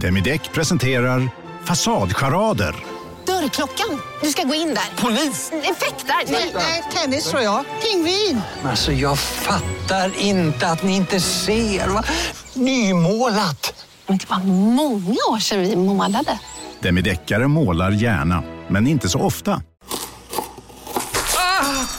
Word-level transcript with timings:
Demideck 0.00 0.52
presenterar 0.52 1.28
Fasadcharader. 1.64 2.74
Dörrklockan. 3.26 4.00
Du 4.22 4.30
ska 4.30 4.42
gå 4.42 4.54
in 4.54 4.68
där. 4.68 5.02
Polis? 5.02 5.52
Effektar? 5.52 6.32
Nej, 6.32 6.52
nej, 6.54 6.82
tennis 6.94 7.30
tror 7.30 7.42
jag. 7.42 7.64
Pingvin. 7.82 8.40
Alltså 8.64 8.92
jag 8.92 9.18
fattar 9.18 10.12
inte 10.18 10.68
att 10.68 10.82
ni 10.82 10.96
inte 10.96 11.20
ser. 11.20 11.88
Va? 11.88 12.04
Nymålat. 12.54 13.84
Men 14.06 14.18
det 14.18 14.30
var 14.30 14.38
många 14.74 15.16
år 15.30 15.38
sedan 15.38 15.60
vi 15.60 15.76
målade. 15.76 16.38
Demideckare 16.80 17.48
målar 17.48 17.90
gärna, 17.90 18.42
men 18.68 18.86
inte 18.86 19.08
så 19.08 19.20
ofta. 19.20 19.62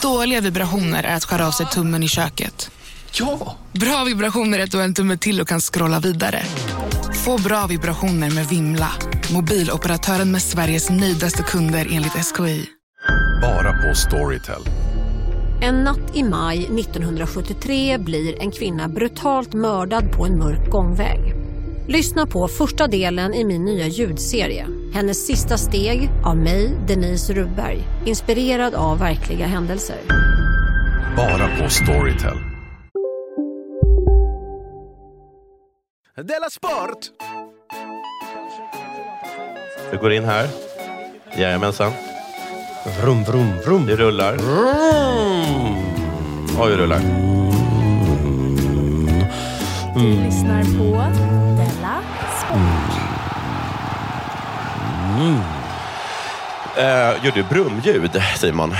Dåliga 0.02 0.40
vibrationer 0.40 1.04
är 1.04 1.14
att 1.16 1.24
skära 1.24 1.46
av 1.46 1.50
sig 1.50 1.66
tummen 1.66 2.02
i 2.02 2.08
köket. 2.08 2.70
Ja! 3.12 3.56
Bra 3.72 4.04
vibrationer 4.04 4.58
är 4.58 4.64
att 4.64 4.70
du 4.70 4.76
har 4.76 4.84
en 4.84 4.94
tumme 4.94 5.16
till 5.16 5.40
och 5.40 5.48
kan 5.48 5.60
scrolla 5.60 6.00
vidare. 6.00 6.42
Få 7.24 7.42
bra 7.42 7.66
vibrationer 7.68 8.34
med 8.34 8.46
Vimla. 8.46 8.90
Mobiloperatören 9.32 10.30
med 10.30 10.42
Sveriges 10.42 10.90
nöjdaste 10.90 11.42
kunder 11.42 11.86
enligt 11.92 12.12
SKI. 12.12 12.66
Bara 13.42 13.72
på 13.72 13.94
Storytel. 13.94 14.62
En 15.62 15.74
natt 15.74 16.16
i 16.16 16.22
maj 16.22 16.58
1973 16.58 17.98
blir 17.98 18.42
en 18.42 18.50
kvinna 18.50 18.88
brutalt 18.88 19.54
mördad 19.54 20.12
på 20.12 20.26
en 20.26 20.38
mörk 20.38 20.70
gångväg. 20.70 21.34
Lyssna 21.88 22.26
på 22.26 22.48
första 22.48 22.86
delen 22.86 23.34
i 23.34 23.44
min 23.44 23.64
nya 23.64 23.86
ljudserie. 23.86 24.66
Hennes 24.94 25.26
sista 25.26 25.56
steg 25.56 26.10
av 26.24 26.36
mig, 26.36 26.78
Denise 26.88 27.32
Rubberg. 27.32 27.82
Inspirerad 28.06 28.74
av 28.74 28.98
verkliga 28.98 29.46
händelser. 29.46 29.98
Bara 31.16 31.58
på 31.58 31.70
Storytel. 31.70 32.57
Della 36.22 36.50
Sport! 36.50 36.98
Du 39.90 39.98
går 39.98 40.12
in 40.12 40.24
här. 40.24 40.48
Jajamensan. 41.36 41.92
Vrum, 43.00 43.24
vrum, 43.24 43.52
vrum. 43.64 43.86
Det 43.86 43.96
rullar. 43.96 44.34
Oj, 46.58 46.70
det 46.70 46.76
rullar. 46.76 47.00
Du 49.94 50.24
lyssnar 50.24 50.62
på 50.62 51.12
Della 51.56 52.02
Sport. 52.38 52.98
Eh, 56.76 57.24
gör 57.24 57.32
du 57.34 57.42
brumljud, 57.42 58.22
Simon? 58.36 58.74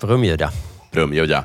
Brumljud, 0.00 0.40
ja. 0.40 0.50
Brumljud, 0.90 1.30
ja. 1.30 1.44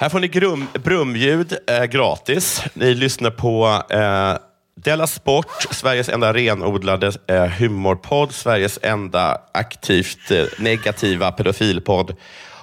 Här 0.00 0.08
får 0.08 0.20
ni 0.20 0.28
grum, 0.28 0.66
brumljud 0.84 1.56
eh, 1.66 1.84
gratis. 1.84 2.62
Ni 2.74 2.94
lyssnar 2.94 3.30
på 3.30 3.82
eh, 3.90 4.36
Della 4.84 5.06
Sport, 5.06 5.66
Sveriges 5.70 6.08
enda 6.08 6.32
renodlade 6.32 7.12
eh, 7.26 7.44
humorpodd, 7.44 8.32
Sveriges 8.32 8.78
enda 8.82 9.40
aktivt 9.52 10.30
eh, 10.30 10.44
negativa 10.58 11.32
pedofilpodd. 11.32 12.16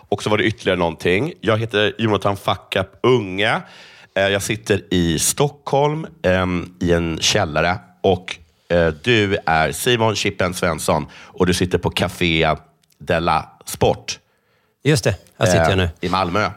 Och 0.10 0.24
så 0.24 0.30
var 0.30 0.38
det 0.38 0.44
ytterligare 0.44 0.80
någonting. 0.80 1.34
Jag 1.42 1.58
heter 1.58 1.94
Jonathan 1.98 2.38
Fuckup 2.38 2.90
Unge. 3.04 3.62
Eh, 4.16 4.28
jag 4.28 4.42
sitter 4.42 4.82
i 4.94 5.20
Stockholm 5.20 6.08
ehm, 6.24 6.74
i 6.80 6.92
en 6.94 7.18
källare 7.22 7.78
och 8.02 8.38
eh, 8.70 8.88
du 9.04 9.38
är 9.46 9.72
Simon 9.72 10.16
Chippen 10.16 10.54
Svensson 10.54 11.06
och 11.14 11.46
du 11.46 11.54
sitter 11.54 11.78
på 11.78 11.90
Café 11.90 12.56
Della 13.00 13.50
Sport. 13.66 14.20
Just 14.84 15.04
det, 15.04 15.16
här 15.40 15.46
sitter 15.46 15.70
jag 15.70 15.78
nu. 15.78 15.84
eh, 15.84 15.90
I 16.02 16.10
Malmö. 16.10 16.50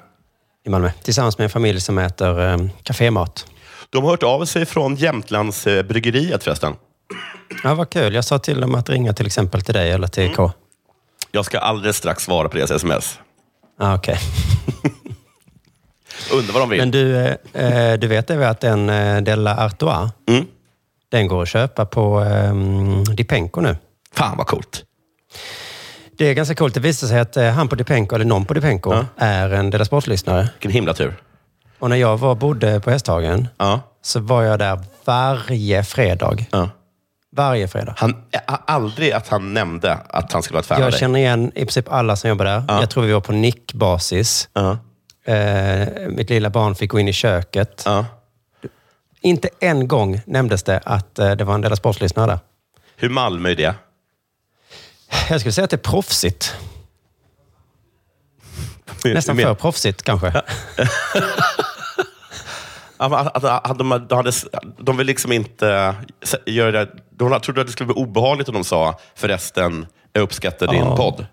I 0.65 0.71
Malmö. 0.71 0.91
Tillsammans 1.03 1.39
med 1.39 1.45
en 1.45 1.51
familj 1.51 1.81
som 1.81 1.99
äter 1.99 2.41
eh, 2.41 2.59
kafémat. 2.83 3.47
De 3.91 4.03
har 4.05 4.11
hört 4.11 4.23
av 4.23 4.45
sig 4.45 4.67
från 4.67 4.95
Jämtlands 4.97 5.67
eh, 5.67 5.87
förresten. 6.43 6.75
Ja, 7.65 7.75
vad 7.75 7.91
kul. 7.91 8.15
Jag 8.15 8.25
sa 8.25 8.39
till 8.39 8.61
dem 8.61 8.75
att 8.75 8.89
ringa 8.89 9.13
till 9.13 9.27
exempel 9.27 9.63
till 9.63 9.75
dig 9.75 9.91
eller 9.91 10.07
till 10.09 10.35
K. 10.35 10.53
Jag 11.33 11.45
ska 11.45 11.59
alldeles 11.59 11.97
strax 11.97 12.23
svara 12.25 12.49
på 12.49 12.57
deras 12.57 12.71
sms. 12.71 13.19
Ah, 13.79 13.95
Okej. 13.95 14.19
Undrar 16.33 16.53
vad 16.53 16.63
de 16.63 16.69
vill. 16.71 16.79
Men 16.79 16.91
du, 16.91 17.17
eh, 17.17 17.33
eh, 17.93 17.99
du 17.99 18.07
vet 18.07 18.27
det 18.27 18.49
att 18.49 18.61
den 18.61 18.91
eh, 18.91 19.23
Della 19.23 19.57
Artois, 19.67 20.11
Mm. 20.29 20.47
den 21.11 21.29
går 21.29 21.43
att 21.43 21.49
köpa 21.49 21.87
på 21.87 22.23
eh, 22.25 22.55
Dipenko 23.15 23.61
nu. 23.61 23.77
Fan 24.15 24.37
vad 24.37 24.47
coolt. 24.47 24.85
Det 26.21 26.27
är 26.27 26.35
ganska 26.35 26.55
coolt. 26.55 26.75
Det 26.75 26.81
visar 26.81 27.07
sig 27.07 27.21
att 27.21 27.37
eh, 27.37 27.51
han 27.51 27.69
på 27.69 27.75
Dipenko, 27.75 28.15
eller 28.15 28.25
någon 28.25 28.45
på 28.45 28.55
Dipenko, 28.55 28.93
Ja. 28.95 29.05
är 29.17 29.51
en 29.51 29.71
Della 29.71 29.85
Sport-lyssnare. 29.85 30.43
Vilken 30.55 30.71
himla 30.71 30.95
tur. 30.95 31.17
Och 31.79 31.91
när 31.91 31.97
jag 31.97 32.17
var, 32.17 32.35
bodde 32.35 32.81
på 32.81 32.91
Hästhagen 32.91 33.49
Ja. 33.59 33.81
så 34.03 34.21
var 34.21 34.43
jag 34.43 34.59
där 34.59 34.79
varje 35.05 35.85
fredag. 35.85 36.37
Ja. 36.51 36.71
Varje 37.37 37.69
fredag. 37.69 37.95
Han, 37.99 38.11
ä- 38.33 38.41
aldrig 38.67 39.13
att 39.13 39.29
han 39.29 39.55
nämnde 39.55 39.95
att 40.09 40.33
han 40.33 40.43
skulle 40.43 40.55
vara 40.55 40.61
ett 40.61 40.67
fan 40.67 40.77
av 40.77 40.83
Jag 40.83 40.93
dig. 40.93 41.01
känner 41.01 41.19
igen 41.19 41.53
i 41.55 41.61
princip 41.61 41.93
alla 41.93 42.17
som 42.17 42.31
jobbar 42.31 42.45
där. 42.45 42.63
Ja. 42.69 42.81
Jag 42.81 42.91
tror 42.91 43.05
vi 43.05 43.13
var 43.13 43.21
på 43.21 43.33
nickbasis. 43.33 44.49
Ja. 44.53 44.79
Eh, 45.33 45.89
mitt 46.09 46.31
lilla 46.31 46.51
barn 46.51 46.75
fick 46.75 46.91
gå 46.91 46.99
in 47.01 47.09
i 47.09 47.13
köket. 47.13 47.83
Ja. 47.87 48.07
Inte 49.21 49.49
en 49.61 49.89
gång 49.89 50.21
nämndes 50.27 50.63
det 50.63 50.81
att 50.85 51.19
eh, 51.19 51.31
det 51.33 51.45
var 51.45 51.55
en 51.55 51.61
Della 51.61 51.77
Sport-lyssnare 51.77 52.27
där. 52.27 52.39
Hur 52.97 53.09
Malmö 53.09 53.51
är 53.51 53.57
det? 53.57 53.75
Jag 55.31 55.41
skulle 55.41 55.53
säga 55.53 55.65
att 55.65 55.71
det 55.71 55.77
är 55.77 55.91
proffsigt. 55.91 56.57
Nästan 59.05 59.37
för 59.37 59.55
proffsigt 59.55 60.03
kanske. 60.03 60.29
Att- 62.97 63.45
att- 63.45 63.79
de, 63.79 63.89
de, 64.09 64.17
hade, 64.17 64.33
de 64.79 64.97
vill 64.97 65.07
liksom 65.07 65.33
inte 65.33 65.95
se- 66.23 66.37
göra 66.47 66.71
det. 66.73 66.89
De 67.11 67.41
trodde 67.41 67.61
att 67.61 67.67
det 67.67 67.73
skulle 67.73 67.87
bli 67.87 68.03
obehagligt 68.03 68.49
om 68.49 68.55
de 68.55 68.65
sa 68.65 68.99
förresten, 69.15 69.87
jag 70.13 70.23
uppskattar 70.23 70.67
din 70.67 70.81
Ja. 70.85 70.97
podd. 70.97 71.27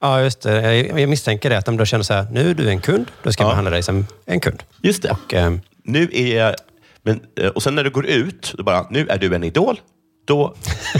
Ja, 0.00 0.20
just 0.20 0.40
det. 0.42 0.76
Jag 1.00 1.08
misstänker 1.08 1.50
det. 1.50 1.58
Att 1.58 1.64
de 1.66 1.76
då 1.76 1.84
känner 1.84 2.04
så 2.04 2.14
här, 2.14 2.26
nu 2.32 2.50
är 2.50 2.54
du 2.54 2.68
en 2.68 2.80
kund, 2.80 3.06
då 3.22 3.32
ska 3.32 3.42
jag 3.42 3.48
Ja. 3.48 3.52
behandla 3.52 3.70
dig 3.70 3.82
som 3.82 4.06
en 4.26 4.40
kund. 4.40 4.62
Just 4.82 5.02
det. 5.02 5.10
Och, 5.10 5.34
eh, 5.34 5.52
Nu 5.84 6.08
är, 6.12 6.56
men, 7.02 7.20
eh, 7.40 7.48
och 7.48 7.62
sen 7.62 7.74
när 7.74 7.84
du 7.84 7.90
går 7.90 8.06
ut, 8.06 8.54
då 8.58 8.62
bara, 8.64 8.86
nu 8.90 9.06
är 9.08 9.18
du 9.18 9.34
en 9.34 9.44
idol. 9.44 9.80
Då 10.26 10.54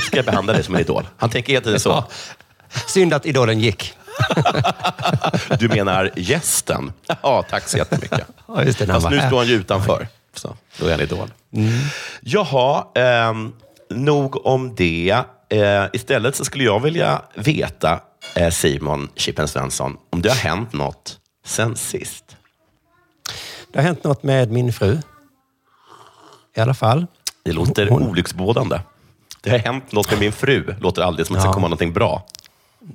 ska 0.07 0.17
jag 0.17 0.25
behandla 0.25 0.53
dig 0.53 0.63
som 0.65 0.75
en 0.75 0.81
idol. 0.81 1.09
Han 1.17 1.31
tänker 1.31 1.53
hela 1.53 1.65
tiden 1.65 1.81
så. 1.81 1.89
Ja. 1.89 2.09
synd 2.87 3.15
att 3.15 3.27
idolen 3.27 3.61
gick. 3.61 3.93
Du 5.59 5.69
menar 5.69 6.11
gästen? 6.17 6.93
Ja, 7.23 7.43
tack 7.51 7.69
så 7.69 7.79
jättemycket. 7.79 8.27
Ja, 8.49 8.65
just 8.65 8.79
det, 8.79 8.87
Fast 8.87 9.11
nu 9.11 9.19
står 9.21 9.37
han 9.39 9.47
ju 9.47 9.55
utanför. 9.55 10.09
Så, 10.35 10.57
då 10.79 10.87
är 10.87 10.91
han 10.91 11.01
idol. 11.01 11.31
Jaha, 12.21 12.85
ehm, 12.95 13.53
nog 13.91 14.47
om 14.47 14.75
det. 14.75 15.23
Eh, 15.49 15.85
istället 15.93 16.37
så 16.37 16.45
skulle 16.45 16.65
jag 16.65 16.81
vilja 16.81 17.23
veta, 17.35 18.01
eh, 18.35 18.51
Simon 18.51 19.09
Chippen 19.17 19.49
Svensson, 19.49 19.97
om 20.11 20.23
det 20.23 20.29
har 20.29 20.37
hänt 20.37 20.73
något 20.73 21.19
sen 21.47 21.77
sist. 21.77 22.37
Det 23.73 23.79
har 23.79 23.85
hänt 23.87 24.05
något 24.05 24.23
med 24.23 24.51
min 24.51 24.73
fru. 24.73 24.99
I 26.57 26.61
alla 26.61 26.75
fall. 26.75 27.07
Det 27.45 27.53
låter 27.53 27.87
Hon- 27.89 28.03
olycksbådande. 28.03 28.81
Det 29.47 29.51
har 29.53 29.59
hänt 29.59 29.93
något 29.93 30.11
med 30.11 30.21
min 30.21 30.33
fru. 30.33 30.75
Låter 30.81 31.03
aldrig 31.03 31.27
som 31.27 31.37
att 31.37 31.43
det 31.43 31.47
ska 31.47 31.53
komma 31.53 31.67
någonting 31.69 31.93
bra. 31.93 32.27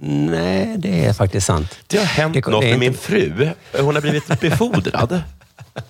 Nej, 0.02 0.76
det 0.78 1.06
är 1.06 1.14
faktiskt 1.14 1.48
sant. 1.48 1.80
Det 1.88 1.98
har 1.98 2.06
hänt 2.06 2.34
Det- 2.34 2.48
något 2.48 2.62
det 2.62 2.70
med 2.70 2.80
min 2.80 2.94
fru. 2.94 3.50
Hon 3.80 3.96
har 3.96 4.02
blivit 4.02 4.40
befordrad. 4.40 5.22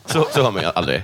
Så, 0.05 0.27
så 0.33 0.43
hör 0.43 0.51
man 0.51 0.63
ju 0.63 0.69
aldrig. 0.75 1.01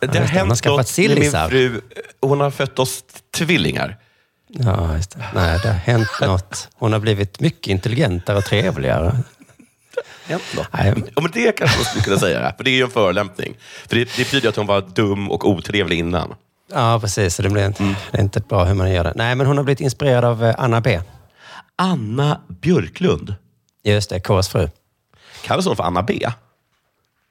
Det 0.00 0.06
har 0.06 0.12
det. 0.14 0.18
Har 0.20 0.26
hänt 0.26 0.58
skaffat 0.60 0.76
något 0.98 0.98
med 0.98 1.18
min 1.18 1.32
fru. 1.50 1.80
Hon 2.20 2.40
har 2.40 2.50
fött 2.50 2.78
oss 2.78 3.04
tvillingar. 3.34 3.96
Ja, 4.48 4.96
just 4.96 5.10
det. 5.10 5.24
Nej, 5.34 5.58
det 5.62 5.68
har 5.68 5.74
hänt 5.74 6.08
något. 6.20 6.68
Hon 6.74 6.92
har 6.92 7.00
blivit 7.00 7.40
mycket 7.40 7.66
intelligentare 7.66 8.36
och 8.38 8.44
trevligare. 8.44 9.16
Hänt. 10.26 10.42
Nej. 10.72 10.94
Ja, 11.16 11.22
men 11.22 11.30
det 11.30 11.52
kanske 11.56 11.76
man 11.78 11.84
skulle 11.84 12.04
kunna 12.04 12.18
säga. 12.18 12.52
För 12.56 12.64
det 12.64 12.70
är 12.70 12.74
ju 12.74 12.82
en 12.82 12.90
förolämpning. 12.90 13.54
För 13.88 13.96
det, 13.96 14.04
det 14.04 14.16
betyder 14.24 14.48
att 14.48 14.56
hon 14.56 14.66
var 14.66 14.80
dum 14.80 15.30
och 15.30 15.48
otrevlig 15.48 15.98
innan. 15.98 16.34
Ja, 16.72 16.98
precis. 17.00 17.34
Så 17.34 17.42
det, 17.42 17.48
blir 17.50 17.66
inte, 17.66 17.82
Mm. 17.82 17.94
det 18.12 18.18
är 18.18 18.22
inte 18.22 18.40
bra 18.40 18.64
hur 18.64 18.74
man 18.74 18.90
gör 18.92 19.04
det. 19.04 19.12
Nej, 19.16 19.34
men 19.34 19.46
hon 19.46 19.56
har 19.56 19.64
blivit 19.64 19.80
inspirerad 19.80 20.24
av 20.24 20.44
eh, 20.44 20.54
Anna 20.58 20.80
B. 20.80 21.00
Anna 21.76 22.40
Björklund. 22.48 23.34
Just 23.84 24.10
det, 24.10 24.20
Ks 24.20 24.48
fru. 24.48 24.68
Kallas 25.44 25.66
hon 25.66 25.76
för 25.76 25.84
Anna 25.84 26.02
B? 26.02 26.26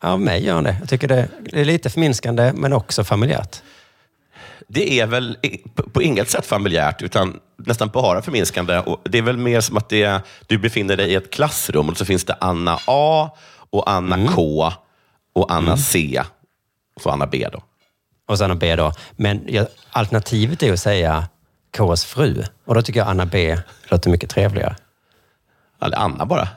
Av 0.03 0.19
mig 0.21 0.45
gör 0.45 0.55
hon 0.55 0.63
det. 0.63 0.77
Jag 0.79 0.89
tycker 0.89 1.07
det, 1.07 1.27
det 1.51 1.61
är 1.61 1.65
lite 1.65 1.89
förminskande, 1.89 2.51
men 2.55 2.73
också 2.73 3.03
familjärt. 3.03 3.61
Det 4.67 4.99
är 4.99 5.07
väl 5.07 5.37
på, 5.93 6.01
inget 6.01 6.29
sätt 6.29 6.45
familjärt, 6.45 7.01
utan 7.01 7.39
nästan 7.57 7.89
bara 7.89 8.21
förminskande. 8.21 8.79
Och 8.79 9.01
det 9.03 9.17
är 9.17 9.21
väl 9.21 9.37
mer 9.37 9.61
som 9.61 9.77
att 9.77 9.89
det, 9.89 10.21
du 10.47 10.57
befinner 10.57 10.97
dig 10.97 11.11
i 11.11 11.15
ett 11.15 11.31
klassrum 11.33 11.89
och 11.89 11.97
så 11.97 12.05
finns 12.05 12.23
det 12.23 12.35
Anna 12.41 12.79
A, 12.87 13.29
och 13.69 13.89
Anna 13.91 14.27
K 14.27 14.71
och 15.33 15.53
Anna 15.53 15.77
C. 15.77 16.21
Och 16.95 17.01
så 17.01 17.09
Anna 17.09 17.27
B. 17.27 17.47
Då. 17.51 17.61
Och 18.29 18.37
så 18.37 18.43
Anna 18.43 18.55
B 18.55 18.75
då. 18.75 18.91
Men 19.15 19.41
jag, 19.47 19.67
alternativet 19.91 20.63
är 20.63 20.73
att 20.73 20.79
säga 20.79 21.27
Ks 21.71 22.05
fru. 22.05 22.43
Och 22.65 22.75
då 22.75 22.81
tycker 22.81 22.99
jag 22.99 23.07
Anna 23.07 23.25
B 23.25 23.57
låter 23.87 24.09
mycket 24.09 24.29
trevligare. 24.29 24.75
Eller 25.81 25.97
Anna 25.97 26.25
bara. 26.25 26.47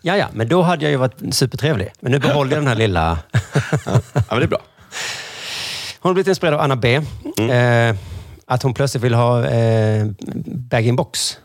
Ja, 0.00 0.16
ja, 0.16 0.28
men 0.32 0.48
då 0.48 0.62
hade 0.62 0.84
jag 0.84 0.90
ju 0.90 0.96
varit 0.96 1.34
supertrevlig. 1.34 1.92
Men 2.00 2.12
nu 2.12 2.18
behåller 2.18 2.52
jag 2.52 2.60
den 2.60 2.68
här 2.68 2.74
lilla... 2.74 3.18
Ja, 3.86 4.00
men 4.30 4.38
det 4.38 4.44
är 4.44 4.48
bra. 4.48 4.60
Hon 6.00 6.08
har 6.08 6.14
blivit 6.14 6.28
inspirerad 6.28 6.54
av 6.54 6.60
Anna 6.60 6.76
B. 6.76 7.00
Mm. 7.38 7.50
Eh, 7.90 7.96
att 8.46 8.62
hon 8.62 8.74
plötsligt 8.74 9.04
vill 9.04 9.14
ha 9.14 9.46
eh, 9.46 10.06
bag-in-box. 10.46 11.38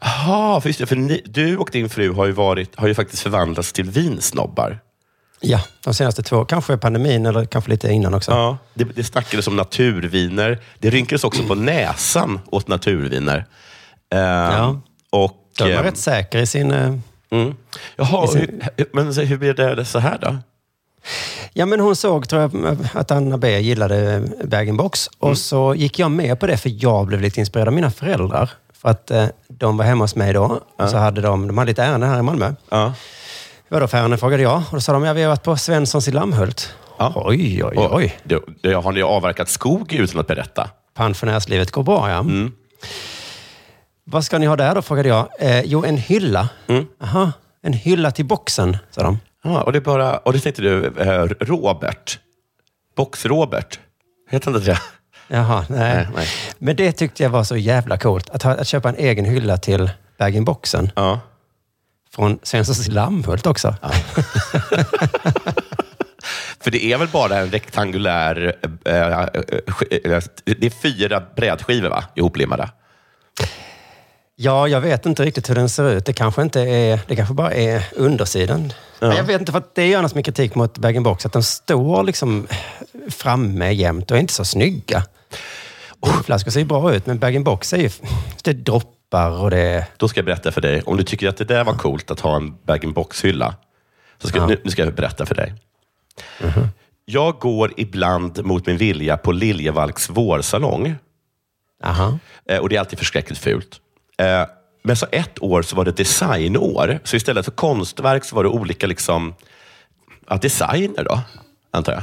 Jaha, 0.00 0.60
för 0.60 0.68
just 0.68 0.78
det, 0.78 0.86
för 0.86 0.96
ni, 0.96 1.22
du 1.24 1.56
och 1.56 1.70
din 1.72 1.88
fru 1.88 2.12
har 2.12 2.26
ju, 2.26 2.32
varit, 2.32 2.76
har 2.76 2.88
ju 2.88 2.94
faktiskt 2.94 3.22
förvandlats 3.22 3.72
till 3.72 3.90
vinsnobbar. 3.90 4.80
Ja, 5.46 5.60
de 5.84 5.94
senaste 5.94 6.22
två. 6.22 6.44
Kanske 6.44 6.76
pandemin 6.76 7.26
eller 7.26 7.44
kanske 7.44 7.70
lite 7.70 7.92
innan 7.92 8.14
också. 8.14 8.30
Ja, 8.30 8.58
det, 8.74 8.84
det 8.84 9.04
snackades 9.04 9.46
om 9.46 9.56
naturviner. 9.56 10.58
Det 10.78 10.90
rynkades 10.90 11.24
också 11.24 11.42
på 11.42 11.54
näsan 11.54 12.40
åt 12.50 12.68
naturviner. 12.68 13.36
Ehm, 14.10 14.20
Ja. 14.20 14.80
Och, 15.10 15.32
De 15.58 15.64
var 15.64 15.70
ehm, 15.70 15.82
rätt 15.84 15.98
säker 15.98 16.38
i 16.38 16.46
sin... 16.46 16.70
eh, 16.70 16.94
mm. 17.30 17.54
Jaha, 17.96 18.24
i 18.24 18.28
sin- 18.28 18.62
hur, 18.76 18.86
men 18.92 19.12
hur 19.12 19.36
blir 19.38 19.54
det 19.54 19.84
så 19.84 19.98
här 19.98 20.18
då? 20.20 20.36
Ja, 21.52 21.66
men 21.66 21.80
hon 21.80 21.96
såg 21.96 22.28
tror 22.28 22.42
jag, 22.42 22.76
att 22.94 23.10
Anna 23.10 23.38
B 23.38 23.58
gillade 23.60 24.22
bag-in-box. 24.44 25.08
Och 25.18 25.28
Mm. 25.28 25.36
så 25.36 25.74
gick 25.74 25.98
jag 25.98 26.10
med 26.10 26.40
på 26.40 26.46
det 26.46 26.56
för 26.56 26.72
jag 26.84 27.06
blev 27.06 27.20
lite 27.20 27.40
inspirerad 27.40 27.68
av 27.68 27.74
mina 27.74 27.90
föräldrar. 27.90 28.50
För 28.72 28.88
att 28.88 29.10
eh, 29.10 29.26
de 29.48 29.76
var 29.76 29.84
hemma 29.84 30.04
hos 30.04 30.14
mig 30.16 30.32
då. 30.32 30.60
Och 30.78 30.88
så 30.90 30.96
hade 30.96 31.20
de, 31.20 31.46
de 31.46 31.58
hade 31.58 31.68
lite 31.70 31.82
ärenden 31.82 32.10
här 32.10 32.18
i 32.18 32.22
Malmö. 32.22 32.52
Ja. 32.70 32.92
Vadå 33.68 33.86
för 33.86 33.98
ärenden 33.98 34.18
frågade 34.18 34.42
jag. 34.42 34.56
Och 34.56 34.72
då 34.72 34.80
sa 34.80 34.92
de, 34.92 35.04
ja 35.04 35.12
vi 35.12 35.22
har 35.22 35.28
varit 35.28 35.42
på 35.42 35.56
Svenssons 35.56 36.08
i 36.08 36.10
Lammhult. 36.10 36.74
Ja. 36.98 37.12
Oj, 37.16 37.64
oj, 37.64 37.76
Och, 37.76 37.94
oj. 37.96 38.18
då, 38.24 38.40
då 38.62 38.80
har 38.80 38.92
ni 38.92 39.02
avverkat 39.02 39.48
skog 39.48 39.92
utan 39.92 40.20
att 40.20 40.26
berätta? 40.26 40.70
Pensionärslivet 40.94 41.70
går 41.70 41.82
bra, 41.82 42.10
ja. 42.10 42.18
Mm. 42.18 42.52
Vad 44.04 44.24
ska 44.24 44.38
ni 44.38 44.46
ha 44.46 44.56
där 44.56 44.74
då, 44.74 44.82
frågade 44.82 45.08
jag. 45.08 45.28
Eh, 45.40 45.60
jo, 45.60 45.84
en 45.84 45.96
hylla. 45.96 46.48
Mm. 46.66 46.86
Aha, 47.02 47.32
en 47.62 47.72
hylla 47.72 48.10
till 48.10 48.24
boxen, 48.24 48.76
sa 48.90 49.02
de. 49.02 49.18
Ja, 49.44 49.62
och 49.62 49.72
det 49.72 49.78
är 49.78 49.80
bara, 49.80 50.16
och 50.18 50.32
det 50.32 50.40
tänkte 50.40 50.62
du, 50.62 50.86
eh, 50.86 51.24
Robert. 51.40 52.18
Box-Robert. 52.96 53.78
Heter 54.30 54.50
inte 54.56 54.70
det? 54.70 54.78
Jaha, 55.28 55.64
nej. 55.68 55.94
Nej, 55.94 56.08
nej. 56.16 56.26
Men 56.58 56.76
det 56.76 56.92
tyckte 56.92 57.22
jag 57.22 57.30
var 57.30 57.44
så 57.44 57.56
jävla 57.56 57.96
coolt. 57.98 58.30
Att, 58.30 58.42
ha, 58.42 58.50
att 58.52 58.66
köpa 58.66 58.88
en 58.88 58.96
egen 58.96 59.24
hylla 59.24 59.56
till 59.56 59.90
bag-in-boxen. 60.18 60.90
Ja. 60.96 61.20
Från 62.14 62.38
Svenssons 62.42 62.88
i 62.88 62.90
Lammhult 62.90 63.46
också. 63.46 63.74
För 66.60 66.70
det 66.70 66.84
är 66.84 66.98
väl 66.98 67.08
bara 67.08 67.38
en 67.38 67.50
rektangulär... 67.50 68.56
sk- 69.66 70.10
eh, 70.14 70.22
det 70.58 70.66
är 70.66 70.70
fyra 70.70 71.22
brädskivor 71.36 71.88
va? 71.88 72.04
ihoplimmade? 72.14 72.70
Ja, 74.36 74.68
jag 74.68 74.80
vet 74.80 75.06
inte 75.06 75.24
riktigt 75.24 75.50
hur 75.50 75.54
den 75.54 75.68
ser 75.68 75.90
ut. 75.90 76.06
Det 76.06 76.12
kanske 76.12 76.42
inte 76.42 76.60
är, 76.60 77.00
det 77.06 77.16
kanske 77.16 77.34
bara 77.34 77.52
är 77.52 77.84
undersidan. 77.96 78.72
Men 79.00 79.16
Jag 79.16 79.24
vet 79.24 79.40
inte, 79.40 79.52
för 79.52 79.58
att 79.58 79.74
det 79.74 79.82
är 79.82 79.86
ju 79.86 79.94
annars 79.94 80.14
mycket 80.14 80.34
kritik 80.34 80.54
mot 80.54 80.78
bag-in-box. 80.78 81.26
Att 81.26 81.32
de 81.32 81.42
står 81.42 82.02
liksom 82.02 82.46
framme 83.10 83.72
jämt 83.72 84.10
och 84.10 84.16
är 84.16 84.20
inte 84.20 84.32
så 84.32 84.44
snygga. 84.44 85.02
Flaskor 86.24 86.50
ser 86.50 86.60
ju 86.60 86.66
bra 86.66 86.94
ut, 86.94 87.06
men 87.06 87.18
bag-in-box 87.18 87.72
är 87.72 87.76
ju... 87.78 87.90
Det 88.42 88.52
droppar 88.52 88.90
och 89.22 89.50
det... 89.50 89.86
Då 89.96 90.08
ska 90.08 90.18
jag 90.18 90.24
berätta 90.26 90.52
för 90.52 90.60
dig. 90.60 90.82
Om 90.82 90.96
du 90.96 91.02
tycker 91.02 91.28
att 91.28 91.36
det 91.36 91.44
där 91.44 91.64
var 91.64 91.74
coolt 91.74 92.10
att 92.10 92.20
ha 92.20 92.36
en 92.36 92.54
bag-in-box-hylla, 92.66 93.54
så 94.18 94.28
ska, 94.28 94.38
Ja. 94.38 94.46
nu, 94.46 94.60
nu 94.64 94.70
ska 94.70 94.84
jag 94.84 94.94
berätta 94.94 95.26
för 95.26 95.34
dig. 95.34 95.54
Jag 97.04 97.34
går 97.38 97.72
ibland 97.76 98.44
mot 98.44 98.66
min 98.66 98.76
vilja 98.76 99.16
på 99.16 99.32
Liljevalchs 99.32 100.08
vårsalong. 100.10 100.94
Aha. 101.84 102.18
Eh, 102.48 102.58
Och 102.58 102.68
det 102.68 102.76
är 102.76 102.80
alltid 102.80 102.98
förskräckligt 102.98 103.38
fult. 103.38 103.80
Eh, 104.18 104.46
Men 104.82 104.96
så 104.96 105.06
ett 105.12 105.42
år 105.42 105.62
så 105.62 105.76
var 105.76 105.84
det 105.84 105.96
designår. 105.96 106.98
Så 107.04 107.16
istället 107.16 107.44
för 107.44 107.52
konstverk 107.52 108.24
så 108.24 108.36
var 108.36 108.42
det 108.42 108.48
olika 108.48 108.86
liksom, 108.86 109.34
ja, 110.28 110.36
designer, 110.36 111.04
då, 111.04 111.20
antar 111.70 111.92
jag. 111.92 112.02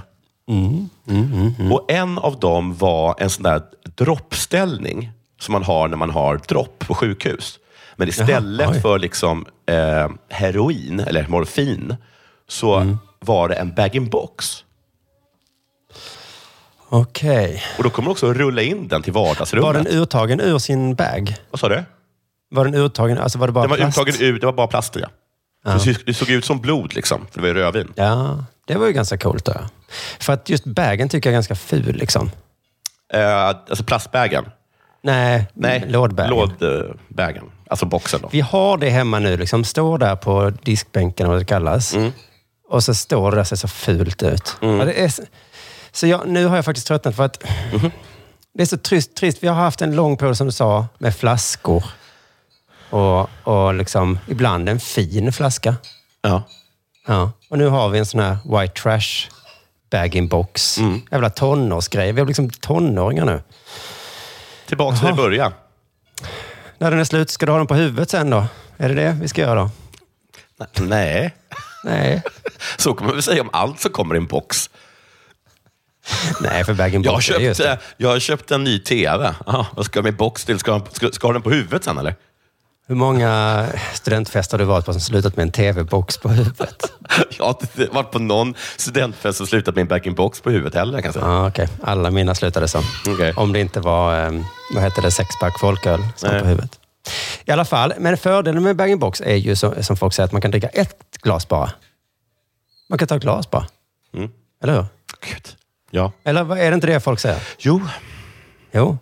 Och 1.71 1.91
en 1.91 2.17
av 2.17 2.39
dem 2.39 2.75
var 2.75 3.15
en 3.19 3.29
sån 3.29 3.43
där 3.43 3.61
droppställning 3.95 5.11
som 5.41 5.51
man 5.51 5.63
har 5.63 5.87
när 5.87 5.97
man 5.97 6.09
har 6.09 6.37
dropp 6.47 6.79
på 6.87 6.93
sjukhus. 6.95 7.59
Men 7.95 8.07
istället 8.07 8.69
Jaha, 8.69 8.81
för 8.81 8.99
liksom, 8.99 9.45
eh, 9.65 10.09
heroin, 10.29 10.99
eller 10.99 11.27
morfin, 11.27 11.95
så 12.47 12.97
var 13.19 13.49
det 13.49 13.55
en 13.55 13.73
bag-in-box. 13.75 14.63
Okej. 16.89 17.63
Och 17.77 17.83
då 17.83 17.89
kommer 17.89 18.05
man 18.05 18.11
också 18.11 18.33
rulla 18.33 18.61
in 18.61 18.87
den 18.87 19.01
till 19.03 19.13
vardagsrummet. 19.13 19.63
Var 19.65 19.73
den 19.73 19.87
urtagen 19.87 20.39
ur 20.41 20.57
sin 20.59 20.95
bag? 20.95 21.35
Vad 21.51 21.59
sa 21.59 21.69
du? 21.69 21.83
Var 22.51 22.65
den 22.65 22.75
urtagen? 22.75 23.17
Alltså 23.17 23.37
var 23.39 23.47
det 23.47 23.53
bara 23.53 23.61
Den 23.63 23.69
var 23.69 23.77
plast? 23.77 23.97
uttagen 23.97 24.15
ur, 24.21 24.39
det 24.39 24.45
var 24.45 24.53
bara 24.53 24.67
plast 24.67 24.95
ja. 24.95 25.07
Ja. 25.65 25.71
Det 25.73 25.79
såg- 25.79 26.05
Det 26.05 26.13
såg 26.13 26.29
ut 26.29 26.45
som 26.45 26.59
blod, 26.61 26.95
liksom, 26.95 27.27
för 27.31 27.39
det 27.39 27.41
var 27.41 27.47
ju 27.47 27.53
rödvin. 27.53 27.93
Ja, 27.95 28.45
det 28.67 28.75
var 28.75 28.87
ju 28.87 28.93
ganska 28.93 29.17
coolt. 29.17 29.45
Då. 29.45 29.53
För 30.19 30.33
att 30.33 30.49
just 30.49 30.63
bagen 30.65 31.09
tycker 31.09 31.29
jag 31.29 31.33
är 31.33 31.35
ganska 31.35 31.55
ful. 31.55 31.95
Liksom. 31.95 32.31
Eh, 33.13 33.45
alltså 33.47 33.83
plastbägen. 33.83 34.45
Nej, 35.03 35.47
Nej, 35.53 35.83
lådbagen. 35.87 36.29
lådbägen. 36.29 37.43
Alltså 37.69 37.85
boxen. 37.85 38.21
Då. 38.21 38.29
Vi 38.31 38.41
har 38.41 38.77
det 38.77 38.89
hemma 38.89 39.19
nu. 39.19 39.37
Liksom, 39.37 39.63
står 39.63 39.97
där 39.97 40.15
på 40.15 40.49
diskbänken, 40.63 41.29
vad 41.29 41.39
det 41.39 41.45
kallas. 41.45 41.93
Mm. 41.93 42.11
Och 42.69 42.83
så 42.83 42.93
står 42.93 43.31
det 43.31 43.37
där, 43.37 43.43
ser 43.43 43.55
så 43.55 43.67
fult 43.67 44.23
ut. 44.23 44.55
Ja, 44.61 44.67
det 44.67 45.03
är, 45.03 45.11
så- 45.91 46.07
jag, 46.07 46.27
nu 46.27 46.45
har 46.45 46.55
jag 46.55 46.65
faktiskt 46.65 46.87
tröttnat 46.87 47.15
för 47.15 47.23
att 47.25 47.43
Mhm. 47.73 47.91
det 48.53 48.61
är 48.61 48.65
så 48.67 48.77
trist, 48.77 49.15
trist. 49.15 49.37
Vi 49.43 49.47
har 49.47 49.55
haft 49.55 49.81
en 49.81 49.95
lång 49.95 50.17
period, 50.17 50.37
som 50.37 50.47
du 50.47 50.51
sa, 50.53 50.87
med 50.97 51.15
flaskor. 51.15 51.83
Och, 52.89 53.29
och 53.43 53.73
liksom, 53.73 54.19
ibland 54.27 54.69
en 54.69 54.79
fin 54.79 55.33
flaska. 55.33 55.75
Ja. 56.21 56.43
Ja. 57.07 57.31
Och 57.49 57.57
nu 57.57 57.67
har 57.67 57.89
vi 57.89 57.99
en 57.99 58.05
sån 58.05 58.19
här 58.19 58.37
white 58.59 58.81
trash 58.81 59.29
bag-in-box. 59.91 60.77
Mm. 60.77 61.01
Jävla 61.11 61.29
tonårsgrej. 61.29 62.11
Vi 62.11 62.19
har 62.21 62.27
liksom 62.27 62.49
tonåringar 62.49 63.25
nu. 63.25 63.41
Tillbaka 64.71 64.97
till 65.05 65.15
början. 65.15 65.53
När 66.77 66.91
den 66.91 66.99
är 66.99 67.03
slut, 67.03 67.29
ska 67.29 67.45
du 67.45 67.51
ha 67.51 67.57
den 67.57 67.67
på 67.67 67.75
huvudet 67.75 68.09
sen 68.09 68.29
då? 68.29 68.45
Är 68.77 68.89
det 68.89 68.95
det 68.95 69.17
vi 69.21 69.27
ska 69.27 69.41
göra 69.41 69.55
då? 69.55 69.69
Nej, 70.81 71.35
Nej. 71.83 72.23
så 72.77 72.93
kommer 72.93 73.07
man 73.07 73.15
väl 73.15 73.23
säga 73.23 73.41
om 73.41 73.49
allt 73.53 73.79
som 73.79 73.91
kommer 73.91 74.15
i 74.15 74.17
en 74.17 74.25
box. 74.25 74.69
Nej, 76.41 76.63
för 76.63 76.73
bag-in-box 76.73 77.29
Jag 77.29 77.35
har 77.35 77.41
är 77.41 77.45
just 77.45 77.57
köpt, 77.61 77.67
det. 77.69 77.73
eh, 77.73 77.93
jag 77.97 78.09
har 78.09 78.19
köpt 78.19 78.51
en 78.51 78.63
ny 78.63 78.79
TV. 78.79 79.33
Ja, 79.45 79.67
vad 79.75 79.85
ska 79.85 79.97
jag 79.97 80.03
med 80.03 80.15
box 80.15 80.45
till? 80.45 80.59
Ska, 80.59 80.81
ska, 80.91 81.11
ska 81.11 81.27
ha 81.27 81.33
den 81.33 81.41
på 81.41 81.49
huvudet 81.51 81.83
sen 81.83 81.97
eller? 81.97 82.15
Hur 82.91 82.95
många 82.95 83.65
studentfester 83.93 84.57
har 84.57 84.59
du 84.59 84.65
varit 84.65 84.85
på 84.85 84.93
som 84.93 85.01
slutat 85.01 85.35
med 85.35 85.43
en 85.43 85.51
tv-box 85.51 86.17
på 86.17 86.29
huvudet? 86.29 86.91
Jag 87.37 87.45
har 87.45 87.57
inte 87.61 87.85
varit 87.85 88.11
på 88.11 88.19
någon 88.19 88.55
studentfest 88.77 89.37
som 89.37 89.47
slutat 89.47 89.75
med 89.75 89.81
en 89.81 89.87
back-in-box 89.87 90.41
på 90.41 90.49
huvudet 90.49 90.75
heller. 90.75 91.01
Kan 91.01 91.13
säga. 91.13 91.25
Ja, 91.25 91.47
okej. 91.47 91.67
Alla 91.83 92.11
mina 92.11 92.35
slutade 92.35 92.67
så. 92.67 92.81
Okej. 93.07 93.33
Om 93.35 93.53
det 93.53 93.59
inte 93.59 93.79
var, 93.79 94.25
eh, 94.25 94.31
vad 94.73 94.83
heter 94.83 95.01
det, 95.01 95.11
sexpack 95.11 95.59
folköl 95.59 95.99
som 96.15 96.29
på 96.29 96.45
huvudet. 96.45 96.79
I 97.45 97.51
alla 97.51 97.65
fall, 97.65 97.93
men 97.99 98.17
fördelen 98.17 98.63
med 98.63 98.75
bag-in-box 98.75 99.21
är 99.21 99.35
ju 99.35 99.55
som, 99.55 99.83
som 99.83 99.97
folk 99.97 100.13
säger 100.13 100.25
att 100.25 100.31
man 100.31 100.41
kan 100.41 100.51
dricka 100.51 100.67
ett 100.67 101.17
glas 101.21 101.47
bara. 101.47 101.71
Man 102.89 102.99
kan 102.99 103.07
ta 103.07 103.15
ett 103.15 103.21
glas 103.21 103.49
bara. 103.49 103.65
Mm. 104.13 104.29
Eller 104.63 104.73
hur? 104.73 104.85
Gud. 105.21 105.47
Ja. 105.91 106.11
Eller 106.23 106.57
är 106.57 106.71
det 106.71 106.75
inte 106.75 106.87
det 106.87 106.99
folk 106.99 107.19
säger? 107.19 107.39
Jo. 107.57 107.81
Jo. 108.71 108.97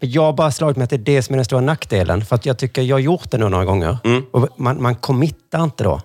Men 0.00 0.10
jag 0.10 0.22
har 0.22 0.32
bara 0.32 0.50
slagit 0.50 0.76
mig 0.76 0.84
att 0.84 0.90
det 0.90 0.96
är 0.96 0.98
det 0.98 1.22
som 1.22 1.34
är 1.34 1.36
den 1.36 1.44
stora 1.44 1.60
nackdelen. 1.60 2.24
För 2.24 2.34
att 2.36 2.46
jag 2.46 2.58
tycker 2.58 2.82
jag 2.82 2.96
har 2.96 3.00
gjort 3.00 3.30
det 3.30 3.38
nu 3.38 3.48
några 3.48 3.64
gånger. 3.64 3.98
Mm. 4.04 4.24
Och 4.32 4.48
man, 4.56 4.82
man 4.82 4.94
committar 4.94 5.64
inte 5.64 5.84
då. 5.84 6.00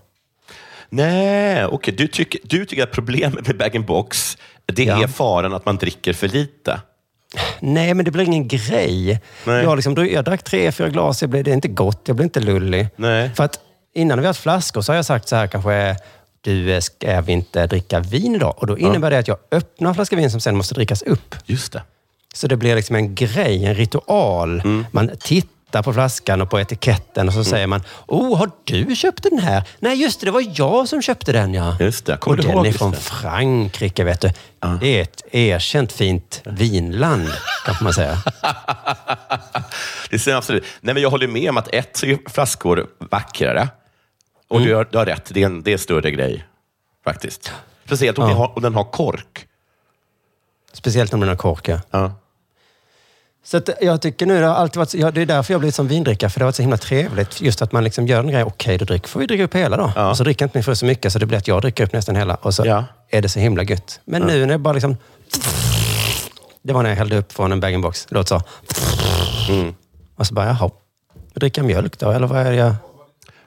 Nej, 0.90 1.66
okej. 1.66 1.94
Du, 1.98 2.08
tycker, 2.08 2.40
du 2.44 2.66
tycker 2.66 2.84
att 2.84 2.92
problemet 2.92 3.48
med 3.48 3.58
bag-in-box, 3.58 4.38
det 4.66 4.84
Ja. 4.84 5.04
är 5.04 5.08
faran 5.08 5.54
att 5.54 5.66
man 5.66 5.76
dricker 5.78 6.14
för 6.14 6.28
lite. 6.28 6.82
Nej, 7.60 7.94
men 7.94 8.06
det 8.06 8.12
blir 8.12 8.24
ingen 8.26 8.48
grej. 8.48 9.22
Nej. 9.46 9.64
Jag, 9.64 9.76
liksom, 9.76 10.08
jag 10.12 10.26
drack 10.26 10.44
tre, 10.44 10.72
fyra 10.72 10.90
glas. 10.90 11.22
Jag 11.22 11.30
blev, 11.30 11.44
det 11.44 11.52
är 11.52 11.56
inte 11.56 11.68
gott. 11.68 12.02
Jag 12.06 12.16
blir 12.16 12.24
inte 12.24 12.40
lullig. 12.40 12.88
Nej. 12.96 13.32
För 13.36 13.44
att 13.44 13.60
innan 13.96 14.20
vi 14.20 14.26
har 14.26 14.30
haft 14.30 14.40
flaskor 14.42 14.82
så 14.82 14.92
har 14.92 14.96
jag 14.96 15.06
sagt 15.06 15.28
så 15.28 15.36
här 15.36 15.48
kanske, 15.48 15.96
du, 16.42 16.74
eh, 16.74 16.80
ska 16.80 17.22
vi 17.22 17.32
inte 17.32 17.68
dricka 17.68 18.00
vin 18.00 18.36
idag? 18.36 18.54
Och 18.58 18.68
då 18.68 18.78
innebär 18.78 19.10
det 19.12 19.18
att 19.20 19.28
jag 19.28 19.38
öppnar 19.52 19.90
en 19.90 19.96
flaska 19.96 20.16
vin 20.16 20.32
som 20.32 20.40
sen 20.40 20.56
måste 20.58 20.74
drickas 20.76 21.02
upp. 21.02 21.36
Just 21.46 21.74
det. 21.74 21.84
Så 22.34 22.48
det 22.48 22.58
blir 22.58 22.76
liksom 22.76 22.96
en 22.96 23.16
grej, 23.16 23.66
en 23.66 23.76
ritual. 23.76 24.60
Mm. 24.60 24.86
Man 24.92 25.12
tittar 25.20 25.84
på 25.84 25.94
flaskan 25.94 26.42
och 26.42 26.50
på 26.50 26.60
etiketten 26.60 27.28
och 27.28 27.34
så 27.34 27.44
säger 27.44 27.68
man, 27.68 27.84
oh, 28.08 28.38
har 28.38 28.52
du 28.64 28.96
köpt 28.96 29.24
den 29.24 29.40
här? 29.40 29.64
Nej, 29.80 30.02
just 30.02 30.20
det, 30.20 30.26
det 30.26 30.32
var 30.32 30.44
jag 30.56 30.90
som 30.90 31.02
köpte 31.02 31.32
den 31.32 31.54
ja. 31.54 31.78
Just 31.80 32.06
det. 32.06 32.18
Och 32.18 32.38
den 32.38 32.50
ihåg? 32.50 32.68
är 32.68 32.72
från 32.74 32.92
det. 32.92 32.98
Frankrike, 32.98 34.04
vet 34.04 34.22
du. 34.22 34.30
Det 34.82 34.98
är 35.00 35.02
ett 35.02 35.22
erkänt 35.32 35.92
fint 35.92 36.42
vinland, 36.46 37.30
kan 37.66 37.76
man 37.82 37.94
säga. 37.94 38.18
Det 40.10 40.20
ser 40.20 40.36
absolut. 40.36 40.64
Nej, 40.82 40.94
men 40.94 41.04
jag 41.04 41.10
håller 41.10 41.28
med 41.28 41.50
om 41.50 41.58
att 41.58 41.68
ett 41.74 41.98
så 41.98 42.06
är 42.06 42.18
flaskor 42.30 42.88
vackrare. 43.00 43.70
Och 44.48 44.62
du, 44.62 44.76
har, 44.76 44.88
du 44.92 44.98
har 44.98 45.06
rätt, 45.06 45.30
det 45.34 45.42
är 45.42 45.46
en, 45.46 45.64
det 45.64 45.72
är 45.72 45.74
en 45.74 45.80
större 45.80 46.12
grej 46.12 46.46
faktiskt. 47.04 47.52
Speciellt 47.86 48.18
om, 48.18 48.24
Ja. 48.24 48.28
den, 48.30 48.38
har, 48.38 48.52
om 48.56 48.62
den 48.62 48.76
har 48.76 48.84
kork. 48.84 49.48
Speciellt 50.74 51.14
om 51.14 51.20
den 51.20 51.30
har 51.30 51.36
kork, 51.36 51.68
ja. 51.68 51.80
Ja. 51.92 52.12
Så 53.46 53.58
att 53.58 53.70
jag 53.82 54.02
tycker 54.02 54.26
nu, 54.26 54.40
det 54.40 54.46
har 54.48 54.56
alltid 54.56 54.78
varit, 54.78 54.90
så- 54.90 54.98
ja, 54.98 55.12
det 55.12 55.22
är 55.22 55.26
därför 55.26 55.54
jag 55.54 55.58
har 55.58 55.60
blivit 55.60 55.76
som 55.76 55.88
vindrickare, 55.88 56.30
för 56.30 56.40
det 56.40 56.44
har 56.44 56.48
varit 56.48 56.56
så 56.56 56.62
himla 56.62 56.78
trevligt. 56.78 57.42
Just 57.42 57.62
att 57.62 57.72
man 57.72 57.84
liksom 57.84 58.08
gör 58.08 58.20
en 58.20 58.28
grej, 58.32 58.44
okej 58.44 58.78
då 58.78 58.86
dricker, 58.86 59.08
får 59.08 59.20
vi 59.20 59.26
dricka 59.26 59.44
upp 59.44 59.56
hela 59.56 59.78
då. 59.78 59.92
Ja. 59.96 60.10
Och 60.10 60.18
så 60.18 60.24
dricker 60.24 60.46
inte 60.46 60.58
min 60.58 60.64
fru 60.64 60.76
så 60.76 60.86
mycket, 60.86 61.14
så 61.14 61.20
det 61.20 61.26
blir 61.26 61.38
att 61.38 61.48
jag 61.48 61.62
dricker 61.62 61.84
upp 61.84 61.94
nästan 61.94 62.16
hela. 62.16 62.36
Och 62.36 62.54
så 62.54 62.66
Ja. 62.66 62.86
är 63.10 63.22
det 63.22 63.30
så 63.30 63.40
himla 63.40 63.64
gött. 63.64 64.00
Men 64.06 64.22
nu 64.22 64.46
när 64.46 64.54
jag 64.54 64.62
bara 64.62 64.74
liksom 64.74 64.98
Det 66.66 66.74
var 66.74 66.84
när 66.84 66.90
jag 66.90 66.98
hällde 66.98 67.18
upp 67.18 67.34
från 67.34 67.52
en 67.52 67.60
bag-in-box. 67.60 68.06
Det 68.10 68.16
låter 68.16 68.40
så. 68.40 68.42
Mm. 69.54 69.76
Och 70.16 70.28
så 70.28 70.34
bara, 70.34 70.46
jaha. 70.46 70.70
Dricka 71.36 71.64
mjölk 71.64 72.00
då, 72.00 72.12
eller 72.12 72.28
vad 72.28 72.40
är 72.40 72.52
det 72.52 72.58
jag... 72.58 72.76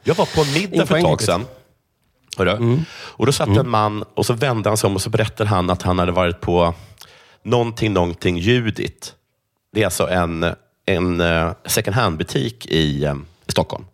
Jag 0.05 0.15
var 0.15 0.27
på 0.27 0.41
en 0.43 0.53
middag 0.53 0.87
för 0.87 0.97
ett 0.97 1.05
tag 1.05 1.23
sedan. 1.23 1.47
Hörru? 2.39 2.79
Och 2.97 3.27
då 3.27 3.33
satt 3.33 3.49
en 3.49 3.69
man 3.69 4.05
och 4.15 4.27
så 4.27 4.33
vände 4.33 4.69
han 4.71 4.77
sig 4.77 4.89
om 4.89 4.95
och 4.95 5.03
så 5.03 5.11
berättade 5.11 5.51
han 5.51 5.71
att 5.71 5.83
han 5.83 5.99
hade 5.99 6.13
varit 6.13 6.41
på 6.41 6.75
någonting, 7.43 7.93
någonting 7.93 8.39
Judit. 8.39 9.13
Det 9.77 9.83
är 9.83 9.85
alltså 9.85 10.09
en, 10.09 10.55
en 10.87 11.21
eh, 11.21 11.53
second 11.65 11.97
hand-butik 11.97 12.67
i, 12.67 13.05
eh, 13.05 13.15
i 13.47 13.53
Stockholm. 13.53 13.85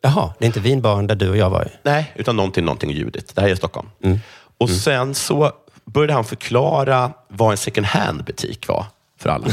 Jaha, 0.00 0.34
det 0.38 0.44
är 0.44 0.46
inte 0.46 0.60
vinbaren 0.60 1.06
där 1.06 1.14
du 1.14 1.30
och 1.30 1.36
jag 1.36 1.50
var 1.50 1.64
i? 1.64 1.68
Nej, 1.82 2.12
utan 2.16 2.36
någonting, 2.36 2.64
någonting 2.64 2.90
Judit. 2.90 3.34
Det 3.34 3.40
här 3.40 3.48
är 3.48 3.52
i 3.52 3.56
Stockholm. 3.56 3.88
Och 4.58 4.70
sen 4.70 5.14
så 5.14 5.52
började 5.84 6.12
han 6.12 6.24
förklara 6.24 7.12
vad 7.28 7.50
en 7.50 7.56
second 7.56 7.86
hand-butik 7.86 8.68
var 8.68 8.86
för 9.18 9.30
alla. 9.30 9.46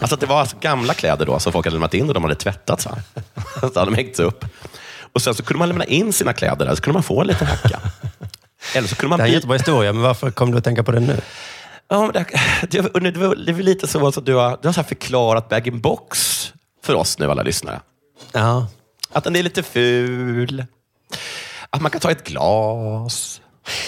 alltså 0.00 0.16
det 0.16 0.26
var 0.26 0.40
alltså 0.40 0.56
gamla 0.60 0.94
kläder 0.94 1.26
då 1.26 1.38
som 1.38 1.52
folk 1.52 1.66
hade 1.66 1.74
lämnat 1.74 1.94
in 1.94 2.08
och 2.08 2.14
de 2.14 2.22
hade 2.22 2.34
tvättat. 2.34 2.80
Så, 2.80 2.88
här. 2.94 3.02
så 3.60 3.80
hade 3.80 3.90
de 3.90 3.94
hängts 3.94 4.20
upp. 4.20 4.44
Och 5.12 5.22
sen 5.22 5.34
så 5.34 5.42
kunde 5.42 5.58
man 5.58 5.68
lämna 5.68 5.84
in 5.84 6.12
sina 6.12 6.32
kläder 6.32 6.66
där, 6.66 6.74
så 6.74 6.82
kunde 6.82 6.94
man 6.96 7.02
få 7.02 7.20
en 7.20 7.26
liten 7.26 7.46
hacka. 7.46 7.80
Eller 8.74 8.88
så 8.88 8.96
kunde 8.96 9.08
man 9.08 9.18
Det 9.18 9.22
här 9.22 9.28
är 9.28 9.32
en 9.32 9.34
jättebra 9.34 9.56
historia, 9.56 9.92
men 9.92 10.02
varför 10.02 10.30
kom 10.30 10.50
du 10.50 10.58
att 10.58 10.64
tänka 10.64 10.82
på 10.82 10.92
den 10.92 11.04
nu? 11.04 11.20
Ja, 11.88 12.00
men 12.00 12.12
det, 12.12 12.26
det, 12.70 12.80
var- 12.80 13.00
det, 13.00 13.18
var, 13.18 13.34
det 13.34 13.52
var 13.52 13.60
lite 13.60 13.86
så 13.86 14.06
att 14.06 14.26
du 14.26 14.34
har, 14.34 14.58
du 14.62 14.68
har 14.68 14.72
så 14.72 14.82
förklarat 14.82 15.48
bag-in-box 15.48 16.40
för 16.82 16.94
oss 16.94 17.18
nu, 17.18 17.30
alla 17.30 17.42
lyssnare. 17.42 17.80
Ja. 18.32 18.66
Att 19.12 19.24
den 19.24 19.36
är 19.36 19.42
lite 19.42 19.62
ful. 19.62 20.64
Att 21.70 21.80
man 21.80 21.90
kan 21.90 22.00
ta 22.00 22.10
ett 22.10 22.24
glas. 22.28 23.40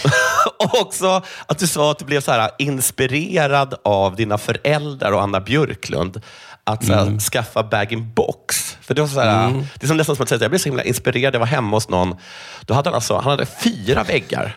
och 0.58 0.80
också 0.80 1.22
att 1.46 1.58
du 1.58 1.66
sa 1.66 1.90
att 1.90 1.98
du 1.98 2.04
blev 2.04 2.20
så 2.20 2.32
här 2.32 2.50
inspirerad 2.58 3.74
av 3.84 4.16
dina 4.16 4.38
föräldrar 4.38 5.12
och 5.12 5.22
Anna 5.22 5.40
Björklund 5.40 6.22
att 6.64 6.86
så 6.86 6.92
här, 6.92 7.18
skaffa 7.20 7.62
bag-in-box. 7.62 8.76
För 8.80 8.94
det, 8.94 9.00
var 9.00 9.08
så 9.08 9.20
här, 9.20 9.50
det 9.74 9.82
är 9.82 9.88
som 9.88 9.96
nästan 9.96 10.16
som 10.16 10.22
att 10.22 10.28
säga 10.28 10.36
att 10.36 10.42
jag 10.42 10.50
blev 10.50 10.58
så 10.58 10.68
himla 10.68 10.82
inspirerad. 10.84 11.34
Jag 11.34 11.38
var 11.40 11.46
hemma 11.46 11.76
hos 11.76 11.88
någon. 11.88 12.16
Då 12.60 12.74
hade 12.74 12.88
han, 12.88 12.94
alltså, 12.94 13.14
han 13.14 13.30
hade 13.30 13.46
fyra 13.46 14.02
väggar. 14.04 14.56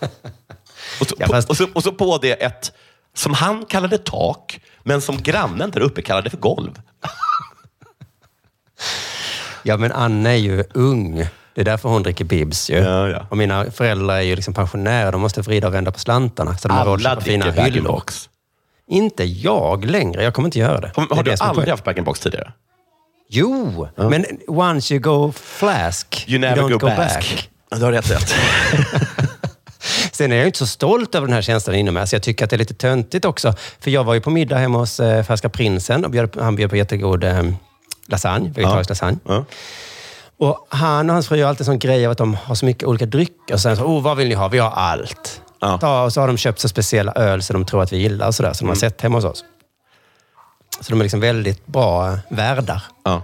och, 1.00 1.06
så, 1.08 1.14
Ja, 1.18 1.26
fast- 1.26 1.50
och, 1.50 1.56
så, 1.56 1.66
och 1.74 1.82
så 1.82 1.92
på 1.92 2.18
det 2.22 2.32
ett, 2.42 2.72
som 3.14 3.34
han 3.34 3.64
kallade 3.64 3.98
tak, 3.98 4.60
men 4.82 5.00
som 5.00 5.22
grannen 5.22 5.70
där 5.70 5.80
uppe 5.80 6.02
kallade 6.02 6.30
för 6.30 6.36
golv. 6.38 6.80
Ja, 9.62 9.76
men 9.76 9.92
Anna 9.92 10.30
är 10.30 10.34
ju 10.36 10.64
ung. 10.74 11.26
Det 11.54 11.60
är 11.60 11.64
därför 11.64 11.88
hon 11.88 12.02
dricker 12.02 12.24
Bibs. 12.24 12.70
Ju. 12.70 12.76
Ja, 12.76 13.08
ja. 13.08 13.26
Och 13.30 13.36
mina 13.36 13.70
föräldrar 13.70 14.16
är 14.16 14.20
ju 14.20 14.36
liksom 14.36 14.54
pensionärer. 14.54 15.12
De 15.12 15.20
måste 15.20 15.40
vrida 15.40 15.66
och 15.68 15.74
vända 15.74 15.92
på 15.92 15.98
slantarna. 15.98 16.58
Så 16.58 16.68
de 16.68 16.76
har 16.76 16.84
råd 16.84 17.00
att 17.00 17.12
Alla 17.12 17.20
fina 17.20 17.50
hyllor. 17.50 18.02
Inte 18.88 19.24
jag 19.24 19.84
längre. 19.84 20.22
Jag 20.24 20.34
kommer 20.34 20.46
inte 20.48 20.58
göra 20.58 20.80
det. 20.80 20.92
Har, 20.96 21.06
Det 21.08 21.14
har 21.14 21.22
du 21.22 21.34
aldrig 21.40 21.68
haft 21.68 21.84
bag-in-box 21.84 22.20
tidigare? 22.20 22.52
Jo, 23.28 23.88
men 23.96 24.24
once 24.46 24.94
you 24.94 25.00
go 25.02 25.32
flask, 25.32 26.24
You 26.28 26.38
never 26.38 26.62
don't 26.62 26.78
go, 26.78 26.86
back. 26.86 27.50
Ja, 27.70 27.76
Du 27.76 27.84
har 27.84 27.92
rätt 27.92 28.10
rätt. 28.10 28.34
Sen 30.16 30.32
är 30.32 30.36
jag 30.36 30.46
inte 30.46 30.58
så 30.58 30.66
stolt 30.66 31.14
över 31.14 31.26
den 31.26 31.34
här 31.34 31.42
känslan 31.42 31.76
inom 31.76 31.94
mig. 31.94 32.00
Alltså 32.00 32.16
jag 32.16 32.22
tycker 32.22 32.44
att 32.44 32.50
det 32.50 32.56
är 32.56 32.58
lite 32.58 32.74
töntigt 32.74 33.24
också. 33.24 33.54
För 33.80 33.90
jag 33.90 34.04
var 34.04 34.14
ju 34.14 34.20
på 34.20 34.30
middag 34.30 34.56
hemma 34.56 34.78
hos 34.78 35.00
eh, 35.00 35.24
Färska 35.24 35.48
Prinsen 35.48 36.04
och 36.04 36.10
bjöd, 36.10 36.36
han 36.40 36.56
bjöd 36.56 36.70
på 36.70 36.76
jättegod 36.76 37.24
eh, 37.24 37.42
lasagne, 38.06 38.50
vegetarisk 38.54 38.88
lasagne. 38.88 39.18
Ja. 39.24 39.44
Och 40.38 40.66
han 40.68 41.10
och 41.10 41.14
hans 41.14 41.28
fru 41.28 41.42
har 41.42 41.48
alltid 41.48 41.60
en 41.60 41.64
sån 41.64 41.78
grej 41.78 42.06
av 42.06 42.12
att 42.12 42.18
de 42.18 42.34
har 42.34 42.54
så 42.54 42.66
mycket 42.66 42.84
olika 42.84 43.06
drycker. 43.06 43.54
Och 43.54 43.60
sen 43.60 43.76
så, 43.76 43.84
oh, 43.84 44.02
vad 44.02 44.16
vill 44.16 44.28
ni 44.28 44.34
ha? 44.34 44.48
Vi 44.48 44.58
har 44.58 44.70
allt. 44.70 45.42
Ja. 45.60 45.78
Ta, 45.78 46.04
och 46.04 46.12
så 46.12 46.20
har 46.20 46.26
de 46.26 46.36
köpt 46.36 46.60
så 46.60 46.68
speciella 46.68 47.12
öl 47.12 47.42
som 47.42 47.54
de 47.54 47.66
tror 47.66 47.82
att 47.82 47.92
vi 47.92 47.96
gillar 47.96 48.26
och 48.26 48.34
sådär, 48.34 48.52
som 48.52 48.66
de 48.66 48.70
har 48.70 48.76
sett 48.76 49.00
hemma 49.00 49.16
hos 49.16 49.24
oss. 49.24 49.44
Så 50.80 50.92
de 50.92 51.00
är 51.00 51.04
liksom 51.04 51.20
väldigt 51.20 51.66
bra 51.66 52.18
värdar. 52.28 52.82
Ja. 53.04 53.22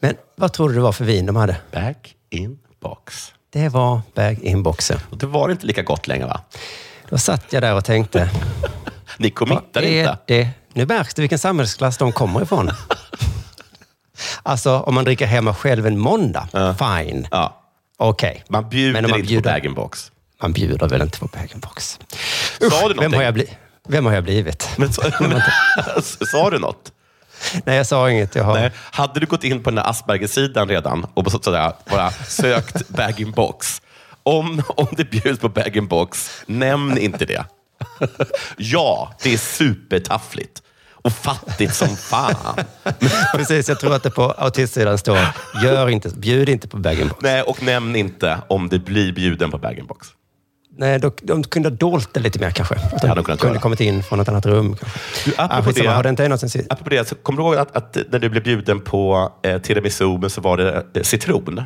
Men 0.00 0.16
vad 0.36 0.52
tror 0.52 0.68
du 0.68 0.74
det 0.74 0.80
var 0.80 0.92
för 0.92 1.04
vin 1.04 1.26
de 1.26 1.36
hade? 1.36 1.56
Back-in-box. 1.72 3.32
Det 3.52 3.68
var 3.68 4.00
bag-in-boxen. 4.14 4.98
Det 5.10 5.26
var 5.26 5.50
inte 5.50 5.66
lika 5.66 5.82
gott 5.82 6.06
längre 6.06 6.26
va? 6.26 6.40
Då 7.08 7.18
satt 7.18 7.52
jag 7.52 7.62
där 7.62 7.74
och 7.74 7.84
tänkte, 7.84 8.30
Ni 9.18 9.30
committar 9.30 9.82
inte. 9.82 10.18
det? 10.26 10.48
Nu 10.72 10.86
märks 10.86 11.14
det 11.14 11.22
vilken 11.22 11.38
samhällsklass 11.38 11.98
de 11.98 12.12
kommer 12.12 12.42
ifrån. 12.42 12.70
alltså, 14.42 14.78
om 14.80 14.94
man 14.94 15.04
dricker 15.04 15.26
hemma 15.26 15.54
själv 15.54 15.86
en 15.86 15.98
måndag, 15.98 16.48
fine. 16.78 17.26
Ja. 17.30 17.56
Okej. 17.96 18.44
Man 18.48 18.68
bjuder 18.68 18.92
Men 18.92 19.04
om 19.04 19.10
man 19.10 19.20
inte 19.20 19.28
bjuder- 19.28 19.42
på 19.50 19.54
bag-in-box. 19.54 20.12
Man 20.42 20.52
bjuder 20.52 20.88
väl 20.88 21.02
inte 21.02 21.18
på 21.18 21.26
bag-in-box? 21.26 21.98
Sa 22.70 22.88
du 22.88 22.94
Vem 22.94 23.12
har, 23.12 23.22
jag 23.22 23.34
bli- 23.34 23.56
Vem 23.88 24.06
har 24.06 24.12
jag 24.12 24.24
blivit? 24.24 24.68
Men, 24.76 24.92
så, 24.92 25.02
men, 25.20 25.42
sa 26.32 26.50
du 26.50 26.58
något? 26.58 26.92
Nej, 27.64 27.76
jag 27.76 27.86
sa 27.86 28.10
inget. 28.10 28.34
Jag 28.34 28.44
har... 28.44 28.54
Nej. 28.54 28.70
Hade 28.74 29.20
du 29.20 29.26
gått 29.26 29.44
in 29.44 29.62
på 29.62 29.70
den 29.70 29.74
där 29.74 29.90
Asperger-sidan 29.90 30.68
redan 30.68 31.06
och 31.14 31.32
så, 31.32 31.38
sådär, 31.42 31.72
bara 31.90 32.10
sökt 32.10 32.88
bag-in-box. 32.96 33.82
Om, 34.22 34.62
om 34.68 34.86
det 34.90 35.10
bjuds 35.10 35.40
på 35.40 35.48
bag-in-box, 35.48 36.30
nämn 36.46 36.98
inte 36.98 37.24
det. 37.24 37.44
ja, 38.56 39.14
det 39.22 39.34
är 39.34 39.38
supertaffligt. 39.38 40.62
Och 41.02 41.12
fattigt 41.12 41.74
som 41.74 41.96
fan. 41.96 42.64
Precis, 43.34 43.68
jag 43.68 43.80
tror 43.80 43.94
att 43.94 44.02
det 44.02 44.10
på 44.10 44.34
autistsidan 44.38 44.98
står, 44.98 45.18
gör 45.62 45.88
inte, 45.88 46.08
bjud 46.08 46.48
inte 46.48 46.68
på 46.68 46.76
bag-in-box. 46.76 47.22
Nej, 47.22 47.42
och 47.42 47.62
nämn 47.62 47.96
inte 47.96 48.38
om 48.48 48.68
det 48.68 48.78
blir 48.78 49.12
bjuden 49.12 49.50
på 49.50 49.58
bag-in-box. 49.58 50.08
Nej, 50.80 50.98
de, 50.98 51.10
de 51.22 51.42
kunde 51.44 51.68
ha 51.68 51.76
dolt 51.76 52.08
det 52.14 52.20
lite 52.20 52.38
mer 52.38 52.50
kanske. 52.50 52.74
Att 52.74 53.00
de, 53.02 53.08
Ja, 53.08 53.14
de 53.14 53.24
kunnat 53.24 53.40
kunde 53.40 53.54
göra. 53.54 53.62
kommit 53.62 53.80
in 53.80 54.02
från 54.02 54.20
ett 54.20 54.28
annat 54.28 54.46
rum. 54.46 54.76
Kanske. 54.76 54.98
Du, 55.24 55.34
Ja, 55.38 55.44
apropå, 55.44 55.62
skitsamma, 55.64 55.90
har 55.96 56.02
det 56.02 56.12
det, 56.12 56.24
inte 56.24 56.48
sist? 56.48 56.66
apropå 56.72 56.90
det, 56.90 57.08
så 57.08 57.14
kommer 57.14 57.36
du 57.42 57.44
ihåg 57.48 57.56
att, 57.56 57.76
att 57.76 57.96
när 58.10 58.18
du 58.18 58.28
blev 58.28 58.42
bjuden 58.42 58.80
på 58.80 59.32
eh, 59.42 59.58
tiramisu, 59.60 60.28
så 60.28 60.40
var 60.40 60.56
det 60.56 60.86
eh, 60.94 61.02
citron? 61.02 61.62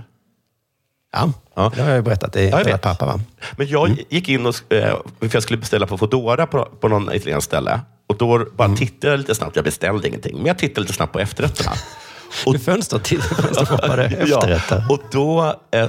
Ja, 1.12 1.33
Ja. 1.56 1.73
det 1.76 1.83
har 1.83 1.88
jag 1.88 1.97
ju 1.97 2.02
berättat. 2.02 2.33
Det 2.33 2.44
jag 2.44 2.61
är 2.61 2.64
vet. 2.64 2.80
pappa, 2.83 3.06
va? 3.06 3.21
Men 3.56 3.68
jag 3.68 3.97
gick 4.09 4.28
in 4.28 4.47
och, 4.47 4.73
eh, 4.73 4.94
jag 5.33 5.42
skulle 5.42 5.56
beställa 5.59 5.87
på 5.87 5.99
Foodora 5.99 6.47
på, 6.47 6.64
på 6.80 6.88
någon 6.88 7.12
italienskt 7.14 7.50
ställe. 7.50 7.80
Och 8.09 8.16
då 8.16 8.47
bara 8.56 8.76
tittade 8.76 9.12
jag 9.12 9.18
lite 9.18 9.35
snabbt. 9.35 9.56
Jag 9.56 9.64
beställde 9.64 10.09
ingenting, 10.09 10.37
men 10.37 10.47
jag 10.47 10.59
tittade 10.59 10.80
lite 10.80 10.92
snabbt 10.92 11.12
på 11.12 11.18
efterrätterna. 11.21 11.73
Du 12.47 12.59
fönster 12.59 12.99
till 12.99 13.23
fönsterhoppade 13.23 14.04
efterrätter. 14.18 14.85
och 14.90 14.99
då 15.12 15.54
eh, 15.71 15.88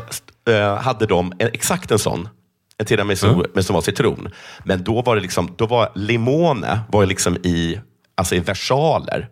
eh, 0.55 0.75
hade 0.75 1.05
de 1.05 1.34
en, 1.39 1.48
exakt 1.53 1.91
en 1.91 2.00
sån. 2.00 2.29
En 2.77 2.86
tiramisu 2.86 3.27
Mm. 3.27 3.46
men 3.53 3.63
som 3.63 3.74
var 3.74 3.82
citron. 3.82 4.29
Men 4.63 4.84
då 4.84 5.01
var 5.01 5.15
det 5.15 5.22
liksom, 5.22 5.53
då 5.58 5.65
var 5.65 5.91
limone 5.96 6.79
var 6.89 7.05
liksom 7.05 7.38
i, 7.44 7.79
alltså 8.15 8.36
i 8.36 8.39
versaler. 8.39 9.29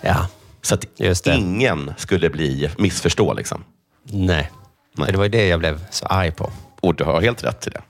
Ja, 0.00 0.26
Så 0.62 0.74
att 0.74 0.84
ingen 1.26 1.94
skulle 1.96 2.30
bli 2.30 2.70
missförstå. 2.78 3.34
Liksom. 3.34 3.64
nej. 4.04 4.50
Nej. 4.98 5.12
Det 5.12 5.16
var 5.18 5.24
ju 5.24 5.30
det 5.30 5.46
jag 5.46 5.58
blev 5.58 5.84
så 5.90 6.06
arg 6.06 6.30
på. 6.32 6.50
Och 6.80 6.94
du 6.94 7.04
har 7.04 7.20
helt 7.20 7.44
rätt 7.44 7.60
till 7.60 7.72
det. 7.72 7.80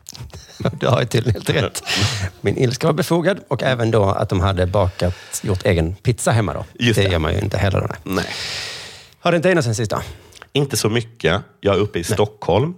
Du 0.80 0.86
har 0.86 1.00
ju 1.00 1.06
tydligen 1.06 1.42
helt 1.46 1.50
rätt. 1.64 1.82
Min 2.40 2.56
ilska 2.56 2.86
var 2.86 2.94
befogad 2.94 3.38
och 3.48 3.62
även 3.62 3.90
då 3.90 4.04
att 4.04 4.28
de 4.28 4.40
hade 4.40 4.66
bakat, 4.66 5.14
gjort 5.42 5.66
egen 5.66 5.94
pizza 5.94 6.30
hemma 6.32 6.54
då. 6.54 6.64
Just 6.78 6.96
det 6.98 7.06
det. 7.06 7.12
gör 7.12 7.18
man 7.18 7.32
ju 7.32 7.38
inte 7.40 7.58
heller. 7.58 7.80
då, 7.80 7.86
Nej. 7.86 7.96
Nej. 8.04 8.24
Har 9.20 9.30
det 9.32 9.36
inte 9.36 9.50
ägnat 9.50 9.64
sen 9.64 9.74
sist 9.74 9.90
då? 9.90 10.00
Inte 10.52 10.76
så 10.76 10.88
mycket. 10.90 11.42
Jag 11.60 11.74
är 11.76 11.78
uppe 11.80 11.98
i 11.98 12.04
Stockholm. 12.04 12.74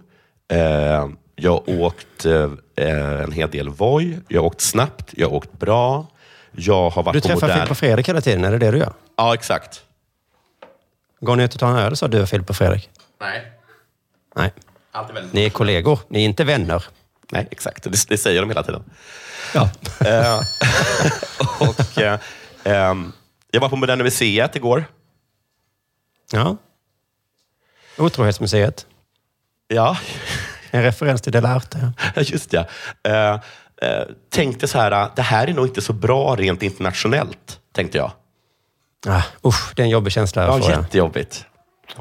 Eh, 0.53 1.09
jag 1.41 1.51
har 1.51 1.81
åkt 1.81 2.25
eh, 2.25 2.51
en 2.77 3.33
hel 3.33 3.51
del 3.51 3.69
Voi. 3.69 4.19
Jag 4.29 4.41
har 4.41 4.47
åkt 4.47 4.61
snabbt. 4.61 5.11
Jag 5.17 5.29
har 5.29 5.35
åkt 5.35 5.53
bra. 5.53 6.07
Jag 6.53 6.91
har 6.91 7.03
varit 7.03 7.13
Du 7.15 7.21
på 7.21 7.27
träffar 7.29 7.41
modern... 7.41 7.57
Filip 7.59 7.71
och 7.71 7.79
Fredrik 7.79 8.09
hela 8.09 8.21
tiden, 8.21 8.45
är 8.45 8.51
det 8.51 8.59
det 8.59 8.71
du 8.71 8.79
gör? 8.79 8.93
Ja, 9.17 9.35
exakt. 9.35 9.83
Går 11.21 11.37
ni 11.37 11.45
ut 11.45 11.55
och 11.55 11.61
tar 11.61 11.71
en 11.71 11.77
öl 11.77 11.97
så 11.97 12.07
du 12.07 12.23
och 12.23 12.29
Filip 12.29 12.51
och 12.51 12.57
Fredrik? 12.57 12.91
Nej. 13.21 13.53
Nej. 14.37 14.53
Allt 14.93 15.11
är 15.11 15.15
väldigt... 15.15 15.33
Ni 15.33 15.45
är 15.45 15.51
kollegor, 15.51 15.99
ni 16.09 16.21
är 16.21 16.25
inte 16.25 16.45
vänner. 16.45 16.85
Nej, 17.33 17.49
exakt. 17.51 17.85
Det, 17.85 18.09
det 18.09 18.19
säger 18.19 18.41
de 18.41 18.51
hela 18.51 18.63
tiden. 18.63 18.83
Ja. 19.55 19.71
Eh, 20.07 20.41
och, 21.69 21.99
eh, 22.03 22.19
ehm, 22.65 23.13
jag 23.51 23.61
var 23.61 23.69
på 23.69 23.77
Moderna 23.77 24.05
Museet 24.05 24.57
igår. 24.57 24.85
ja. 26.33 26.57
Otrohetsmuseet. 27.99 28.87
Ja, 29.69 29.97
En 30.71 30.83
referens 30.83 31.21
till 31.23 31.33
Delarte. 31.33 31.93
Just 32.17 32.53
ja. 32.53 32.65
Eh, 33.05 33.31
eh, 33.33 33.39
tänkte 34.31 34.69
så 34.69 34.79
här, 34.79 35.11
det 35.17 35.23
här 35.23 35.47
är 35.47 35.55
nog 35.55 35.67
inte 35.67 35.81
så 35.83 35.93
bra 35.93 36.37
rent 36.37 36.63
internationellt, 36.63 37.61
tänkte 37.75 37.99
jag. 37.99 38.11
Ah, 39.07 39.23
usch, 39.47 39.73
det 39.77 39.83
är 39.83 39.85
en 39.85 39.91
jobbig 39.91 40.13
känsla. 40.13 40.43
Ja, 40.43 40.49
jag 40.57 40.65
får, 40.65 40.71
jättejobbigt. 40.73 41.45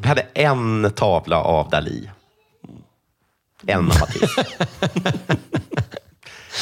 Vi 0.01 0.07
hade 0.07 0.21
en 0.33 0.91
tavla 0.95 1.41
av 1.43 1.69
Dali. 1.69 2.09
En 3.67 3.77
av 3.79 3.83
Matisse. 3.99 4.45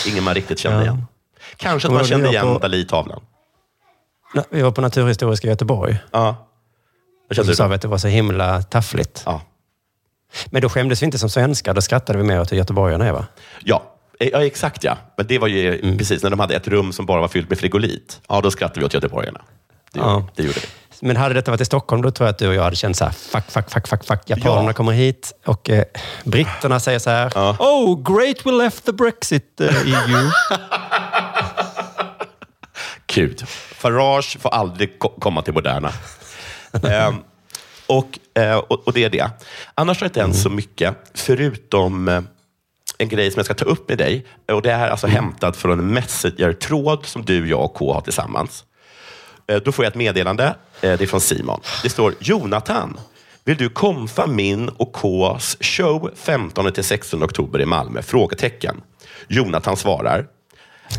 Ingen 0.07 0.23
man 0.23 0.33
riktigt 0.33 0.59
kände 0.59 0.77
Ja. 0.77 0.83
igen. 0.83 1.05
Kanske 1.57 1.87
att 1.87 1.93
man 1.93 2.05
kände 2.05 2.29
igen 2.29 2.45
på- 2.53 2.59
Dali-tavlan. 2.59 3.21
Vi 4.49 4.61
var 4.61 4.71
på 4.71 4.81
Naturhistoriska 4.81 5.47
Göteborg. 5.47 5.97
Ja. 6.11 6.47
Och 7.29 7.35
kände 7.35 7.45
så 7.45 7.51
du 7.51 7.55
sa 7.55 7.67
vi 7.67 7.75
att 7.75 7.81
det 7.81 7.87
var 7.87 7.97
så 7.97 8.07
himla 8.07 8.61
taffligt. 8.61 9.23
Ja. 9.25 9.41
Men 10.45 10.61
då 10.61 10.69
skämdes 10.69 11.01
vi 11.01 11.05
inte 11.05 11.17
som 11.17 11.29
svenskar. 11.29 11.73
Då 11.73 11.81
skrattade 11.81 12.17
vi 12.19 12.23
mer 12.25 12.41
åt 12.41 12.51
hur 12.51 12.57
göteborgarna 12.57 13.05
är, 13.07 13.11
va? 13.11 13.25
ja, 13.63 13.91
Eh, 14.19 14.27
Ja, 14.27 14.45
exakt 14.45 14.83
ja. 14.83 14.97
Men 15.17 15.27
det 15.27 15.39
var 15.39 15.47
ju 15.47 15.79
Mm. 15.79 15.97
precis 15.97 16.23
när 16.23 16.29
de 16.29 16.39
hade 16.39 16.55
ett 16.55 16.67
rum 16.67 16.93
som 16.93 17.05
bara 17.05 17.21
var 17.21 17.27
fyllt 17.27 17.49
med 17.49 17.59
frigolit. 17.59 18.21
Ja, 18.29 18.41
då 18.41 18.51
skrattade 18.51 18.79
vi 18.79 18.85
åt 18.85 18.93
göteborgarna. 18.93 19.41
Det, 19.91 19.99
Ja. 19.99 20.13
gjorde, 20.13 20.27
det 20.35 20.43
gjorde 20.43 20.59
vi. 20.59 20.67
Men 21.07 21.15
hade 21.17 21.33
detta 21.33 21.51
varit 21.51 21.61
i 21.61 21.65
Stockholm, 21.65 22.01
då 22.01 22.11
tror 22.11 22.27
jag 22.27 22.31
att 22.33 22.37
du 22.39 22.47
och 22.47 22.53
jag 22.55 22.63
hade 22.63 22.75
känt 22.75 22.97
så 22.97 23.05
här, 23.05 23.11
fuck, 23.11 23.43
fuck, 23.51 23.69
fuck, 23.71 23.87
fuck, 23.87 24.05
fuck. 24.05 24.19
Japanerna 24.25 24.69
Ja. 24.69 24.73
kommer 24.73 24.91
hit 24.91 25.33
och 25.45 25.69
eh, 25.69 25.83
britterna 26.23 26.79
säger 26.79 26.99
så 26.99 27.09
här, 27.09 27.31
Ja. 27.35 27.55
oh, 27.59 28.15
great 28.15 28.45
we 28.45 28.51
left 28.51 28.85
the 28.85 28.91
Brexit 28.93 29.61
eh, 29.61 29.67
EU. 29.85 30.29
Gud. 33.07 33.47
Farage 33.75 34.37
får 34.41 34.49
aldrig 34.49 34.99
ko- 34.99 35.19
komma 35.19 35.41
till 35.41 35.53
Moderna. 35.53 35.91
Ehm, 36.89 37.15
och, 37.87 38.19
eh, 38.39 38.55
och, 38.57 38.87
och 38.87 38.93
det 38.93 39.03
är 39.03 39.09
det. 39.09 39.29
Annars 39.75 39.97
har 39.99 40.05
det 40.05 40.09
inte 40.09 40.21
hänt 40.21 40.35
så 40.37 40.49
mycket, 40.49 40.95
förutom 41.13 42.07
eh, 42.07 42.21
en 42.97 43.09
grej 43.09 43.31
som 43.31 43.39
jag 43.39 43.45
ska 43.45 43.53
ta 43.53 43.65
upp 43.65 43.89
med 43.89 43.97
dig. 43.97 44.25
Och 44.51 44.61
Det 44.61 44.71
är 44.71 44.89
alltså 44.89 45.07
hämtat 45.07 45.57
från 45.57 45.79
en 45.79 45.93
Messenger-tråd 45.93 47.05
som 47.05 47.25
du, 47.25 47.49
jag 47.49 47.63
och 47.63 47.73
K 47.73 47.93
har 47.93 48.01
tillsammans. 48.01 48.63
Eh, 49.47 49.57
Då 49.57 49.71
får 49.71 49.85
jag 49.85 49.89
ett 49.91 49.95
meddelande. 49.97 50.55
Det 50.81 51.01
är 51.01 51.07
från 51.07 51.21
Simon. 51.21 51.59
Det 51.83 51.89
står 51.89 52.13
Jonathan, 52.19 52.99
vill 53.43 53.57
du 53.57 53.69
komfa 53.69 54.27
min 54.27 54.69
och 54.69 54.93
Ks 54.95 55.57
show 55.61 56.11
15-16 56.15 57.23
oktober 57.23 57.61
i 57.61 57.65
Malmö? 57.65 58.01
Frågetecken. 58.01 58.81
Jonathan 59.27 59.77
svarar, 59.77 60.27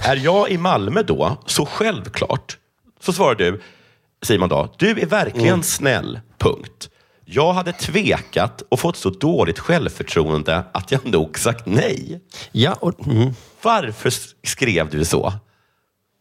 är 0.04 0.16
jag 0.16 0.50
i 0.50 0.58
Malmö 0.58 1.02
då, 1.02 1.36
så 1.46 1.66
självklart. 1.66 2.56
Så 3.00 3.12
svarar 3.12 3.34
du, 3.34 3.62
Simon 4.22 4.48
då, 4.48 4.74
du 4.78 4.90
är 4.90 5.06
verkligen 5.06 5.62
snäll, 5.62 6.20
punkt. 6.38 6.88
Jag 7.28 7.52
hade 7.52 7.72
tvekat 7.72 8.62
och 8.68 8.80
fått 8.80 8.96
så 8.96 9.10
dåligt 9.10 9.58
självförtroende 9.58 10.64
att 10.72 10.92
jag 10.92 11.06
nog 11.06 11.38
sagt 11.38 11.66
nej. 11.66 12.20
Ja, 12.52 12.72
och 12.80 13.06
mm, 13.06 13.34
Varför 13.62 14.12
skrev 14.46 14.90
du 14.90 15.04
så? 15.04 15.32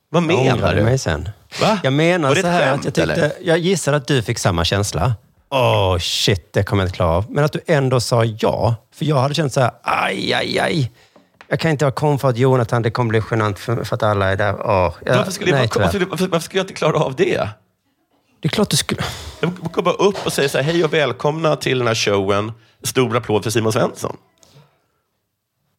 Vad 0.10 0.24
jag 0.24 0.28
menar 0.28 0.54
ångrade 0.54 0.76
du? 0.76 0.84
mig 0.84 0.98
sen. 0.98 1.30
Va? 1.62 1.80
Jag 1.84 1.94
menar 1.94 2.28
Var 2.30 2.36
det 2.36 2.42
så 2.42 2.48
här 2.48 2.60
skämt, 2.72 2.80
att 2.80 2.98
jag 2.98 3.08
tyckte, 3.08 3.26
eller? 3.26 3.32
jag 3.42 3.58
gissar 3.58 3.94
att 3.94 4.08
du 4.08 4.22
fick 4.22 4.40
samma 4.40 4.66
känsla. 4.66 5.14
Åh, 5.50 5.98
shit, 5.98 6.54
det 6.54 6.64
kommer 6.64 6.84
jag 6.84 6.88
inte 6.88 6.96
klara 6.96 7.10
av. 7.12 7.26
Men 7.32 7.44
att 7.46 7.52
du 7.54 7.60
ändå 7.68 8.00
sa 8.00 8.24
ja. 8.26 8.76
För 8.96 9.06
jag 9.06 9.16
hade 9.16 9.34
känt 9.34 9.54
så 9.54 9.62
här, 9.62 9.72
aj, 9.84 10.34
aj, 10.34 10.60
aj. 10.60 10.92
Jag 11.48 11.60
kan 11.60 11.72
inte 11.72 11.86
vara 11.86 11.94
komfort 11.94 12.38
Jonathan, 12.38 12.82
det 12.82 12.92
kommer 12.92 13.10
bli 13.10 13.22
genant 13.32 13.60
för, 13.60 13.84
för 13.84 13.96
att 13.96 14.04
alla 14.04 14.32
är 14.32 14.36
där. 14.36 14.56
Åh, 14.68 14.94
jag, 15.06 15.16
Varför 15.18 15.32
skulle, 15.32 15.52
jag, 15.52 15.58
nej, 15.58 15.70
tyvärr. 15.74 16.06
varför, 16.10 16.28
varför 16.28 16.46
skulle 16.46 16.60
jag 16.60 16.64
inte 16.64 16.74
klara 16.74 16.98
av 16.98 17.16
det? 17.16 17.50
Det 18.46 18.48
är 18.48 18.52
klart 18.52 18.70
du 18.70 18.78
skulle... 18.78 19.04
Jag 19.40 19.54
går 19.56 19.82
bara 19.82 19.96
upp 19.96 20.25
och 20.25 20.34
säger 20.34 20.50
så 20.50 20.58
här, 20.58 20.66
hej 20.66 20.84
och 20.84 20.94
välkomna 20.94 21.56
till 21.56 21.78
den 21.78 21.88
här 21.88 21.96
showen. 21.96 22.52
Stor 22.84 23.18
applåd 23.18 23.44
för 23.44 23.50
Simon 23.50 23.74
Svensson. 23.74 24.18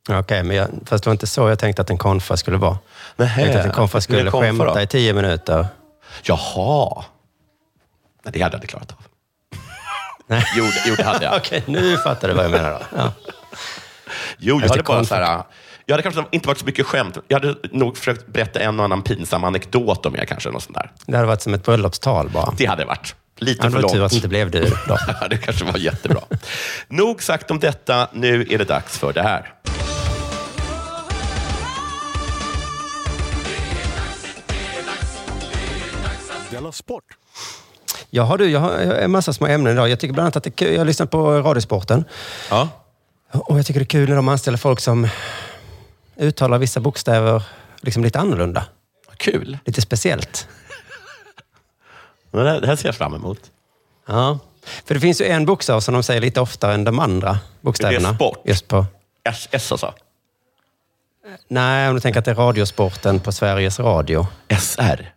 Okej, 0.08 0.42
men 0.42 0.56
jag, 0.56 0.68
fast 0.86 1.04
det 1.04 1.10
var 1.10 1.12
inte 1.12 1.26
så 1.26 1.48
jag 1.48 1.58
tänkte 1.58 1.82
att 1.82 1.90
en 1.90 1.98
konfa 1.98 2.36
skulle 2.36 2.56
vara. 2.56 2.78
Jag 3.16 3.34
tänkte 3.34 3.60
att 3.60 3.66
en 3.66 3.72
konfa 3.72 4.00
skulle 4.00 4.30
konfa 4.30 4.46
skämta 4.46 4.74
då? 4.74 4.80
i 4.80 4.86
tio 4.86 5.12
minuter. 5.12 5.66
Jaha. 6.22 7.04
Nej, 8.24 8.32
det 8.32 8.40
hade 8.42 8.54
jag 8.54 8.58
inte 8.58 8.66
klarat 8.66 8.92
av. 8.92 8.98
Nej. 10.26 10.44
Jo, 10.56 10.64
det, 10.64 10.82
jo, 10.86 10.94
det 10.94 11.04
hade 11.04 11.24
jag. 11.24 11.36
Okej, 11.40 11.62
nu 11.66 11.96
fattar 11.96 12.28
du 12.28 12.34
vad 12.34 12.44
jag 12.44 12.50
menar 12.50 12.70
då. 12.70 12.80
Ja. 12.96 13.12
Jo, 14.38 14.54
jag 14.54 14.60
Fast 14.60 14.70
hade 14.70 14.82
det 14.82 14.86
bara 14.86 15.04
så 15.04 15.14
här... 15.14 15.42
Jag 15.88 15.92
hade 15.94 16.02
kanske 16.02 16.24
inte 16.30 16.48
varit 16.48 16.58
så 16.58 16.66
mycket 16.66 16.86
skämt. 16.86 17.18
Jag 17.28 17.40
hade 17.40 17.54
nog 17.72 17.98
försökt 17.98 18.26
berätta 18.26 18.60
en 18.60 18.78
och 18.78 18.84
annan 18.84 19.02
pinsam 19.02 19.44
anekdot 19.44 20.06
om 20.06 20.16
er 20.16 20.24
kanske. 20.24 20.50
Något 20.50 20.62
sånt 20.62 20.74
där. 20.74 20.90
Det 21.06 21.16
hade 21.16 21.26
varit 21.26 21.42
som 21.42 21.54
ett 21.54 21.64
bröllopstal 21.64 22.28
bara. 22.30 22.54
Det 22.56 22.66
hade 22.66 22.84
varit. 22.84 23.14
Lite 23.38 23.58
Ja, 23.62 23.64
det 23.66 23.72
för 23.74 23.82
var 23.82 23.88
tur 23.88 23.98
långt. 23.98 24.04
att 24.04 24.10
det 24.10 24.16
inte 24.16 24.28
blev 24.28 24.50
du 24.50 24.60
då. 24.88 24.98
Ja, 25.20 25.28
det 25.28 25.36
kanske 25.38 25.64
var 25.64 25.78
jättebra. 25.78 26.20
Nog 26.88 27.22
sagt 27.22 27.50
om 27.50 27.58
detta. 27.60 28.08
Nu 28.12 28.46
är 28.50 28.58
det 28.58 28.64
dags 28.64 28.98
för 28.98 29.12
det 29.12 29.22
här. 29.22 29.52
Della 36.50 36.72
Sport! 36.72 37.04
Jag 38.10 38.22
har, 38.22 38.38
du, 38.38 38.50
jag 38.50 38.60
har 38.60 38.80
jag 38.80 38.86
har 38.86 38.94
en 38.94 39.10
massa 39.10 39.32
små 39.32 39.46
ämnen 39.46 39.72
idag. 39.72 39.88
Jag 39.88 40.00
tycker 40.00 40.14
bland 40.14 40.24
annat 40.24 40.36
att 40.36 40.44
det 40.44 40.48
är 40.48 40.52
kul. 40.52 40.72
Jag 40.72 40.80
har 40.80 40.84
lyssnat 40.86 41.10
på 41.10 41.30
Radiosporten. 41.42 42.04
Ja. 42.50 42.68
Och 43.32 43.58
jag 43.58 43.66
tycker 43.66 43.80
det 43.80 43.84
är 43.84 43.88
kul 43.88 44.08
när 44.08 44.16
de 44.16 44.28
anställer 44.28 44.58
folk 44.58 44.80
som 44.80 45.08
uttalar 46.16 46.58
vissa 46.58 46.80
bokstäver 46.80 47.42
liksom 47.80 48.04
lite 48.04 48.18
annorlunda. 48.18 48.64
Kul. 49.16 49.58
Lite 49.64 49.80
speciellt. 49.80 50.48
Det 52.30 52.48
här, 52.50 52.60
det 52.60 52.66
här 52.66 52.76
ser 52.76 52.88
jag 52.88 52.96
fram 52.96 53.14
emot. 53.14 53.50
Ja. 54.06 54.38
För 54.84 54.94
det 54.94 55.00
finns 55.00 55.20
ju 55.20 55.24
en 55.24 55.46
bokstav 55.46 55.80
som 55.80 55.94
de 55.94 56.02
säger 56.02 56.20
lite 56.20 56.40
oftare 56.40 56.74
än 56.74 56.84
de 56.84 56.98
andra 56.98 57.38
bokstäverna. 57.60 58.08
Det 58.08 58.14
är 58.14 58.14
sport. 58.14 58.40
Just 58.44 58.68
på, 58.68 58.86
S, 59.24 59.48
S 59.50 59.72
alltså. 59.72 59.94
nej, 61.48 61.88
om 61.88 61.94
du 61.94 62.00
tänker 62.00 62.18
att 62.18 62.24
det 62.24 62.30
är 62.30 62.34
Radiosporten 62.34 63.20
på 63.20 63.32
Sveriges 63.32 63.80
Radio. 63.80 64.26
SR. 64.60 65.12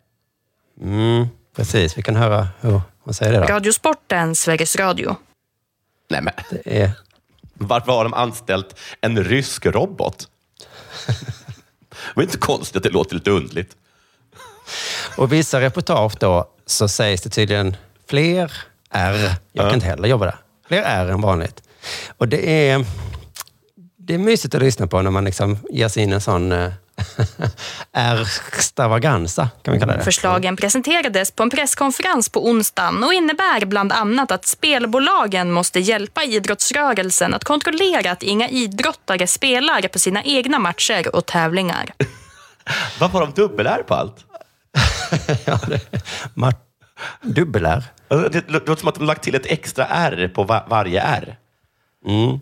Mm, 0.81 1.27
precis, 1.55 1.97
vi 1.97 2.01
kan 2.01 2.15
höra 2.15 2.47
hur 2.59 2.81
man 3.03 3.13
säger 3.13 3.31
det 3.31 3.39
då. 3.39 3.45
Radiosporten, 3.45 4.35
Sveriges 4.35 4.75
Radio. 4.75 5.15
Nej, 6.09 6.21
men 6.21 6.33
Det 6.49 6.81
är, 6.81 6.91
varför 7.53 7.91
har 7.91 8.03
de 8.03 8.13
anställt 8.13 8.79
en 9.01 9.23
rysk 9.23 9.65
robot? 9.65 10.27
Det 12.15 12.21
är 12.21 12.23
inte 12.23 12.37
konstigt 12.37 12.75
att 12.75 12.83
det 12.83 12.89
låter 12.89 13.15
lite 13.15 13.31
underligt. 13.31 13.75
och 15.17 15.33
vissa 15.33 15.61
reportage 15.61 16.13
då 16.19 16.49
så 16.65 16.87
sägs 16.87 17.21
det 17.21 17.29
tydligen 17.29 17.77
fler 18.07 18.51
R. 18.89 19.35
Jag 19.51 19.65
kan 19.65 19.73
inte 19.73 19.85
heller 19.85 20.07
jobba 20.07 20.25
där. 20.25 20.37
Fler 20.67 20.81
R 20.81 21.09
än 21.09 21.21
vanligt. 21.21 21.63
Och 22.17 22.27
det 22.27 22.69
är, 22.69 22.85
det 23.97 24.13
är 24.13 24.17
mysigt 24.17 24.55
att 24.55 24.61
lyssna 24.61 24.87
på 24.87 25.01
när 25.01 25.11
man 25.11 25.25
liksom 25.25 25.57
ger 25.69 25.87
sig 25.87 26.03
in 26.03 26.09
i 26.09 26.13
en 26.13 26.21
sån 26.21 26.53
R-stravaganza, 27.91 29.49
kan 29.61 29.73
vi 29.73 29.79
kalla 29.79 29.97
det. 29.97 30.03
Förslagen 30.03 30.55
presenterades 30.55 31.31
på 31.31 31.43
en 31.43 31.49
presskonferens 31.49 32.29
på 32.29 32.47
onsdagen 32.49 33.03
och 33.03 33.13
innebär 33.13 33.65
bland 33.65 33.91
annat 33.91 34.31
att 34.31 34.45
spelbolagen 34.45 35.51
måste 35.51 35.79
hjälpa 35.79 36.23
idrottsrörelsen 36.23 37.33
att 37.33 37.43
kontrollera 37.43 38.11
att 38.11 38.23
inga 38.23 38.49
idrottare 38.49 39.27
spelar 39.27 39.87
på 39.87 39.99
sina 39.99 40.23
egna 40.23 40.59
matcher 40.59 41.15
och 41.15 41.25
tävlingar. 41.25 41.85
Varför 42.99 43.19
har 43.19 43.25
de 43.25 43.41
dubbel-R 43.41 43.83
på 43.87 43.93
allt? 43.93 44.25
ja, 45.45 45.59
det, 45.67 45.81
dubbel-R. 47.21 47.83
Det 48.31 48.49
låter 48.49 48.75
som 48.75 48.89
att 48.89 48.95
de 48.95 49.05
lagt 49.05 49.23
till 49.23 49.35
ett 49.35 49.45
extra 49.45 49.85
R 49.85 50.31
på 50.35 50.43
va- 50.43 50.65
varje 50.69 51.01
R. 51.01 51.37
Mm. 52.05 52.39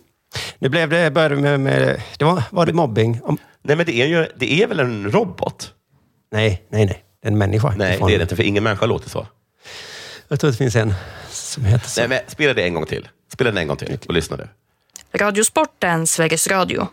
Nu 0.59 0.69
blev 0.69 0.89
det, 0.89 1.11
började 1.11 1.35
med, 1.35 1.59
med 1.59 2.01
det 2.17 2.25
var, 2.25 2.43
var 2.49 2.65
det 2.65 2.73
mobbing? 2.73 3.21
Om, 3.23 3.37
Nej, 3.67 3.75
men 3.75 3.85
det 3.85 3.95
är, 4.01 4.05
ju, 4.05 4.27
det 4.35 4.63
är 4.63 4.67
väl 4.67 4.79
en 4.79 5.11
robot? 5.11 5.73
nej, 6.31 6.65
nej, 6.69 6.85
nej. 6.85 7.03
Det 7.21 7.27
är 7.27 7.31
en 7.31 7.37
människa. 7.37 7.73
Nej, 7.77 7.95
ifrån- 7.95 8.07
det 8.09 8.13
är 8.15 8.17
det 8.19 8.21
inte, 8.23 8.35
för 8.35 8.43
ingen 8.43 8.63
människa 8.63 8.85
låter 8.85 9.09
så. 9.09 9.27
Jag 10.27 10.39
tror 10.39 10.49
att 10.49 10.53
det 10.53 10.57
finns 10.57 10.75
en 10.75 10.93
som 11.29 11.65
heter 11.65 11.87
så. 11.89 11.99
Nej, 12.01 12.09
men 12.09 12.19
spela 12.27 12.53
det 12.53 12.63
en 12.63 12.73
gång 12.73 12.85
till. 12.85 13.07
Spela 13.33 13.51
den 13.51 13.57
en 13.57 13.67
gång 13.67 13.77
till 13.77 13.97
och 14.07 14.13
lyssna 14.13 14.37
nu. 14.37 14.47
Radiosporten, 15.13 16.07
Sveriges 16.07 16.47
Radio. 16.47 16.87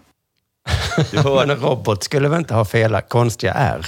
Du 1.11 1.19
hör, 1.19 1.43
en 1.43 1.57
robot 1.57 2.03
skulle 2.05 2.29
väl 2.29 2.39
inte 2.39 2.55
ha 2.55 2.65
fel, 2.65 3.01
konstiga 3.09 3.53
R? 3.55 3.87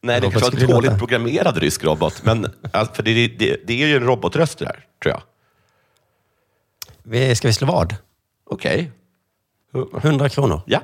nej, 0.00 0.20
det 0.20 0.30
kanske 0.30 0.50
var 0.56 0.62
en 0.62 0.70
dåligt 0.70 0.98
programmerad 0.98 1.56
rysk 1.56 1.84
robot, 1.84 2.22
men 2.24 2.52
för 2.94 3.02
det, 3.02 3.28
det, 3.28 3.56
det 3.66 3.82
är 3.82 3.86
ju 3.86 3.96
en 3.96 4.04
robotröst 4.04 4.58
det 4.58 4.64
där, 4.64 4.86
tror 5.02 5.14
jag. 5.14 5.22
Vi, 7.02 7.34
ska 7.34 7.48
vi 7.48 7.54
slå 7.54 7.66
vad? 7.66 7.96
Okej. 8.50 8.90
100 10.02 10.28
kronor. 10.28 10.60
Ja. 10.66 10.80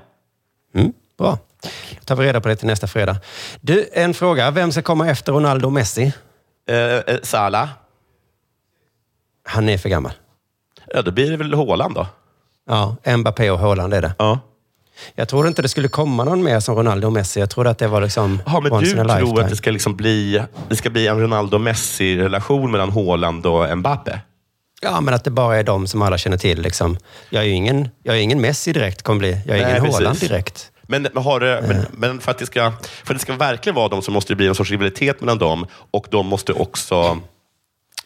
Mm, 0.74 0.92
bra. 1.19 1.39
Då 1.91 2.05
tar 2.05 2.17
vi 2.17 2.27
reda 2.27 2.41
på 2.41 2.49
det 2.49 2.57
till 2.57 2.67
nästa 2.67 2.87
fredag. 2.87 3.17
Du, 3.61 3.89
en 3.93 4.15
fråga. 4.15 4.51
Vem 4.51 4.73
ska 4.73 4.83
komma 4.83 5.11
efter 5.11 5.33
Ronaldo 5.33 5.67
och 5.67 5.73
Messi? 5.73 6.13
Eh, 6.69 6.77
eh, 6.77 7.03
Salah. 7.23 7.69
Han 9.45 9.69
är 9.69 9.79
för 9.79 9.89
gammal. 9.89 10.13
Ja, 10.87 11.03
då 11.03 11.11
blir 11.11 11.31
det 11.31 11.37
väl 11.37 11.55
Haaland 11.55 11.95
då. 11.95 12.07
Ja, 12.69 12.97
Mbappé 13.17 13.51
och 13.51 13.59
Haaland 13.59 13.95
är 13.95 14.03
det. 14.03 14.15
Ja. 14.19 14.41
Jag 15.15 15.29
trodde 15.29 15.49
inte 15.49 15.63
det 15.63 15.69
skulle 15.69 15.89
komma 15.89 16.25
någon 16.25 16.43
mer 16.43 16.61
som 16.61 16.75
Ronaldo 16.75 17.07
och 17.07 17.13
Messi. 17.13 17.41
Jag 17.41 17.51
trodde 17.51 17.71
att 17.71 17.79
det 17.79 17.89
var 17.89 18.01
liksom 18.01 18.43
Ja, 18.47 18.61
men 18.61 18.81
du 18.81 18.91
tror 18.91 19.41
att 19.41 19.51
det 19.51 19.57
ska, 19.57 19.71
liksom 19.71 19.97
bli, 19.97 20.43
det 20.69 20.77
ska 20.77 20.91
bli 20.91 21.07
en 21.07 21.21
Ronaldo-Messi-relation 21.21 22.71
mellan 22.71 22.91
Haaland 22.91 23.47
och 23.47 23.79
Mbappe? 23.79 24.21
Ja, 24.81 25.01
men 25.01 25.15
att 25.15 25.25
det 25.25 25.31
bara 25.31 25.57
är 25.57 25.63
de 25.63 25.87
som 25.87 26.03
alla 26.03 26.19
känner 26.19 26.37
till. 26.37 26.63
Liksom. 26.63 26.97
Jag 27.31 27.43
är 27.43 27.47
ju 27.47 27.53
ingen, 27.53 27.89
jag 28.03 28.17
är 28.17 28.21
ingen 28.21 28.41
Messi 28.41 28.73
direkt, 28.73 29.03
kommer 29.03 29.19
bli. 29.19 29.41
Jag 29.47 29.59
är 29.59 29.63
Nej, 29.63 29.71
ingen 29.71 29.83
precis. 29.83 29.95
Haaland 29.95 30.21
direkt. 30.21 30.71
Men, 30.90 31.09
har 31.14 31.40
men, 31.40 31.87
men 31.92 32.20
för, 32.20 32.31
att 32.31 32.38
det 32.38 32.46
ska, 32.46 32.72
för 33.05 33.14
att 33.14 33.18
det 33.20 33.22
ska 33.22 33.37
verkligen 33.37 33.74
vara 33.74 33.88
dem 33.88 34.03
så 34.03 34.11
måste 34.11 34.33
det 34.33 34.37
bli 34.37 34.46
en 34.48 34.55
sorts 34.55 34.70
rivalitet 34.70 35.20
mellan 35.20 35.38
dem 35.38 35.66
och 35.90 36.07
de 36.11 36.27
måste 36.27 36.53
också... 36.53 37.18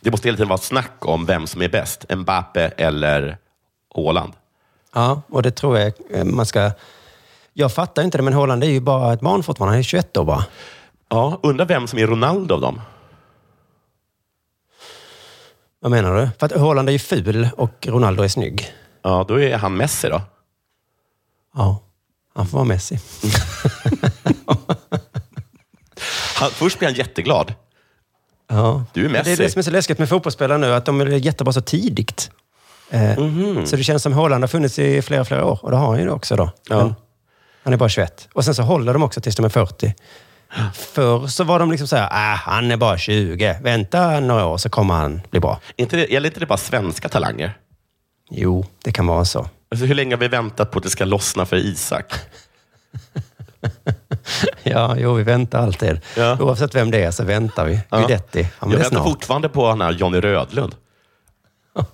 Det 0.01 0.11
måste 0.11 0.29
hela 0.29 0.37
tiden 0.37 0.49
vara 0.49 0.59
snack 0.59 1.07
om 1.07 1.27
vem 1.27 1.47
som 1.47 1.63
är 1.63 1.69
bäst. 1.69 2.05
Mbappe 2.17 2.73
eller 2.77 3.37
Haaland. 3.95 4.33
Ja, 4.95 5.23
och 5.29 5.43
det 5.43 5.51
tror 5.51 5.79
jag 5.79 5.93
eh, 6.11 6.25
man 6.25 6.47
ska... 6.47 6.71
Jag 7.53 7.73
fattar 7.73 8.03
inte 8.03 8.19
det, 8.19 8.23
men 8.23 8.33
Haaland 8.33 8.65
är 8.65 8.69
ju 8.69 8.81
bara 8.81 9.13
ett 9.13 9.21
barn 9.21 9.43
fortfarande. 9.43 9.73
Han 9.73 9.79
är 9.79 9.83
21 9.83 10.17
år 10.17 10.25
bara. 10.25 10.45
Ja, 11.09 11.41
undrar 11.43 11.67
vem 11.67 11.87
som 11.87 11.99
är 11.99 12.07
Ronaldo 12.07 12.55
av 12.55 12.61
dem. 12.61 12.81
Vad 15.81 15.91
menar 15.91 16.17
du? 16.17 16.29
För 16.39 16.47
att 16.47 16.61
Haaland 16.61 16.89
är 16.89 16.93
ju 16.93 16.99
ful 16.99 17.49
och 17.57 17.87
Ronaldo 17.87 18.23
är 18.23 18.29
snygg. 18.29 18.73
Ja, 19.03 19.25
då 19.29 19.41
är 19.41 19.57
han 19.57 19.77
Messi 19.77 20.09
då. 20.09 20.21
Ja. 21.55 21.83
Han 22.35 22.47
får 22.47 22.59
vara 22.59 22.65
Messi. 22.65 22.99
Han, 26.37 26.51
först 26.51 26.79
blir 26.79 26.89
han 26.89 26.95
jätteglad. 26.97 27.55
Ja. 28.49 28.85
Du 28.93 29.01
är 29.01 29.09
Men 29.09 29.13
Det 29.13 29.19
är 29.19 29.25
Messi. 29.31 29.43
det 29.43 29.51
som 29.51 29.59
är 29.59 29.63
så 29.63 29.71
läskigt 29.71 29.99
med 29.99 30.09
fotbollsspelare 30.09 30.59
nu, 30.59 30.75
att 30.75 30.85
de 30.87 31.01
är 31.01 31.07
jättebra 31.07 31.53
så 31.53 31.61
tidigt. 31.61 32.31
Eh, 32.91 33.19
Mhm. 33.19 33.67
Så 33.67 33.77
det 33.77 33.85
känns 33.85 34.03
som 34.03 34.13
Haaland 34.13 34.43
har 34.43 34.49
funnits 34.49 34.79
i 34.79 35.03
flera, 35.03 35.25
flera 35.25 35.45
år. 35.45 35.59
Och 35.63 35.71
det 35.71 35.77
har 35.77 35.87
han 35.87 36.01
ju 36.01 36.11
också 36.11 36.37
då. 36.37 36.51
Ja. 36.69 36.95
Han 37.65 37.73
är 37.73 37.77
bara 37.77 37.89
21. 37.89 38.29
Och 38.33 38.45
sen 38.45 38.55
så 38.55 38.63
håller 38.63 38.93
de 38.93 39.03
också 39.03 39.21
tills 39.21 39.37
de 39.37 39.45
är 39.45 39.49
40. 39.49 39.95
Förr 40.75 41.27
så 41.27 41.45
var 41.45 41.59
de 41.59 41.71
liksom 41.71 41.89
så 41.89 41.97
här, 41.97 42.09
ah, 42.11 42.35
han 42.35 42.71
är 42.71 42.77
bara 42.77 42.99
20. 42.99 43.59
Vänta 43.63 44.21
några 44.21 44.47
år 44.47 44.57
så 44.59 44.69
kommer 44.71 44.95
han 44.95 45.21
bli 45.31 45.41
bra. 45.41 45.61
Inte 45.77 45.97
det, 45.97 46.07
gäller 46.11 46.29
inte 46.29 46.41
det 46.41 46.47
bara 46.47 46.59
svenska 46.59 47.09
talanger? 47.09 47.59
Jo, 48.31 48.65
det 48.85 48.93
kan 48.93 49.07
vara 49.07 49.25
så. 49.25 49.49
Alltså, 49.73 49.87
hur 49.87 49.95
länge 49.95 50.15
har 50.15 50.21
vi 50.21 50.29
väntat 50.29 50.71
på 50.71 50.79
att 50.79 50.83
det 50.85 50.91
ska 50.91 51.05
lossna 51.05 51.47
för 51.47 51.57
Isak? 51.57 52.13
Ja, 54.63 54.97
jo, 54.99 55.15
vi 55.15 55.23
väntar 55.23 55.59
alltid. 55.63 56.01
Ja. 56.17 56.37
Oavsett 56.41 56.75
vem 56.75 56.91
det 56.91 57.03
är 57.03 57.11
så 57.11 57.25
väntar 57.25 57.65
vi. 57.65 57.81
Ja. 57.91 57.99
Guidetti, 57.99 58.49
han 58.59 58.71
Jag 58.71 58.79
väntar 58.79 59.05
fortfarande 59.05 59.49
på 59.49 59.69
den 59.69 59.81
här 59.81 59.91
Johnny 59.93 60.21
Rödlund. 60.21 60.75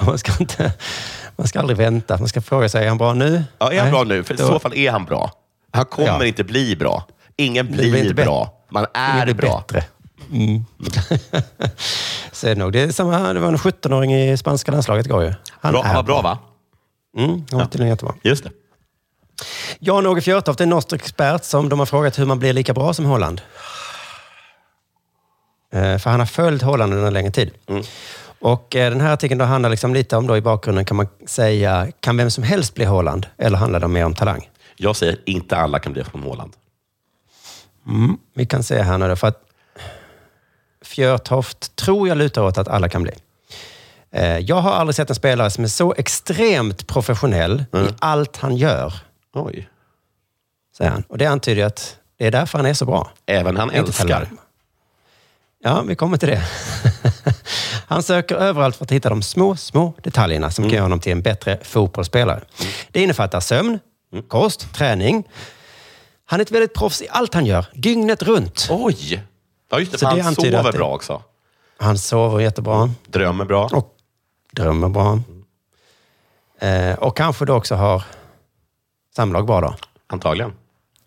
Man 0.00 0.18
ska, 0.18 0.32
inte, 0.40 0.72
man 1.36 1.46
ska 1.48 1.60
aldrig 1.60 1.76
vänta. 1.76 2.18
Man 2.18 2.28
ska 2.28 2.40
fråga 2.40 2.68
sig, 2.68 2.84
är 2.84 2.88
han 2.88 2.98
bra 2.98 3.14
nu? 3.14 3.44
Ja, 3.58 3.72
är 3.72 3.76
han 3.76 3.84
Nej. 3.84 3.92
bra 3.92 4.04
nu? 4.04 4.24
För 4.24 4.34
i 4.34 4.36
Då- 4.36 4.46
så 4.46 4.58
fall 4.58 4.74
är 4.74 4.90
han 4.90 5.04
bra. 5.04 5.30
Han 5.72 5.84
kommer 5.84 6.08
Ja. 6.08 6.24
inte 6.26 6.44
bli 6.44 6.76
bra. 6.76 7.06
Ingen 7.36 7.72
blir 7.72 7.90
blir, 7.90 8.14
bra. 8.14 8.54
Man 8.70 8.86
är 8.94 9.24
blir 9.24 9.34
bra. 9.34 9.64
bättre. 9.68 9.84
Mm. 10.32 10.64
så 12.32 12.46
är 12.46 12.54
det 12.54 12.60
nog. 12.60 12.72
Det, 12.72 12.80
är 12.80 12.90
samma, 12.92 13.32
det 13.32 13.40
var 13.40 13.48
en 13.48 13.56
17-åring 13.56 14.14
i 14.14 14.36
spanska 14.36 14.72
landslaget 14.72 15.06
igår 15.06 15.24
ju. 15.24 15.34
Han, 15.60 15.72
bra, 15.72 15.82
han 15.82 15.94
var 15.94 16.02
bra, 16.02 16.22
va? 16.22 16.38
Mm, 17.16 17.44
han 17.50 17.58
var 17.58 17.66
tydligen 17.66 17.88
jättebra. 17.90 18.14
Just 18.22 18.44
det. 18.44 18.50
Jan-Åge 19.78 20.20
Fjörtoft 20.20 20.60
är 20.60 20.64
en 20.64 20.70
norsk 20.70 20.92
expert 20.92 21.44
som 21.44 21.68
de 21.68 21.78
har 21.78 21.86
frågat 21.86 22.18
hur 22.18 22.26
man 22.26 22.38
blir 22.38 22.52
lika 22.52 22.74
bra 22.74 22.94
som 22.94 23.04
Holland. 23.04 23.40
Eh, 25.72 25.98
För 25.98 26.10
han 26.10 26.20
har 26.20 26.26
följt 26.26 26.62
Holland 26.62 26.92
under 26.92 27.06
en 27.06 27.12
längre 27.12 27.30
tid. 27.30 27.50
Mm. 27.66 27.82
Och 28.38 28.76
eh, 28.76 28.90
den 28.90 29.00
här 29.00 29.12
artikeln 29.12 29.38
då 29.38 29.44
handlar 29.44 29.70
liksom 29.70 29.94
lite 29.94 30.16
om, 30.16 30.26
då 30.26 30.36
i 30.36 30.40
bakgrunden 30.40 30.84
kan 30.84 30.96
man 30.96 31.08
säga, 31.26 31.88
kan 32.00 32.16
vem 32.16 32.30
som 32.30 32.44
helst 32.44 32.74
bli 32.74 32.84
Holland? 32.84 33.26
Eller 33.38 33.58
handlar 33.58 33.80
det 33.80 33.88
mer 33.88 34.04
om 34.04 34.14
talang? 34.14 34.50
Jag 34.76 34.96
säger 34.96 35.18
inte 35.26 35.56
alla 35.56 35.78
kan 35.78 35.92
bli 35.92 36.04
som 36.10 36.22
Håland. 36.22 36.52
Mm. 37.86 38.18
Vi 38.34 38.46
kan 38.46 38.62
se 38.62 38.82
här 38.82 38.98
nu 38.98 39.08
då, 39.08 39.16
för 39.16 39.28
att 39.28 39.40
Fjörtoft 40.82 41.76
tror 41.76 42.08
jag 42.08 42.18
lutar 42.18 42.42
åt 42.42 42.58
att 42.58 42.68
alla 42.68 42.88
kan 42.88 43.02
bli. 43.02 43.12
Eh, 44.14 44.38
Jag 44.38 44.56
har 44.60 44.72
aldrig 44.72 44.94
sett 44.94 45.08
en 45.10 45.14
spelare 45.16 45.50
som 45.50 45.64
är 45.64 45.68
så 45.68 45.94
extremt 45.96 46.86
professionell 46.86 47.64
i 47.72 47.94
allt 47.98 48.36
han 48.36 48.56
gör, 48.56 48.92
Oj. 49.34 49.68
säger 50.76 50.90
han. 50.90 51.04
Och 51.08 51.18
det 51.18 51.26
antyder 51.26 51.64
att 51.66 51.96
det 52.18 52.26
är 52.26 52.30
därför 52.30 52.58
han 52.58 52.66
är 52.66 52.74
så 52.74 52.84
bra. 52.84 53.10
Även 53.26 53.56
han 53.56 53.70
älskar. 53.70 54.28
Ja, 55.64 55.82
vi 55.82 55.94
kommer 55.96 56.16
till 56.16 56.28
det. 56.28 56.42
Han 57.86 58.02
söker 58.02 58.34
överallt 58.36 58.76
för 58.76 58.84
att 58.84 58.90
hitta 58.90 59.08
de 59.08 59.22
små, 59.22 59.56
små 59.56 59.92
detaljerna 60.02 60.50
som 60.50 60.64
kan 60.64 60.72
göra 60.72 60.82
honom 60.84 61.00
till 61.00 61.12
en 61.12 61.22
bättre 61.22 61.58
fotbollsspelare. 61.62 62.40
Det 62.90 63.02
innefattar 63.02 63.40
sömn, 63.40 63.78
kost, 64.28 64.74
träning. 64.74 65.24
Han 66.24 66.40
är 66.40 66.44
ett 66.44 66.50
väldigt 66.50 66.74
proffs 66.74 67.02
i 67.02 67.06
allt 67.10 67.34
han 67.34 67.46
gör, 67.46 67.66
dygnet 67.74 68.22
runt. 68.22 68.66
Oj! 68.70 69.22
Ja, 69.70 69.78
just 69.78 69.92
det. 69.92 69.98
Så 69.98 70.08
för 70.08 70.16
det 70.16 70.22
han 70.22 70.28
antyder 70.28 70.58
sover 70.58 70.72
det- 70.72 70.78
bra 70.78 70.94
också. 70.94 71.22
Han 71.78 71.98
sover 71.98 72.40
jättebra 72.40 72.90
Drömmer 73.06 73.44
bra. 73.44 73.68
och 73.72 73.93
drömmer 74.54 74.88
bra. 74.88 75.20
Eh, 76.58 76.94
och 76.94 77.16
kanske 77.16 77.44
då 77.44 77.54
också 77.54 77.74
har 77.74 78.02
samlag 79.16 79.46
bra 79.46 79.60
då. 79.60 79.74
Antagligen. 80.06 80.52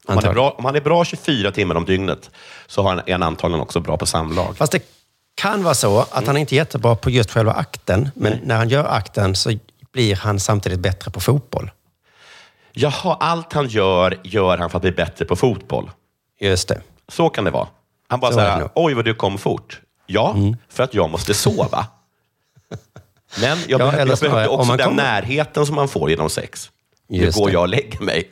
Om 0.08 0.16
han, 0.16 0.26
är 0.26 0.34
bra, 0.34 0.56
om 0.58 0.66
han 0.66 0.76
är 0.76 0.82
bra 0.82 1.06
24 1.06 1.52
timmar 1.52 1.76
om 1.76 1.86
dygnet 1.86 2.30
så 2.68 2.82
har 2.82 2.90
han, 2.90 3.00
är 3.06 3.12
han 3.12 3.24
antagligen 3.24 3.62
också 3.62 3.80
bra 3.80 3.98
på 3.98 4.06
samlag. 4.06 4.58
Fast 4.58 4.72
det 4.72 4.82
kan 5.36 5.64
vara 5.64 5.74
så 5.74 6.00
att 6.12 6.28
han 6.28 6.38
inte 6.38 6.56
är 6.56 6.58
jättebra 6.58 6.96
på 6.96 7.10
just 7.10 7.32
själva 7.32 7.52
akten, 7.52 8.10
men 8.16 8.40
när 8.44 8.56
han 8.58 8.70
gör 8.70 8.86
akten 8.86 9.36
så 9.36 9.58
blir 9.92 10.16
han 10.16 10.40
samtidigt 10.40 10.80
bättre 10.80 11.12
på 11.12 11.20
fotboll. 11.20 11.72
Jaha, 12.72 13.18
allt 13.20 13.54
han 13.54 13.68
gör, 13.68 14.20
gör 14.24 14.58
han 14.58 14.70
för 14.70 14.78
att 14.78 14.82
bli 14.82 14.92
bättre 14.92 15.26
på 15.26 15.36
fotboll. 15.36 15.92
Just 16.40 16.68
det. 16.68 16.82
Så 17.08 17.30
kan 17.30 17.44
det 17.44 17.52
vara. 17.52 17.68
Han 18.08 18.20
bara 18.20 18.32
Så 18.32 18.40
är. 18.40 18.56
Mm. 18.56 18.70
oj 18.76 18.94
vad 18.94 19.06
du 19.06 19.14
kom 19.14 19.38
fort. 19.38 19.82
Ja, 20.06 20.36
för 20.70 20.84
att 20.84 20.94
jag 20.94 21.10
måste 21.10 21.34
sova. 21.34 21.88
Men 23.36 23.58
jag, 23.68 23.68
Ja, 23.68 23.78
behöver, 23.78 24.08
jag 24.12 24.20
behöver 24.20 24.48
också 24.48 24.68
man 24.68 24.78
den 24.78 24.88
kommer- 24.88 25.04
närheten 25.04 25.66
som 25.66 25.76
man 25.76 25.88
får 25.88 26.10
genom 26.10 26.30
sex. 26.30 26.70
Nu 27.10 27.18
Just 27.24 27.38
går 27.38 27.48
det. 27.48 27.54
jag 27.54 27.62
och 27.62 27.68
lägger 27.70 28.00
mig. 28.00 28.30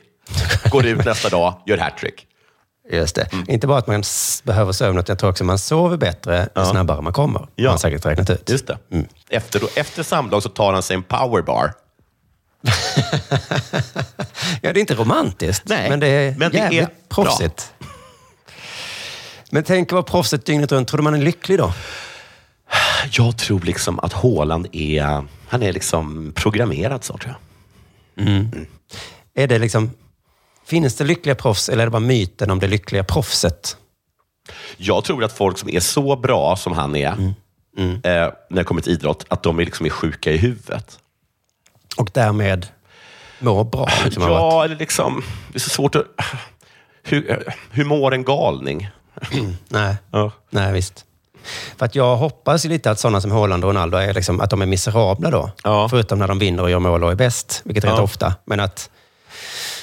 Går 0.70 0.86
ut 0.86 1.04
nästa 1.04 1.28
dag, 1.28 1.54
gör 1.66 1.78
hattrick. 1.78 2.26
Just 2.92 3.14
det. 3.14 3.28
Inte 3.48 3.66
bara 3.66 3.78
att 3.78 3.86
man 3.86 4.02
behöver 4.44 4.72
sömn, 4.72 4.98
utan 4.98 5.12
jag 5.12 5.18
tror 5.18 5.30
också 5.30 5.44
att 5.44 5.46
man 5.46 5.58
sover 5.58 5.96
bättre 5.96 6.48
ju 6.56 6.64
snabbare 6.64 7.00
man 7.02 7.12
kommer. 7.12 7.40
Ja. 7.40 7.46
Ja. 7.54 7.64
har 7.64 7.70
han 7.70 7.78
säkert 7.78 8.06
räknat 8.06 8.30
ut. 8.30 8.50
Just 8.50 8.66
det. 8.66 8.78
Efter, 9.28 9.60
då, 9.60 9.68
efter 9.76 10.02
samlag 10.02 10.42
så 10.42 10.48
tar 10.48 10.72
han 10.72 10.82
sig 10.82 10.94
en 10.94 11.02
powerbar. 11.02 11.72
Ja, 14.62 14.72
det 14.72 14.78
är 14.78 14.80
inte 14.80 14.94
romantiskt, 14.94 15.62
Nej, 15.68 15.90
men 15.90 16.00
det 16.00 16.06
är 16.06 16.34
men 16.38 16.50
det 16.52 16.56
jävligt 16.58 16.82
är 16.82 16.88
proffsigt. 17.08 17.72
Men 19.50 19.64
tänk 19.64 19.88
att 19.88 19.92
vara 19.92 20.02
proffsigt 20.02 20.46
dygnet 20.46 20.72
runt. 20.72 20.88
Tror 20.88 20.98
du 20.98 21.04
man 21.04 21.14
är 21.14 21.18
lycklig 21.18 21.58
då? 21.58 21.72
Jag 23.10 23.38
tror 23.38 23.60
liksom 23.60 23.98
att 24.00 24.12
Haaland 24.12 24.66
är, 24.72 25.24
han 25.48 25.62
är 25.62 25.72
liksom 25.72 26.32
programmerad 26.36 27.04
så 27.04 27.18
tror 27.18 27.34
jag. 27.34 28.26
Är 29.34 29.46
det 29.46 29.58
liksom, 29.58 29.90
finns 30.66 30.94
det 30.96 31.04
lyckliga 31.04 31.34
proffs 31.34 31.68
eller 31.68 31.82
är 31.82 31.86
det 31.86 31.90
bara 31.90 32.00
myten 32.00 32.50
om 32.50 32.58
det 32.58 32.66
lyckliga 32.66 33.04
proffset? 33.04 33.76
Jag 34.76 35.04
tror 35.04 35.24
att 35.24 35.32
folk 35.32 35.58
som 35.58 35.68
är 35.68 35.80
så 35.80 36.16
bra 36.16 36.56
som 36.56 36.72
han 36.72 36.96
är, 36.96 37.34
Mm. 37.78 37.92
Eh, 37.94 38.32
när 38.50 38.56
det 38.56 38.64
kommer 38.64 38.80
till 38.80 38.92
idrott, 38.92 39.24
att 39.28 39.42
de 39.42 39.58
är, 39.60 39.64
liksom 39.64 39.86
är 39.86 39.90
sjuka 39.90 40.32
i 40.32 40.36
huvudet. 40.36 40.98
Och 41.96 42.10
därmed 42.14 42.66
mår 43.38 43.64
bra? 43.64 43.88
Liksom, 44.04 44.22
Ja, 44.22 44.64
eller 44.64 44.76
liksom, 44.76 45.22
det 45.52 45.56
är 45.56 45.60
så 45.60 45.70
svårt 45.70 45.94
att... 45.94 46.04
Hur, 47.02 47.44
hur 47.70 47.84
mår 47.84 48.14
en 48.14 48.24
galning? 48.24 48.88
Nej. 49.68 49.96
Ja. 50.10 50.30
Nej, 50.50 50.72
visst. 50.72 51.05
För 51.76 51.86
att 51.86 51.94
jag 51.94 52.16
hoppas 52.16 52.64
ju 52.64 52.68
lite 52.68 52.90
att 52.90 52.98
sådana 53.00 53.20
som 53.20 53.30
Haaland 53.30 53.64
och 53.64 53.68
Ronaldo 53.70 53.96
är 53.98 54.14
liksom, 54.14 54.40
att 54.40 54.50
de 54.50 54.62
är 54.62 54.66
miserabla 54.66 55.30
då. 55.30 55.50
Ja. 55.64 55.88
Förutom 55.88 56.18
när 56.18 56.28
de 56.28 56.38
vinner 56.38 56.62
och 56.62 56.70
gör 56.70 56.78
mål 56.78 57.04
och 57.04 57.10
är 57.10 57.14
bäst, 57.14 57.60
vilket 57.64 57.84
är 57.84 57.88
rätt 57.88 57.96
Ja. 57.98 58.02
ofta. 58.02 58.34
Men 58.44 58.60
att 58.60 58.90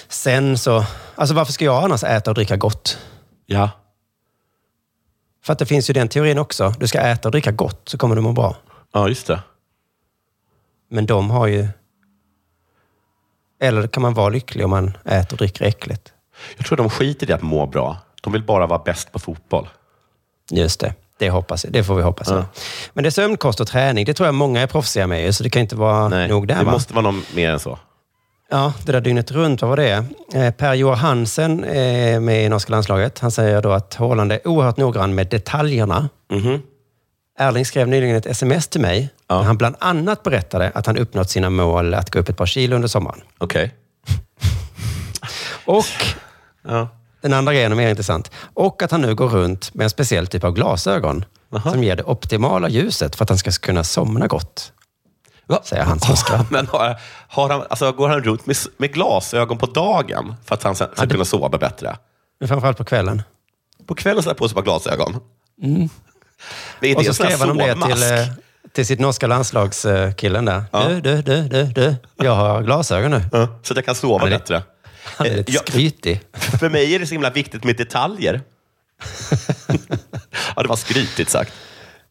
sen 0.07 0.57
så... 0.57 0.85
Alltså 1.15 1.35
varför 1.35 1.53
ska 1.53 1.65
jag 1.65 1.83
annars 1.83 2.03
äta 2.03 2.31
och 2.31 2.35
dricka 2.35 2.55
gott? 2.57 2.97
Ja. 3.45 3.69
För 5.45 5.53
att 5.53 5.59
det 5.59 5.65
finns 5.65 5.89
ju 5.89 5.93
den 5.93 6.07
teorin 6.09 6.37
också. 6.39 6.73
Du 6.79 6.87
ska 6.87 6.99
äta 7.01 7.27
och 7.27 7.31
dricka 7.31 7.51
gott 7.51 7.89
så 7.89 7.97
kommer 7.97 8.15
du 8.15 8.21
må 8.21 8.31
bra. 8.31 8.55
ja, 8.93 9.07
just 9.07 9.27
det. 9.27 9.39
Men 10.89 11.05
de 11.05 11.29
har 11.31 11.47
ju... 11.47 11.67
Eller 13.61 13.87
kan 13.87 14.01
man 14.03 14.13
vara 14.13 14.29
lycklig 14.29 14.65
om 14.65 14.71
man 14.71 14.97
äter 15.05 15.33
och 15.33 15.37
dricker 15.37 15.65
äckligt? 15.65 16.13
Jag 16.57 16.65
tror 16.65 16.77
de 16.77 16.89
skiter 16.89 17.29
i 17.29 17.33
att 17.33 17.41
må 17.41 17.65
bra. 17.65 17.97
De 18.21 18.33
vill 18.33 18.43
bara 18.43 18.67
vara 18.67 18.79
bäst 18.79 19.11
på 19.11 19.19
fotboll. 19.19 19.69
Just 20.51 20.79
det. 20.79 20.93
Det, 21.23 21.29
hoppas, 21.29 21.65
det 21.69 21.83
får 21.83 21.95
vi 21.95 22.01
hoppas. 22.01 22.29
Ja. 22.29 22.45
Men 22.93 23.03
det 23.03 23.07
är 23.09 23.11
sömnkost 23.11 23.59
och 23.59 23.67
träning. 23.67 24.05
Det 24.05 24.13
tror 24.13 24.27
jag 24.27 24.35
många 24.35 24.61
är 24.61 24.67
proffsiga 24.67 25.07
med. 25.07 25.35
Så 25.35 25.43
det 25.43 25.49
kan 25.49 25.61
inte 25.61 25.75
vara 25.75 26.07
Nej, 26.07 26.27
nog 26.27 26.47
där. 26.47 26.55
det 26.59 26.63
va? 26.63 26.71
måste 26.71 26.93
vara 26.93 27.03
någon 27.03 27.23
mer 27.35 27.49
än 27.51 27.59
så. 27.59 27.79
Ja, 28.51 28.73
det 28.85 28.91
där 28.91 29.01
dygnet 29.01 29.31
runt, 29.31 29.61
vad 29.61 29.69
var 29.69 29.77
det? 29.77 30.05
Eh, 30.33 30.51
per 30.53 30.73
Joar 30.73 30.95
Hansen 30.95 31.63
är 31.63 32.19
med 32.19 32.45
i 32.45 32.49
norska 32.49 32.71
landslaget. 32.71 33.19
Han 33.19 33.31
säger 33.31 33.61
då 33.61 33.71
att 33.71 33.93
Haaland 33.95 34.31
är 34.31 34.47
oerhört 34.47 34.77
noggrann 34.77 35.15
med 35.15 35.27
detaljerna. 35.27 36.09
Mhm. 36.31 36.61
Erling 37.39 37.65
skrev 37.65 37.87
nyligen 37.87 38.15
ett 38.15 38.25
sms 38.25 38.67
till 38.67 38.81
mig 38.81 39.09
Ja. 39.27 39.35
där 39.35 39.43
han 39.43 39.57
bland 39.57 39.75
annat 39.79 40.23
berättade 40.23 40.71
att 40.75 40.85
han 40.85 40.97
uppnått 40.97 41.29
sina 41.29 41.49
mål 41.49 41.93
att 41.93 42.09
gå 42.09 42.19
upp 42.19 42.29
ett 42.29 42.37
par 42.37 42.45
kilo 42.45 42.75
under 42.75 42.87
sommaren. 42.87 43.21
Okej. 43.37 43.71
Och 45.65 45.85
Ja. 46.67 46.87
Den 47.23 47.33
andra 47.33 47.53
grejen 47.53 47.71
är 47.71 47.75
mer 47.75 47.89
intressant. 47.89 48.31
Och 48.53 48.81
att 48.81 48.91
han 48.91 49.01
nu 49.01 49.15
går 49.15 49.29
runt 49.29 49.73
med 49.73 49.83
en 49.83 49.89
speciell 49.89 50.27
typ 50.27 50.43
av 50.43 50.53
glasögon 50.53 51.25
som 51.63 51.83
ger 51.83 51.95
det 51.95 52.03
optimala 52.03 52.69
ljuset 52.69 53.15
för 53.15 53.23
att 53.23 53.29
han 53.29 53.37
ska 53.37 53.51
kunna 53.51 53.83
somna 53.83 54.27
gott. 54.27 54.71
Säger 55.63 55.83
han 55.83 55.99
som 55.99 56.15
skrattar. 56.17 56.45
Men 56.51 56.67
har, 56.67 56.99
har 57.27 57.49
han, 57.49 57.63
alltså, 57.69 57.91
går 57.91 58.09
han 58.09 58.23
runt 58.23 58.45
med, 58.45 58.55
med 58.77 58.93
glasögon 58.93 59.57
på 59.57 59.65
dagen 59.65 60.35
för 60.45 60.55
att 60.55 60.63
han 60.63 60.75
sen 60.75 60.87
ska 60.95 61.07
kunna 61.07 61.25
sova 61.25 61.49
bättre? 61.49 61.97
Men 62.39 62.47
framförallt 62.47 62.77
på 62.77 62.85
kvällen. 62.85 63.21
På 63.85 63.95
kvällen 63.95 64.23
sätter 64.23 64.29
han 64.29 64.37
på 64.37 64.47
sig 64.47 64.55
par 64.55 64.61
glasögon. 64.61 65.19
Mm. 65.63 65.83
Och 65.85 65.89
det 66.81 67.05
så 67.05 67.13
sån 67.13 67.25
här 67.25 67.35
skrev 67.35 67.47
han 67.47 67.49
om 67.49 67.57
det 67.57 67.95
till, 67.95 68.03
eh, 68.03 68.27
till 68.73 68.85
sitt 68.85 68.99
norska 68.99 69.27
landslagskillen 69.27 70.45
där. 70.45 70.63
Du, 70.89 71.01
du, 71.01 71.21
du, 71.21 71.47
du, 71.47 71.63
du. 71.63 71.95
Jag 72.15 72.35
har 72.35 72.61
glasögon 72.61 73.11
nu. 73.11 73.21
Ja, 73.31 73.47
så 73.63 73.73
att 73.73 73.77
jag 73.77 73.85
kan 73.85 73.95
sova 73.95 74.25
är- 74.25 74.29
bättre. 74.29 74.63
Han 75.05 75.27
är 75.27 75.35
lite 75.35 75.51
Ja. 75.51 75.59
skrytig. 75.67 76.21
För 76.59 76.69
mig 76.69 76.95
är 76.95 76.99
det 76.99 77.07
så 77.07 77.11
himla 77.13 77.29
viktigt 77.29 77.63
med 77.63 77.75
detaljer. 77.77 78.41
ja, 80.55 80.61
det 80.61 80.67
var 80.69 80.75
skrytigt 80.75 81.29
sagt. 81.29 81.53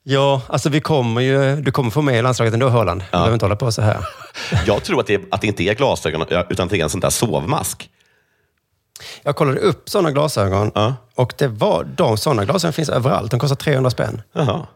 Ja, 0.02 0.42
alltså 0.48 0.68
vi 0.68 0.80
kommer 0.80 1.20
ju, 1.20 1.56
du 1.56 1.72
kommer 1.72 1.90
få 1.90 2.02
med 2.02 2.18
i 2.18 2.22
landslaget 2.22 2.54
ändå, 2.54 2.68
Haaland. 2.68 3.00
Du 3.00 3.06
behöver 3.10 3.32
inte 3.32 3.44
hålla 3.44 3.56
på 3.56 3.72
så 3.72 3.82
här. 3.82 4.06
Jag 4.66 4.84
tror 4.84 5.00
att 5.00 5.06
det, 5.06 5.20
att 5.30 5.40
det 5.40 5.46
inte 5.46 5.62
är 5.62 5.74
glasögon, 5.74 6.26
utan 6.50 6.68
det 6.68 6.78
är 6.80 6.82
en 6.84 6.90
sån 6.90 7.00
där 7.00 7.10
sovmask. 7.10 7.90
Jag 9.22 9.36
kollade 9.36 9.60
upp 9.60 9.88
sådana 9.88 10.10
glasögon 10.10 10.72
Ja. 10.74 10.94
och 11.14 11.34
det 11.38 11.48
var, 11.48 11.84
de 11.84 12.16
sådana 12.16 12.44
glasögon 12.44 12.72
finns 12.72 12.88
överallt. 12.88 13.30
De 13.30 13.40
kostar 13.40 13.56
300 13.56 13.90
spänn. 13.90 14.22
Jaha. 14.32 14.66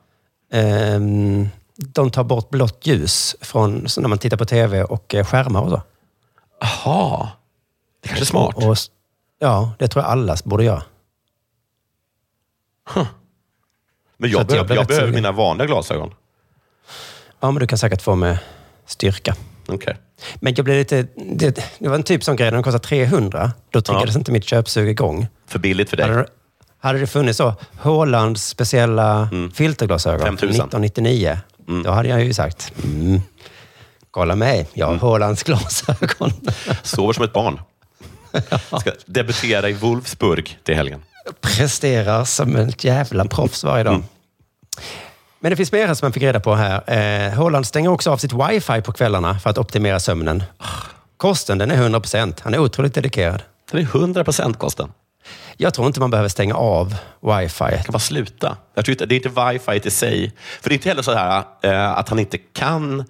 Ehm, 0.52 1.48
de 1.76 2.10
tar 2.10 2.24
bort 2.24 2.50
blått 2.50 2.86
ljus 2.86 3.36
från 3.40 3.86
när 3.96 4.08
man 4.08 4.18
tittar 4.18 4.36
på 4.36 4.44
tv 4.44 4.82
och 4.82 5.14
eh, 5.14 5.24
skärmar 5.26 5.60
och 5.60 5.70
så. 5.70 5.82
Jaha. 6.60 7.28
Det 8.06 8.08
kanske 8.08 8.24
är 8.24 8.26
smart. 8.26 8.54
Och, 8.56 8.76
ja, 9.38 9.72
det 9.78 9.88
tror 9.88 10.04
jag 10.04 10.10
alla 10.12 10.36
borde 10.44 10.64
göra. 10.64 10.82
Men 14.16 14.30
Så 14.30 14.36
jag, 14.36 14.40
jag 14.40 14.46
behöver, 14.46 14.74
jag 14.74 14.80
rätt 14.82 14.88
behöver 14.88 15.12
mina 15.12 15.32
vanliga 15.32 15.66
glasögon. 15.66 16.14
Ja, 17.40 17.50
men 17.50 17.60
du 17.60 17.66
kan 17.66 17.78
säkert 17.78 18.02
få 18.02 18.14
med 18.14 18.38
styrka. 18.86 19.34
Okej. 19.68 19.96
Men 20.34 20.54
jag 20.54 20.64
blev 20.64 20.76
lite... 20.76 21.06
Det, 21.16 21.50
det 21.78 21.88
var 21.88 21.94
en 21.94 22.02
typ 22.02 22.24
sån 22.24 22.36
grej, 22.36 22.50
när 22.50 22.56
de 22.56 22.62
kostar 22.62 22.78
300, 22.78 23.52
då 23.70 23.80
triggades 23.80 24.14
Ja. 24.14 24.18
inte 24.18 24.32
mitt 24.32 24.44
köpsug 24.44 24.88
igång. 24.88 25.26
För 25.46 25.58
billigt 25.58 25.90
för 25.90 25.96
dig. 25.96 26.08
Hade, 26.08 26.26
hade 26.78 26.98
det 26.98 27.06
funnits 27.06 27.36
så, 27.38 27.54
Hålands 27.80 28.46
speciella 28.48 29.28
filterglasögon, 29.54 30.20
5000. 30.26 30.48
1999, 30.48 31.38
då 31.84 31.90
hade 31.90 32.08
jag 32.08 32.24
ju 32.24 32.34
sagt, 32.34 32.72
mm, 32.84 33.20
kolla 34.10 34.34
mig, 34.36 34.68
jag 34.74 34.86
har 34.86 34.94
Hålands 34.96 35.42
glasögon. 35.42 36.32
Sover 36.82 37.12
som 37.12 37.24
ett 37.24 37.32
barn. 37.32 37.60
Ska 38.80 38.92
debutera 39.06 39.68
i 39.68 39.72
Wolfsburg 39.72 40.58
till 40.62 40.74
helgen. 40.74 41.02
Presterar 41.40 42.24
som 42.24 42.56
ett 42.56 42.84
jävla 42.84 43.24
proffs 43.24 43.64
varje 43.64 43.84
dag. 43.84 44.02
Men 45.40 45.50
det 45.50 45.56
finns 45.56 45.72
mer 45.72 45.94
som 45.94 46.06
man 46.06 46.12
fick 46.12 46.22
reda 46.22 46.40
på 46.40 46.54
här. 46.54 46.90
Eh, 47.26 47.34
Håland 47.34 47.66
stänger 47.66 47.90
också 47.90 48.10
av 48.10 48.16
sitt 48.16 48.32
wifi 48.32 48.82
på 48.82 48.92
kvällarna 48.92 49.38
för 49.38 49.50
att 49.50 49.58
optimera 49.58 50.00
sömnen. 50.00 50.42
Kosten 51.16 51.58
den 51.58 51.70
är 51.70 51.74
100 51.76 52.00
procent. 52.00 52.40
Han 52.40 52.54
är 52.54 52.58
otroligt 52.58 52.94
dedikerad. 52.94 53.42
Det 53.70 53.78
är 53.78 53.82
100 53.82 54.24
procent 54.24 54.58
kosten. 54.58 54.92
Jag 55.56 55.74
tror 55.74 55.86
inte 55.86 56.00
man 56.00 56.10
behöver 56.10 56.28
stänga 56.28 56.54
av 56.54 56.94
wifi. 57.20 57.58
kan 57.58 57.92
bara 57.92 57.98
sluta. 57.98 58.56
Jag 58.74 58.84
tror 58.84 58.92
inte, 58.92 59.06
det 59.06 59.14
är 59.14 59.26
inte 59.26 59.50
wifi 59.50 59.88
i 59.88 59.90
sig. 59.90 60.32
För 60.60 60.68
det 60.68 60.72
är 60.72 60.76
inte 60.76 60.88
heller 60.88 61.02
så 61.02 61.14
här 61.14 61.44
eh, 61.62 61.90
att 61.90 62.08
han 62.08 62.18
inte 62.18 62.38
kan... 62.38 63.00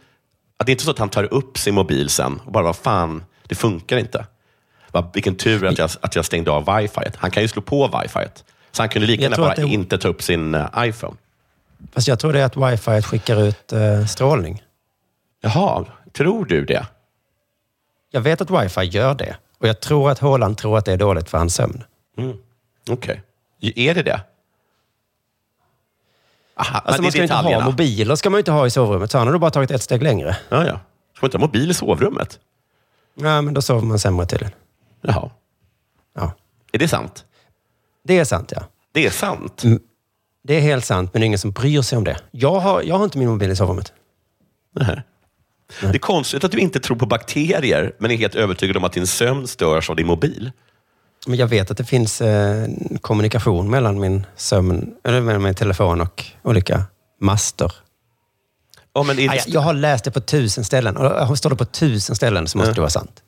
Att 0.59 0.67
det 0.67 0.71
är 0.71 0.75
inte 0.75 0.85
så 0.85 0.91
att 0.91 0.99
han 0.99 1.09
tar 1.09 1.35
upp 1.35 1.59
sin 1.59 1.75
mobil 1.75 2.09
sen 2.09 2.41
och 2.45 2.53
bara, 2.53 2.65
vad 2.65 2.77
fan, 2.77 3.25
det 3.43 3.55
funkar 3.55 3.97
inte. 3.97 4.27
Bara, 4.97 5.11
vilken 5.13 5.37
tur 5.37 5.67
att 5.67 5.79
jag, 5.79 5.91
att 6.01 6.17
jag 6.17 6.25
stängde 6.25 6.51
av 6.51 6.77
wifi. 6.77 7.01
Han 7.17 7.31
kan 7.31 7.43
ju 7.43 7.49
slå 7.49 7.63
på 7.63 7.87
wifi. 8.03 8.27
Så 8.73 8.83
han 8.83 8.89
kunde 8.89 9.07
lika 9.07 9.23
gärna 9.23 9.37
bara 9.37 9.55
det- 9.55 9.63
inte 9.63 9.99
ta 9.99 10.09
upp 10.09 10.23
sin 10.23 10.55
eh, 10.55 10.67
iPhone. 10.79 11.17
Fast 11.93 12.09
jag 12.09 12.19
tror 12.19 12.33
det 12.33 12.41
är 12.41 12.45
att 12.45 12.57
wifi 12.57 13.03
skickar 13.03 13.43
ut 13.43 13.73
eh, 13.73 14.07
strålning. 14.07 14.63
Jaha, 15.41 15.85
tror 16.13 16.45
du 16.45 16.65
det? 16.65 16.87
Jag 18.11 18.21
vet 18.21 18.41
att 18.41 18.51
wifi 18.51 18.81
gör 18.85 19.15
det. 19.15 19.37
Och 19.59 19.69
jag 19.69 19.81
tror 19.81 20.11
att 20.11 20.19
Håland 20.19 20.59
tror 20.59 20.79
att 20.79 20.85
det 20.85 20.93
är 20.93 20.97
dåligt 20.97 21.31
för 21.31 21.39
hans 21.39 21.55
sömn. 21.55 21.85
Mm. 22.19 22.37
Okej. 22.91 23.23
Är 23.61 23.95
det 23.95 24.03
det? 24.03 24.21
Aha, 26.57 26.79
Alltså 26.85 27.03
man 27.03 27.11
ska 27.11 27.19
ju 27.19 27.23
inte 27.25 27.35
ha 27.35 27.65
mobiler 27.65 28.15
ska 28.17 28.31
man 28.31 28.39
inte 28.39 28.53
ha 28.53 28.67
i 28.67 28.71
sovrummet. 28.71 29.11
Så 29.11 29.19
han 29.19 29.27
har 29.27 29.33
då 29.33 29.39
bara 29.39 29.51
tagit 29.51 29.71
ett 29.71 29.83
steg 29.83 30.03
längre. 30.03 30.37
Ja, 30.49 30.67
ja. 30.67 30.81
Ska 31.15 31.21
man 31.21 31.29
inte 31.29 31.39
ha 31.39 31.41
mobil 31.47 31.71
i 31.71 31.75
sovrummet? 31.75 32.39
Ja, 33.15 33.41
men 33.43 33.55
då 33.55 33.63
sover 33.63 33.83
man 33.87 33.99
sämre 33.99 34.27
tydligen. 34.27 34.53
Jaha. 35.07 35.31
Ja. 36.15 36.33
Är 36.73 36.79
det 36.79 36.89
sant? 36.89 37.25
Det 38.05 38.19
är 38.19 38.25
sant, 38.25 38.53
ja. 38.57 38.63
Det 38.93 39.07
är 39.07 39.11
sant? 39.11 39.63
Det 40.45 40.55
är 40.57 40.61
helt 40.61 40.85
sant, 40.85 41.11
men 41.13 41.21
det 41.21 41.25
är 41.25 41.27
ingen 41.27 41.39
som 41.39 41.51
bryr 41.51 41.83
sig 41.83 41.99
om 41.99 42.05
det. 42.05 42.17
Jag 42.31 42.61
har, 42.61 42.83
jag 42.83 42.97
har 42.99 43.05
inte 43.05 43.19
min 43.19 43.29
mobil 43.29 43.51
i 43.51 43.57
sovrummet. 43.57 43.93
Nej. 44.75 45.03
Det 45.81 45.87
är 45.87 45.99
konstigt 45.99 46.45
att 46.45 46.53
du 46.53 46.59
inte 46.59 46.81
tror 46.81 46.97
på 46.97 47.07
bakterier, 47.07 47.93
men 47.99 48.11
är 48.11 48.17
helt 48.17 48.35
övertygad 48.35 48.77
om 48.77 48.85
att 48.85 48.93
din 48.93 49.07
sömn 49.07 49.47
störs 49.47 49.91
av 49.91 49.97
din 49.97 50.07
mobil. 50.07 50.53
Men 51.27 51.37
jag 51.39 51.47
vet 51.47 51.71
att 51.71 51.77
det 51.77 51.85
finns 51.85 52.21
eh, 52.21 52.69
kommunikation 53.01 53.71
mellan 53.71 54.01
min 54.01 54.27
sömn, 54.37 54.95
eller 55.05 55.21
mellan 55.21 55.43
min 55.43 55.55
telefon 55.55 56.01
och 56.01 56.25
olika 56.43 56.83
master. 57.21 57.73
Ja, 58.93 59.03
men 59.03 59.19
är 59.19 59.31
Aj, 59.31 59.43
jag 59.47 59.61
har 59.61 59.75
läst 59.75 60.05
det 60.05 60.11
på 60.11 60.21
tusen 60.21 60.65
ställen. 60.65 60.97
Och 60.97 61.39
står 61.39 61.51
det 61.51 61.57
på 61.57 61.65
tusen 61.65 62.17
ställen 62.17 62.49
så 62.49 62.59
måste 62.59 62.71
Ja. 62.71 62.75
det 62.75 62.81
vara 62.81 62.91
sant. 62.91 63.23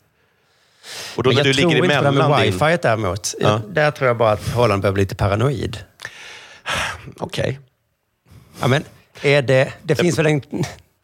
Och 1.17 1.23
då 1.23 1.31
när 1.31 1.37
jag 1.37 1.47
du 1.47 1.55
tror 1.55 1.71
ligger 1.71 1.77
inte 1.77 1.89
på 1.89 2.03
det 2.03 2.09
emellan 2.09 2.31
med 2.31 2.43
din... 2.43 2.53
wifi 2.53 2.79
däremot. 2.83 3.35
Ja. 3.41 3.61
Där 3.69 3.91
tror 3.91 4.07
jag 4.07 4.17
bara 4.17 4.33
att 4.33 4.49
Holland 4.49 4.83
behöver 4.83 4.95
bli 4.95 5.03
lite 5.03 5.15
paranoid. 5.15 5.79
Okej. 7.19 7.61
Ja, 8.61 8.69
men 8.69 8.85
är 9.23 9.43
det, 9.43 9.73
det 9.83 9.97
finns 9.97 10.19
väl 10.19 10.27
en 10.27 10.43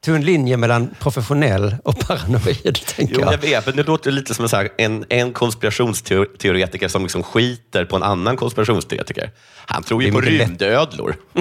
tunn 0.04 0.24
linje 0.24 0.56
mellan 0.56 0.94
professionell 1.00 1.76
och 1.84 1.98
paranoid, 1.98 2.78
tänker 2.86 3.14
Jo, 3.14 3.20
jag. 3.20 3.32
jag 3.32 3.38
vet, 3.38 3.66
men 3.66 3.76
det 3.76 3.82
låter 3.82 4.10
lite 4.10 4.34
som 4.34 4.44
en, 4.44 4.50
här, 4.52 4.68
en, 4.78 5.04
en 5.08 5.32
konspirationsteoretiker 5.32 6.88
som 6.88 7.02
liksom 7.02 7.22
skiter 7.22 7.84
på 7.84 7.96
en 7.96 8.02
annan 8.02 8.36
konspirationsteoretiker. 8.36 9.30
Han 9.66 9.82
tror 9.82 10.02
ju 10.02 10.08
Det 10.08 10.14
på 10.14 10.20
rymdödlor. 10.20 11.16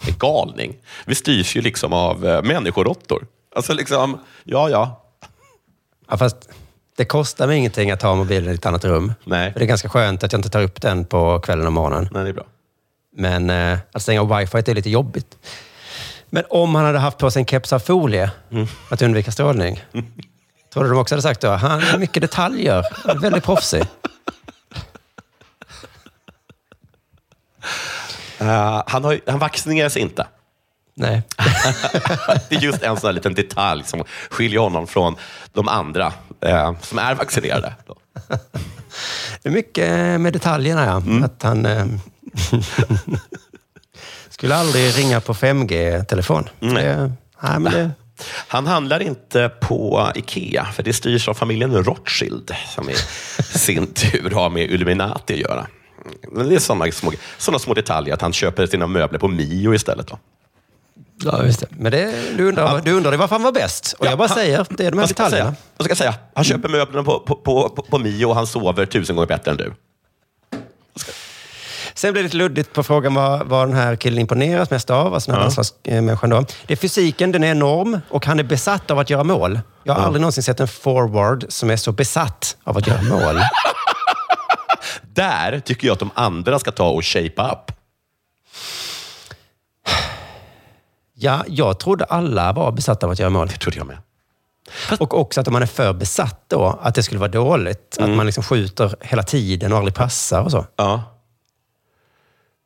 det 0.00 0.10
är 0.10 0.18
galning. 0.18 0.76
Vi 1.04 1.14
styrs 1.14 1.56
ju 1.56 1.60
liksom 1.60 1.92
av 1.92 2.24
uh, 2.24 2.42
människoråttor. 2.42 3.26
Alltså 3.54 3.72
liksom, 3.72 4.18
ja, 4.44 4.70
ja. 4.70 4.98
Ja, 6.08 6.16
fast 6.16 6.48
det 6.96 7.04
kostar 7.04 7.46
mig 7.46 7.58
ingenting 7.58 7.90
att 7.90 8.02
ha 8.02 8.14
mobilen 8.14 8.52
i 8.52 8.54
ett 8.54 8.66
annat 8.66 8.84
rum. 8.84 9.14
Nej. 9.24 9.52
För 9.52 9.58
det 9.58 9.64
är 9.64 9.68
ganska 9.68 9.88
skönt 9.88 10.24
att 10.24 10.32
jag 10.32 10.38
inte 10.38 10.48
tar 10.50 10.62
upp 10.62 10.80
den 10.82 11.04
på 11.04 11.40
kvällen 11.40 11.66
och 11.66 11.72
morgonen. 11.72 12.08
Nej, 12.12 12.22
det 12.24 12.28
är 12.28 12.34
bra. 12.34 12.44
Men 13.16 13.50
eh, 13.50 13.78
att 13.92 14.02
stänga 14.02 14.20
av 14.20 14.36
wifi 14.38 14.58
är 14.70 14.74
lite 14.74 14.90
jobbigt. 14.90 15.36
Men 16.30 16.44
om 16.50 16.74
han 16.74 16.84
hade 16.84 16.98
haft 16.98 17.18
på 17.18 17.30
sig 17.30 17.40
en 17.40 17.46
keps 17.46 17.72
av 17.72 17.78
folie 17.78 18.30
Mm. 18.50 18.66
att 18.90 19.02
undvika 19.02 19.32
strålning. 19.32 19.84
Tror 20.72 20.84
du 20.84 20.90
de 20.90 20.98
också 20.98 21.14
hade 21.14 21.22
sagt 21.22 21.40
då? 21.40 21.48
Han 21.50 21.82
har 21.82 21.98
mycket 21.98 22.20
detaljer. 22.20 22.84
Han 22.92 23.16
är 23.16 23.20
väldigt 23.20 23.44
proffsig. 23.44 23.82
Eh, 28.38 28.82
han, 28.86 29.04
har, 29.04 29.20
han 29.26 29.38
vaccineras 29.38 29.96
inte. 29.96 30.26
Nej. 30.94 31.22
det 32.48 32.54
är 32.54 32.60
just 32.60 32.82
en 32.82 32.96
sån 32.96 33.08
här 33.08 33.12
liten 33.12 33.34
detalj 33.34 33.84
som 33.84 34.04
skiljer 34.30 34.60
honom 34.60 34.86
från 34.86 35.16
de 35.52 35.68
andra 35.68 36.12
eh, 36.40 36.74
som 36.80 36.98
är 36.98 37.14
vaccinerade. 37.14 37.74
Det 39.42 39.48
är 39.48 39.52
mycket 39.52 40.20
med 40.20 40.32
detaljerna, 40.32 40.84
ja. 40.84 40.96
Mm. 40.96 41.24
Att 41.24 41.42
han 41.42 41.66
eh, 41.66 41.86
skulle 44.28 44.56
aldrig 44.56 44.98
ringa 44.98 45.20
på 45.20 45.34
5G-telefon. 45.34 46.48
Nej. 46.60 46.84
Det, 46.84 47.12
nej, 47.40 47.58
men 47.58 47.72
det, 47.72 47.90
Han 48.48 48.66
handlar 48.66 49.02
inte 49.02 49.48
på 49.48 50.10
Ikea, 50.14 50.64
för 50.64 50.82
det 50.82 50.92
styrs 50.92 51.28
av 51.28 51.34
familjen 51.34 51.84
Rothschild, 51.84 52.54
som 52.74 52.90
i 52.90 52.94
sin 53.58 53.86
tur 53.86 54.30
har 54.30 54.50
med 54.50 54.70
Illuminati 54.70 55.34
att 55.34 55.40
göra. 55.40 55.66
Men 56.32 56.48
det 56.48 56.54
är 56.54 56.58
sådana 56.58 56.92
små, 56.92 57.12
såna 57.38 57.58
små 57.58 57.74
detaljer, 57.74 58.14
att 58.14 58.22
han 58.22 58.32
köper 58.32 58.66
sina 58.66 58.86
möbler 58.86 59.18
på 59.18 59.28
Mio 59.28 59.74
istället. 59.74 60.06
Då. 60.06 60.18
Ja, 61.24 61.44
just 61.44 61.60
det. 61.60 61.66
Men 61.70 61.92
det, 61.92 62.14
du, 62.36 62.48
undrar, 62.48 62.80
du 62.80 62.92
undrade 62.92 63.16
varför 63.16 63.34
han 63.34 63.42
var 63.42 63.52
bäst. 63.52 63.94
Och 63.98 64.06
Ja, 64.06 64.10
jag 64.10 64.18
bara 64.18 64.28
han- 64.28 64.36
säger, 64.36 64.66
det 64.70 64.86
är 64.86 64.90
de 64.90 64.98
här 64.98 65.06
detaljerna. 65.06 65.44
säga? 65.50 65.54
Vad 65.76 65.84
ska 65.84 65.90
jag 65.90 65.98
säga? 65.98 66.14
Han 66.34 66.44
köper 66.44 66.68
möblerna 66.68 67.04
på, 67.04 67.20
på, 67.20 67.34
på, 67.68 67.82
på, 67.82 67.98
Mio 67.98 68.26
och 68.26 68.34
han 68.34 68.46
sover 68.46 68.86
tusen 68.86 69.16
gånger 69.16 69.28
bättre 69.28 69.50
än 69.50 69.56
du. 69.56 69.72
Sen 71.94 72.12
blir 72.12 72.22
det 72.22 72.26
lite 72.26 72.36
luddigt 72.36 72.72
på 72.72 72.82
frågan 72.82 73.14
vad, 73.14 73.46
vad 73.46 73.68
den 73.68 73.76
här 73.76 73.96
killen 73.96 74.18
imponeras 74.20 74.70
mest 74.70 74.90
av, 74.90 75.14
alltså 75.14 75.30
den 75.30 75.34
här 75.34 75.40
Ja. 75.40 75.44
landslagsmänniskan 75.44 76.30
då. 76.30 76.44
Det 76.66 76.72
är 76.74 76.76
fysiken, 76.76 77.32
den 77.32 77.44
är 77.44 77.50
enorm 77.50 78.00
och 78.08 78.26
han 78.26 78.38
är 78.38 78.44
besatt 78.44 78.90
av 78.90 78.98
att 78.98 79.10
göra 79.10 79.24
mål. 79.24 79.60
Jag 79.84 79.94
har 79.94 80.02
aldrig 80.02 80.20
någonsin 80.20 80.42
sett 80.42 80.60
en 80.60 80.68
forward 80.68 81.44
som 81.48 81.70
är 81.70 81.76
så 81.76 81.92
besatt 81.92 82.56
av 82.64 82.76
att 82.76 82.86
göra 82.86 83.02
mål. 83.02 83.40
Där 85.14 85.60
tycker 85.60 85.86
jag 85.86 85.92
att 85.92 85.98
de 85.98 86.10
andra 86.14 86.58
ska 86.58 86.70
ta 86.72 86.88
och 86.88 87.04
shape 87.04 87.42
up. 87.52 87.72
Ja, 91.22 91.44
jag 91.48 91.78
trodde 91.78 92.04
alla 92.04 92.52
var 92.52 92.72
besatta 92.72 93.06
av 93.06 93.12
att 93.12 93.18
göra 93.18 93.30
mål. 93.30 93.48
Det 93.48 93.56
trodde 93.56 93.76
jag 93.78 93.86
med. 93.86 93.98
Och 95.00 95.20
också 95.20 95.40
att 95.40 95.46
om 95.46 95.52
man 95.52 95.62
är 95.62 95.66
för 95.66 95.92
besatt 95.92 96.44
då, 96.48 96.78
att 96.82 96.94
det 96.94 97.02
skulle 97.02 97.20
vara 97.20 97.30
dåligt. 97.30 97.96
Att 98.00 98.10
man 98.10 98.26
liksom 98.26 98.44
skjuter 98.44 98.94
hela 99.00 99.22
tiden 99.22 99.72
och 99.72 99.78
aldrig 99.78 99.94
passar 99.94 100.42
och 100.42 100.50
så. 100.50 100.66
Ja. 100.76 101.02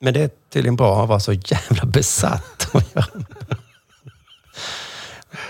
Men 0.01 0.15
det 0.15 0.21
är 0.23 0.31
tydligen 0.53 0.77
bra 0.77 1.03
att 1.03 1.09
vara 1.09 1.21
så 1.21 1.33
jävla 1.33 1.85
besatt. 1.85 2.69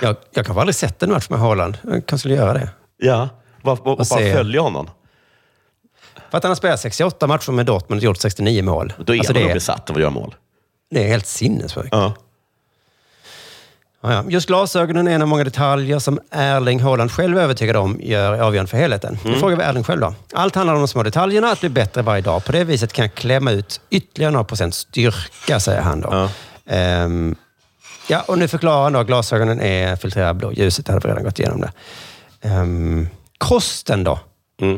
Jag, 0.02 0.16
jag 0.32 0.44
kanske 0.44 0.60
aldrig 0.60 0.74
sett 0.74 1.02
en 1.02 1.10
match 1.10 1.28
med 1.30 1.38
Haaland. 1.38 1.78
Jag 1.82 1.92
kanske 1.92 2.18
skulle 2.18 2.34
göra 2.34 2.52
det. 2.54 2.70
Ja, 2.96 3.28
bara, 3.62 3.76
bara, 3.76 3.96
bara 3.96 4.04
se. 4.04 4.32
följa 4.32 4.60
honom. 4.60 4.90
För 6.30 6.38
att 6.38 6.44
han 6.44 6.50
har 6.50 6.56
spelat 6.56 6.80
68 6.80 7.26
matcher 7.26 7.52
med 7.52 7.66
Dortmund 7.66 7.98
och 8.00 8.04
gjort 8.04 8.16
69 8.18 8.62
mål. 8.62 8.92
Då 8.98 9.14
är 9.14 9.18
Alltså 9.18 9.32
man 9.32 9.42
det, 9.42 9.54
besatt 9.54 9.90
av 9.90 9.96
att 9.96 10.02
göra 10.02 10.10
mål. 10.10 10.34
det 10.90 11.04
är 11.04 11.08
helt 11.08 11.26
sinnessjukt. 11.26 11.88
Ja. 11.90 12.14
Ja, 14.06 14.12
ja. 14.12 14.24
Just 14.28 14.46
glasögonen 14.46 15.08
är 15.08 15.12
en 15.12 15.22
av 15.22 15.28
många 15.28 15.44
detaljer 15.44 15.98
som 15.98 16.20
Erling 16.30 16.80
Haaland 16.80 17.12
själv 17.12 17.38
är 17.38 17.42
övertygad 17.42 17.76
om 17.76 18.00
gör 18.00 18.40
avgörande 18.40 18.70
för 18.70 18.76
helheten. 18.76 19.18
Nu 19.24 19.34
frågar 19.38 19.56
vi 19.56 19.62
Erling 19.62 19.84
själv 19.84 20.00
då. 20.00 20.14
Allt 20.34 20.54
handlar 20.54 20.74
om 20.74 20.80
de 20.80 20.88
små 20.88 21.02
detaljerna, 21.02 21.48
att 21.48 21.60
bli 21.60 21.68
bättre 21.68 22.02
varje 22.02 22.22
dag. 22.22 22.44
På 22.44 22.52
det 22.52 22.64
viset 22.64 22.92
kan 22.92 23.02
jag 23.04 23.14
klämma 23.14 23.50
ut 23.52 23.80
ytterligare 23.90 24.32
några 24.32 24.44
procent 24.44 24.74
styrka, 24.74 25.60
säger 25.60 25.80
han 25.80 26.00
då. 26.00 26.08
Ja. 26.12 26.28
Ehm, 26.74 27.36
ja, 28.08 28.24
och 28.28 28.38
nu 28.38 28.48
förklarar 28.48 28.82
han 28.82 28.92
då 28.92 29.02
glasögonen 29.02 29.60
är 29.60 29.96
filtrerade 29.96 30.34
blå. 30.34 30.52
Ljuset 30.52 30.88
hade 30.88 31.00
vi 31.00 31.08
redan 31.08 31.24
gått 31.24 31.38
igenom 31.38 31.60
det. 31.60 31.72
Ehm, 32.48 33.08
kosten 33.38 34.04
då? 34.04 34.18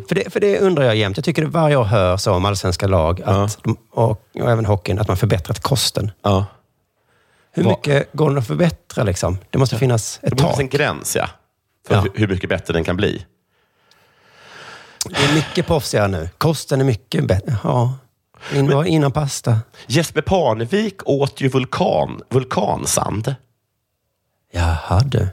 För, 0.08 0.14
det, 0.14 0.32
för 0.32 0.40
det 0.40 0.58
undrar 0.58 0.84
jag 0.84 0.96
jämt. 0.96 1.16
Jag 1.16 1.24
tycker 1.24 1.42
det 1.42 1.48
varje 1.48 1.76
år 1.76 1.84
hör 1.84 2.16
så 2.16 2.32
om 2.32 2.44
allsvenska 2.44 2.86
lag 2.86 3.22
att 3.24 3.58
de, 3.64 3.76
och, 3.92 4.10
och 4.10 4.50
även 4.50 4.66
hockeyn, 4.66 4.98
att 4.98 5.08
man 5.08 5.16
förbättrat 5.16 5.60
kosten. 5.60 6.10
Ja. 6.22 6.46
Hur 7.52 7.62
Vad- 7.62 7.72
mycket 7.78 8.12
går 8.12 8.28
den 8.28 8.38
att 8.38 8.46
förbättra? 8.46 9.04
Liksom? 9.04 9.38
Det 9.50 9.58
måste 9.58 9.78
finnas 9.78 10.20
ett 10.22 10.30
Det 10.30 10.42
tak. 10.42 10.61
en 10.61 10.68
gräns, 10.68 11.16
ja. 11.16 11.28
För 11.88 11.94
Ja. 11.94 12.04
hur- 12.14 12.28
mycket 12.28 12.48
bättre 12.50 12.72
den 12.74 12.84
kan 12.84 12.96
bli. 12.96 13.26
Det 15.08 15.24
är 15.24 15.34
mycket 15.34 15.66
proffsigare 15.66 16.08
nu. 16.08 16.28
Kosten 16.38 16.80
är 16.80 16.84
mycket 16.84 17.24
bättre. 17.26 17.56
Ja. 17.64 17.94
In, 18.54 18.70
var 18.70 18.84
innan 18.84 19.12
pasta. 19.12 19.58
Jesper 19.87 20.22
Parnevik 20.22 21.08
åt 21.08 21.40
ju 21.40 21.48
vulkan, 21.48 22.22
vulkansand. 22.30 23.34
Jaha 24.52 25.00
du. 25.06 25.28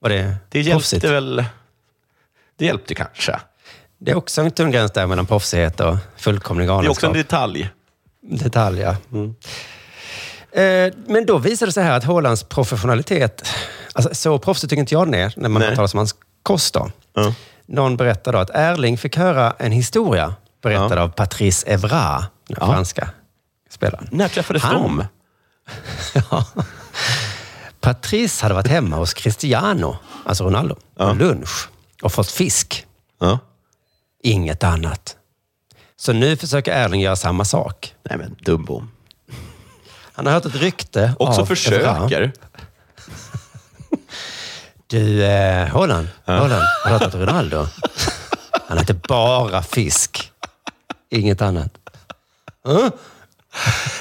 Var 0.00 0.08
det, 0.10 0.36
Det 0.50 0.70
proffsigt? 0.72 1.04
hjälpte 1.04 1.12
väl... 1.12 1.44
Det 2.56 2.64
hjälpte 2.64 2.94
kanske. 2.94 3.40
Det 3.98 4.10
är 4.10 4.16
också 4.16 4.40
en 4.42 4.50
tunn 4.50 4.70
gräns 4.70 4.92
där 4.92 5.06
mellan 5.06 5.26
proffsighet 5.26 5.80
och 5.80 5.96
fullkomlig 6.16 6.68
Det 6.68 6.72
är 6.72 6.74
också 6.74 6.82
galenskap. 7.06 7.10
en 7.10 7.16
detalj. 7.18 7.70
Detalj, 8.22 8.80
ja. 8.80 8.90
Eh, 8.90 8.96
men 11.06 11.26
då 11.26 11.38
visade 11.38 11.68
det 11.68 11.72
sig 11.72 11.84
här 11.84 11.96
att 11.96 12.04
Haalands 12.04 12.42
professionalitet, 12.42 13.48
alltså 13.92 14.14
så 14.14 14.38
proffsigt 14.38 14.70
tycker 14.70 14.80
inte 14.80 14.94
jag 14.94 15.06
den 15.06 15.14
är 15.14 15.32
när 15.36 15.48
man 15.48 15.62
Nej. 15.62 15.76
talar 15.76 15.94
om 15.94 15.98
hans 15.98 16.14
kost. 16.42 16.74
Då. 16.74 16.90
Ja. 17.14 17.34
Någon 17.66 17.96
berättade 17.96 18.36
då 18.38 18.42
att 18.42 18.50
Erling 18.50 18.98
fick 18.98 19.16
höra 19.16 19.54
en 19.58 19.72
historia 19.72 20.34
berättad 20.62 20.98
Ja. 20.98 21.02
av 21.02 21.08
Patrice 21.08 21.64
Evra, 21.66 22.24
den 22.48 22.56
Ja. 22.60 22.66
franska 22.66 23.10
spelaren. 23.70 24.08
När 24.12 24.28
träffades 24.28 24.62
Han- 24.62 24.74
de? 24.74 25.04
Ja. 26.30 26.44
Patrice 27.80 28.40
hade 28.42 28.54
varit 28.54 28.66
hemma 28.66 28.96
hos 28.96 29.14
Cristiano, 29.14 29.96
alltså 30.24 30.44
Ronaldo, 30.44 30.76
på 30.96 31.12
lunch 31.12 31.68
och 32.02 32.12
fått 32.12 32.30
fisk. 32.30 32.86
Ja. 33.20 33.38
Inget 34.22 34.64
annat. 34.64 35.16
Så 35.96 36.12
nu 36.12 36.36
försöker 36.36 36.72
Erling 36.72 37.00
göra 37.00 37.16
samma 37.16 37.44
sak. 37.44 37.94
Nej 38.02 38.18
men 38.18 38.36
dumbom. 38.44 38.90
Han 40.12 40.26
har 40.26 40.32
hört 40.32 40.44
ett 40.46 40.54
rykte 40.54 41.14
Också 41.18 41.40
av 41.40 41.46
försöker. 41.46 42.32
Du, 44.86 45.24
eh, 45.24 45.68
Holland, 45.68 46.08
Holland, 46.26 46.52
har 46.52 46.84
du 46.84 46.90
hört 46.90 47.02
att 47.02 47.14
Ronaldo? 47.14 47.66
Han 48.68 48.78
äter 48.78 49.00
bara 49.08 49.62
fisk. 49.62 50.32
Inget 51.10 51.42
annat. 51.42 51.70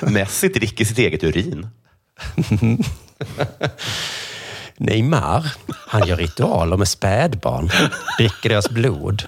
Messi 0.01 0.47
dricker 0.47 0.85
sitt 0.85 0.97
eget 0.97 1.23
urin. 1.23 1.69
Neymar, 4.77 5.53
han 5.87 6.07
gör 6.07 6.17
ritualer 6.17 6.77
med 6.77 6.87
spädbarn. 6.87 7.69
Dricker 8.17 8.49
deras 8.49 8.69
blod. 8.69 9.23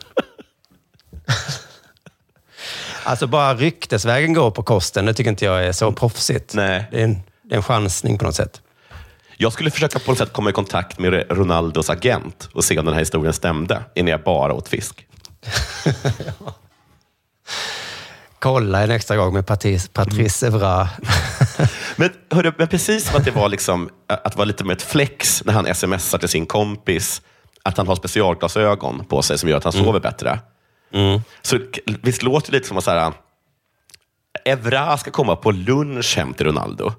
Alltså 3.03 3.27
bara 3.27 3.55
ryktesvägen 3.55 4.33
går 4.33 4.51
på 4.51 4.63
kosten, 4.63 5.05
det 5.05 5.13
tycker 5.13 5.29
inte 5.29 5.45
jag 5.45 5.65
är 5.65 5.71
så 5.71 5.91
proffsigt. 5.91 6.53
Nej. 6.53 6.87
Det 6.91 6.99
är 6.99 7.03
en, 7.03 7.21
det 7.43 7.55
är 7.55 7.57
en 7.57 7.63
chansning 7.63 8.17
på 8.17 8.25
något 8.25 8.35
sätt. 8.35 8.61
Jag 9.37 9.53
skulle 9.53 9.71
försöka 9.71 9.99
på 9.99 10.11
något 10.11 10.17
sätt 10.17 10.33
komma 10.33 10.49
i 10.49 10.53
kontakt 10.53 10.99
med 10.99 11.25
Ronaldos 11.29 11.89
agent 11.89 12.49
och 12.53 12.63
se 12.63 12.79
om 12.79 12.85
den 12.85 12.93
här 12.93 13.01
historien 13.01 13.33
stämde, 13.33 13.83
innan 13.95 14.11
jag 14.11 14.23
bara 14.23 14.53
åt 14.53 14.67
fisk. 14.67 15.05
Kolla 18.39 18.83
en 18.83 18.91
extra 18.91 19.17
gång 19.17 19.33
med 19.33 19.47
Patrice, 19.47 19.87
Patrice 19.93 20.43
Evra. 20.43 20.89
Men, 21.95 22.09
hörru, 22.31 22.51
men 22.57 22.67
precis 22.67 23.07
som 23.07 23.17
att 23.19 23.25
det 23.25 23.31
var, 23.31 23.49
liksom, 23.49 23.89
att 24.07 24.35
var 24.35 24.45
lite 24.45 24.63
mer 24.63 24.73
ett 24.73 24.81
flex 24.81 25.45
när 25.45 25.53
han 25.53 25.75
smsar 25.75 26.17
till 26.17 26.29
sin 26.29 26.45
kompis 26.45 27.21
att 27.63 27.77
han 27.77 27.87
har 27.87 27.95
specialglasögon 27.95 29.05
på 29.05 29.21
sig 29.21 29.37
som 29.37 29.49
gör 29.49 29.57
att 29.57 29.63
han 29.63 29.73
sover 29.73 29.99
bättre. 29.99 30.39
Så 31.41 31.59
k- 31.59 31.81
visst 32.03 32.23
låter 32.23 32.51
det 32.51 32.57
lite 32.57 32.67
som 32.67 32.77
att 32.77 32.83
så 32.83 32.91
här, 32.91 33.13
Evra 34.45 34.97
ska 34.97 35.11
komma 35.11 35.35
på 35.35 35.51
lunch 35.51 36.17
hem 36.17 36.33
till 36.33 36.45
Ronaldo. 36.45 36.93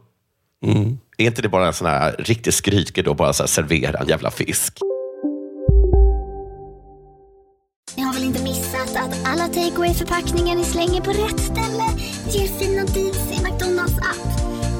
Är 1.16 1.26
inte 1.26 1.42
det 1.42 1.48
bara 1.48 1.66
en 1.66 1.72
sån 1.72 1.86
här 1.86 2.16
riktig 2.18 2.54
skrytgrej 2.54 3.04
då, 3.04 3.14
bara 3.14 3.32
så 3.32 3.42
här, 3.42 3.48
servera 3.48 3.98
en 3.98 4.08
jävla 4.08 4.30
fisk? 4.30 4.78
Ni 7.96 8.02
har 8.02 8.14
väl 8.14 8.24
inte 8.24 8.42
missat 8.42 8.96
att 8.96 9.26
alla 9.26 9.48
takeaway 9.48 9.94
förpackningar 9.94 10.54
ni 10.56 10.64
slänger 10.64 11.00
på 11.00 11.10
rätt 11.10 11.40
ställe 11.40 11.84
ger 12.30 12.48
fina 12.58 12.84
deals 12.84 13.30
i 13.40 13.42
McDonalds 13.44 13.98
app. 13.98 14.28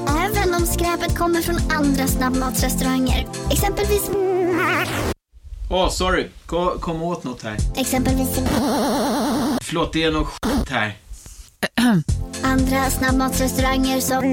Även 0.09 0.53
om 0.55 0.65
skräpet 0.65 1.17
kommer 1.17 1.41
från 1.41 1.71
andra 1.71 2.07
snabbmatsrestauranger. 2.07 3.27
Exempelvis... 3.51 4.09
Åh, 5.75 5.89
sorry. 5.89 6.27
Kom, 6.45 6.79
kom 6.79 7.03
åt 7.03 7.23
något 7.23 7.43
här. 7.43 7.57
Exempelvis... 7.75 8.29
Förlåt, 9.61 9.93
det 9.93 10.03
är 10.03 10.11
något 10.11 10.27
skit 10.27 10.69
här. 10.69 10.97
Andra 12.43 12.89
snabbmatsrestauranger 12.89 13.99
som... 13.99 14.23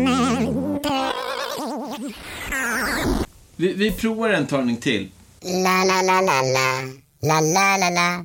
Vi, 3.56 3.72
vi 3.72 3.92
provar 3.92 4.30
en 4.30 4.46
talning 4.46 4.76
till. 4.76 5.10
La, 5.42 5.84
la, 5.84 6.02
la, 6.02 6.20
la, 6.20 6.42
la. 6.42 6.80
La, 7.22 7.40
la, 7.40 7.76
la, 7.76 7.90
la. 7.90 8.24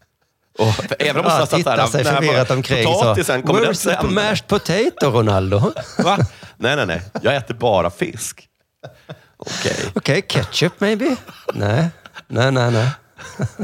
Och 0.59 0.67
om 0.67 0.73
man 1.15 1.23
Ja, 1.25 1.45
satt 1.47 1.63
där, 1.63 1.87
sig 1.87 2.03
förvirrat 2.03 2.51
omkring. 2.51 2.83
så, 2.83 2.93
Potatisen, 2.93 3.41
kommer 3.43 3.61
den 3.61 3.75
sen? 3.75 4.13
mashed 4.13 4.47
potato, 4.47 5.11
Ronaldo? 5.11 5.73
Va? 5.97 6.17
Nej, 6.57 6.75
nej, 6.75 6.85
nej. 6.85 7.01
Jag 7.21 7.35
äter 7.35 7.53
bara 7.53 7.89
fisk. 7.89 8.47
Okej. 9.37 9.75
Okej, 9.95 10.21
ketchup 10.21 10.79
maybe? 10.79 11.15
Nej, 11.53 11.89
nej, 12.27 12.51
nej, 12.51 12.71
nej. 12.71 12.89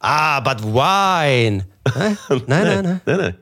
ah, 0.00 0.40
but 0.40 0.60
wine! 0.60 1.64
Nej, 1.96 2.16
nej, 2.28 2.42
nej. 2.46 2.82
nej. 2.82 2.96
nej, 3.04 3.16
nej. 3.16 3.34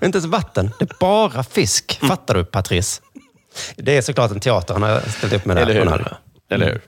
Inte 0.04 0.18
ens 0.18 0.24
vatten. 0.26 0.70
Det 0.78 0.84
är 0.90 0.96
bara 1.00 1.42
fisk. 1.42 1.98
Fattar 2.08 2.34
du, 2.34 2.44
Patrice? 2.44 3.00
Det 3.76 3.96
är 3.96 4.02
såklart 4.02 4.30
en 4.30 4.40
teater 4.40 4.74
han 4.74 4.82
har 4.82 5.00
ställt 5.00 5.32
upp 5.32 5.44
med 5.44 5.56
där. 5.56 5.62
Eller 5.62 5.74
hur? 5.74 5.80
Ronaldo. 5.80 6.10
Eller 6.50 6.66
hur? 6.66 6.80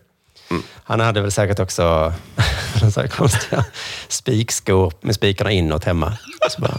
Han 0.87 1.01
hade 1.01 1.21
väl 1.21 1.33
säkert 1.33 1.59
också 1.59 2.13
så 2.95 3.09
konstiga 3.09 3.65
spikskor 4.09 4.93
med 5.01 5.15
spikarna 5.15 5.51
inåt 5.51 5.85
hemma. 5.85 6.19
Bara, 6.59 6.79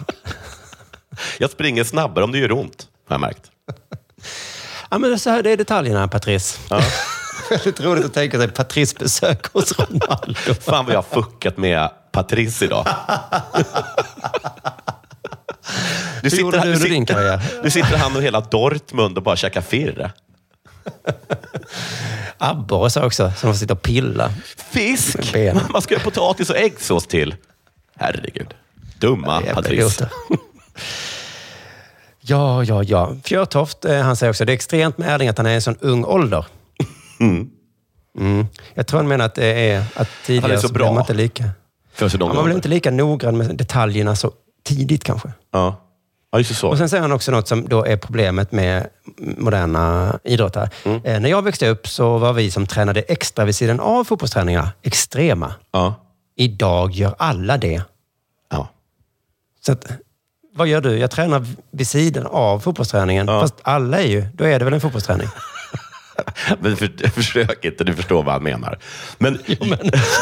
Jag 1.37 1.49
springer 1.49 1.83
snabbare 1.83 2.23
om 2.23 2.31
det 2.31 2.37
gör 2.37 2.51
ont, 2.51 2.87
har 3.07 3.13
jag 3.13 3.21
märkt. 3.21 3.51
ja, 4.89 4.97
men 4.97 5.19
så 5.19 5.29
här, 5.29 5.43
det 5.43 5.49
är 5.51 5.57
detaljerna, 5.57 6.07
Patrice. 6.07 6.59
Ja. 6.69 6.81
Väldigt 7.49 7.81
roligt 7.81 8.05
att 8.05 8.13
tänka 8.13 8.37
sig 8.37 8.47
Patrice 8.47 8.95
besök 8.99 9.53
hos 9.53 9.79
Ronaldo. 9.79 10.53
Fan 10.61 10.85
vad 10.85 10.93
jag 10.93 10.97
har 10.97 11.21
fuckat 11.21 11.57
med 11.57 11.89
Patrice 12.11 12.61
idag. 12.65 12.87
Nu 16.23 16.29
Hur 16.29 16.37
gjorde 16.37 16.57
sitter, 16.57 16.67
du 16.67 16.69
nu, 16.69 16.75
under 16.75 16.89
din 16.89 17.05
karriär? 17.05 17.41
nu 17.63 17.69
sitter 17.71 17.97
han 17.97 18.15
och 18.15 18.21
hela 18.21 18.41
Dortmund 18.41 19.17
och 19.17 19.23
bara 19.23 19.35
käkar 19.35 19.61
firre. 19.61 20.11
Abborre 22.37 22.89
sa 22.89 23.05
också, 23.05 23.31
som 23.37 23.53
får 23.53 23.57
sitta 23.59 23.73
och 23.73 23.81
pilla. 23.81 24.31
Fisk! 24.57 25.17
Man 25.71 25.81
ska 25.81 25.93
göra 25.93 26.03
potatis 26.03 26.49
och 26.49 26.57
äggsås 26.57 27.07
till. 27.07 27.35
Herregud. 27.95 28.53
Dumma 28.99 29.41
Jävla 29.41 29.53
Patrice. 29.55 30.01
Ja, 32.27 32.63
ja, 32.63 32.83
ja. 32.83 33.15
Fjörtoft, 33.23 33.85
eh, 33.85 34.01
han 34.01 34.15
säger 34.15 34.29
också, 34.29 34.45
det 34.45 34.51
är 34.51 34.53
extremt 34.53 34.97
med 34.97 35.09
Erling 35.15 35.29
att 35.29 35.37
han 35.37 35.47
är 35.47 35.51
i 35.51 35.55
en 35.55 35.61
sån 35.61 35.77
ung 35.79 36.05
ålder. 36.05 36.45
Mm. 37.19 38.47
Jag 38.73 38.87
tror 38.87 38.99
han 38.99 39.07
menar 39.07 39.25
att 39.25 39.35
det 39.35 39.69
är 39.71 39.83
att 39.95 40.09
tidigare 40.25 40.47
Han 40.47 40.51
är 40.51 40.57
så 40.57 40.67
man 40.67 40.73
bra. 40.73 40.99
inte 40.99 41.13
lika... 41.13 41.43
För 41.93 42.09
så 42.09 42.17
Ja, 42.19 42.33
man 42.33 42.43
blev 42.45 42.55
inte 42.55 42.67
lika 42.69 42.91
noggrann 42.91 43.37
med 43.37 43.55
detaljerna 43.57 44.15
så 44.15 44.31
tidigt 44.63 45.03
kanske. 45.03 45.31
Ja. 45.51 45.84
Ja, 46.35 46.39
just 46.39 46.59
så. 46.59 46.69
Och 46.69 46.77
sen 46.77 46.89
säger 46.89 47.01
han 47.01 47.11
också 47.11 47.31
något 47.31 47.47
som 47.47 47.67
då 47.67 47.85
är 47.85 47.97
problemet 47.97 48.51
med 48.51 48.87
moderna 49.17 50.19
idrottare. 50.23 50.69
Mm. 50.83 51.01
Eh, 51.03 51.19
när 51.19 51.29
jag 51.29 51.41
växte 51.41 51.67
upp 51.69 51.87
så 51.87 52.17
var 52.17 52.33
vi 52.33 52.51
som 52.51 52.67
tränade 52.67 53.01
extra 53.01 53.45
vid 53.45 53.55
sidan 53.55 53.79
av 53.79 54.03
fotbollsträningarna 54.03 54.71
extrema. 54.81 55.53
Ja. 55.71 55.95
Idag 56.35 56.91
gör 56.91 57.15
alla 57.17 57.57
det. 57.57 57.81
Ja. 58.51 58.67
Så 59.65 59.71
att, 59.71 59.85
vad 60.55 60.67
gör 60.67 60.81
du? 60.81 60.97
Jag 60.97 61.11
tränar 61.11 61.45
vid 61.71 61.87
sidan 61.87 62.25
av 62.27 62.59
fotbollsträningen. 62.59 63.27
Fast 63.27 63.55
alla 63.61 63.99
är 63.99 64.07
ju, 64.07 64.25
då 64.33 64.43
är 64.43 64.59
det 64.59 64.65
väl 64.65 64.73
en 64.73 64.81
fotbollsträning? 64.81 65.27
Men 66.59 66.77
för, 66.77 67.09
försök 67.09 67.65
inte, 67.65 67.83
du 67.83 67.95
förstår 67.95 68.23
vad 68.23 68.33
han 68.33 68.43
menar. 68.43 68.79
Men, 69.17 69.39
jo, 69.45 69.57
men, 69.65 69.79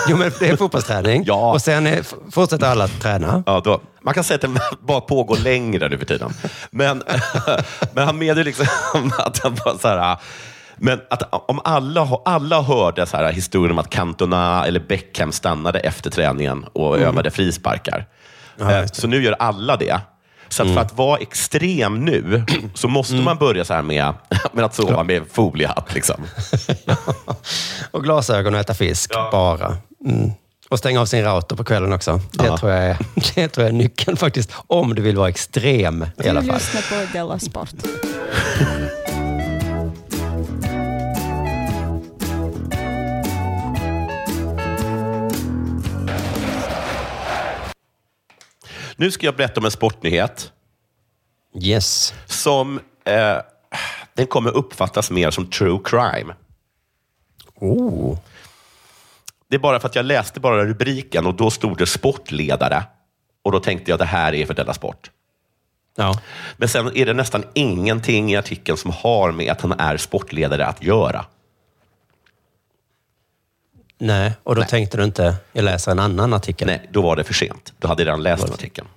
jo, 0.09 0.17
men 0.17 0.31
det 0.39 0.49
är 0.49 0.55
fotbollsträning 0.57 1.31
och 1.31 1.61
sen 1.61 1.87
är, 1.87 2.31
fortsätter 2.31 2.67
alla 2.67 2.83
att 2.83 3.01
träna. 3.01 3.43
Ja, 3.45 3.61
då, 3.63 3.81
man 4.01 4.13
kan 4.13 4.23
säga 4.23 4.35
att 4.35 4.41
det 4.41 4.59
bara 4.81 5.01
pågår 5.01 5.37
längre 5.37 5.89
nu 5.89 5.97
för 5.97 6.05
tiden. 6.05 6.33
Men, 6.71 7.03
men 7.93 8.05
han 8.05 8.17
medger 8.17 8.43
liksom 8.43 8.65
att 9.17 9.39
han 9.43 9.55
bara 9.65 9.77
så 9.77 9.87
här, 9.87 10.17
men 10.77 11.01
att 11.09 11.49
om 11.49 11.59
alla, 11.63 12.07
alla 12.25 12.61
hörde 12.61 13.05
så 13.05 13.17
här, 13.17 13.31
historien 13.31 13.71
om 13.71 13.79
att 13.79 13.89
Cantona 13.89 14.65
eller 14.67 14.79
Beckham 14.79 15.31
stannade 15.31 15.79
efter 15.79 16.09
träningen 16.09 16.65
och 16.73 16.95
Mm. 16.95 17.07
övade 17.07 17.31
frisparkar. 17.31 18.05
Ja, 18.57 18.71
Eh, 18.71 18.85
så 18.85 19.07
nu 19.07 19.23
gör 19.23 19.35
alla 19.39 19.77
det. 19.77 19.99
Så 20.53 20.63
att 20.63 20.73
för 20.73 20.81
att 20.81 20.97
vara 20.97 21.17
extrem 21.17 22.05
nu 22.05 22.43
så 22.73 22.87
måste 22.87 23.15
man 23.15 23.37
börja 23.37 23.65
så 23.65 23.73
här 23.73 23.81
med, 23.81 24.13
med 24.53 24.65
att 24.65 24.75
sova 24.75 25.03
med 25.03 25.23
foliehatt. 25.31 25.93
Liksom. 25.93 26.15
Och 27.91 28.03
glasögon 28.03 28.53
och 28.53 28.59
äta 28.59 28.73
fisk 28.73 29.11
bara. 29.31 29.77
Mm. 30.05 30.31
Och 30.69 30.79
stänga 30.79 31.01
av 31.01 31.05
sin 31.05 31.23
router 31.23 31.55
på 31.55 31.63
kvällen 31.63 31.93
också. 31.93 32.21
Det, 32.31 32.45
Ja. 32.45 32.57
tror 32.57 32.71
jag 32.71 32.83
är, 32.83 32.97
det 33.35 33.47
tror 33.47 33.65
jag 33.67 33.73
är 33.73 33.77
nyckeln 33.77 34.17
faktiskt. 34.17 34.51
Om 34.67 34.95
du 34.95 35.01
vill 35.01 35.17
vara 35.17 35.29
extrem 35.29 36.05
i 36.23 36.29
alla 36.29 36.41
Du 36.41 36.47
fall. 36.47 36.55
lyssnar 36.55 36.81
på 37.05 37.11
Della 37.13 37.39
Sport. 37.39 37.69
Nu 49.03 49.11
ska 49.11 49.25
jag 49.25 49.35
berätta 49.35 49.59
om 49.59 49.65
en 49.65 49.71
sportnyhet. 49.71 50.51
Yes. 51.61 52.13
Som 52.25 52.79
eh, 53.05 53.37
den 54.13 54.27
kommer 54.27 54.51
uppfattas 54.51 55.11
mer 55.11 55.31
som 55.31 55.49
true 55.49 55.79
crime. 55.83 56.33
Oh. 57.55 58.17
Det 59.49 59.55
är 59.55 59.59
bara 59.59 59.79
för 59.79 59.87
att 59.87 59.95
jag 59.95 60.05
läste 60.05 60.39
bara 60.39 60.65
rubriken 60.65 61.25
och 61.25 61.33
då 61.33 61.49
stod 61.49 61.77
det 61.77 61.85
sportledare. 61.85 62.83
Och 63.41 63.51
då 63.51 63.59
tänkte 63.59 63.91
jag 63.91 63.99
det 63.99 64.05
här 64.05 64.33
är 64.33 64.45
för 64.45 64.53
Della 64.53 64.73
Sport. 64.73 65.11
Ja. 65.95 66.19
Men 66.57 66.69
sen 66.69 66.97
är 66.97 67.05
det 67.05 67.13
nästan 67.13 67.43
ingenting 67.53 68.31
i 68.31 68.35
artikeln 68.35 68.77
som 68.77 68.91
har 68.91 69.31
med 69.31 69.51
att 69.51 69.61
han 69.61 69.71
är 69.71 69.97
sportledare 69.97 70.65
att 70.65 70.83
göra. 70.83 71.25
Nej, 73.97 74.31
och 74.43 74.55
då 74.55 74.63
tänkte 74.63 74.97
du 74.97 75.03
inte, 75.03 75.35
jag 75.53 75.65
läser 75.65 75.91
en 75.91 75.99
annan 75.99 76.33
artikel. 76.33 76.67
Nej, 76.67 76.89
då 76.91 77.01
var 77.01 77.15
det 77.15 77.23
för 77.23 77.33
sent. 77.33 77.73
Då 77.79 77.87
hade 77.87 78.01
jag 78.01 78.07
redan 78.07 78.23
läst 78.23 78.43
artikeln. 78.43 78.87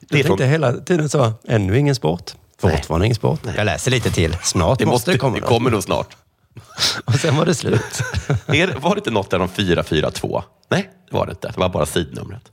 Du 0.00 0.18
är 0.18 0.22
från- 0.24 0.38
tänkte 0.38 0.46
hela 0.46 0.72
tiden 0.72 1.08
så, 1.08 1.32
ännu 1.48 1.78
ingen 1.78 1.94
sport. 1.94 2.32
Fortfarande 2.58 3.06
ingen 3.06 3.14
sport. 3.16 3.40
Jag 3.56 3.64
läser 3.64 3.90
lite 3.90 4.10
till. 4.10 4.36
Snart 4.42 4.78
Det, 4.78 4.86
måste, 4.86 5.12
det 5.12 5.18
komma. 5.18 5.40
kommer 5.40 5.70
nog 5.70 5.82
snart. 5.82 6.16
Och 7.04 7.14
sen 7.14 7.36
var 7.36 7.46
det 7.46 7.54
slut. 7.54 8.02
Det- 8.46 8.78
var 8.78 8.94
det 8.94 8.98
inte 8.98 9.10
något 9.10 9.30
där 9.30 9.40
om 9.40 9.48
442? 9.48 10.42
Nej, 10.68 10.90
det 11.10 11.16
var 11.16 11.26
det 11.26 11.30
inte. 11.32 11.48
Det 11.48 11.60
var 11.60 11.68
bara 11.68 11.86
sidnumret. 11.86 12.52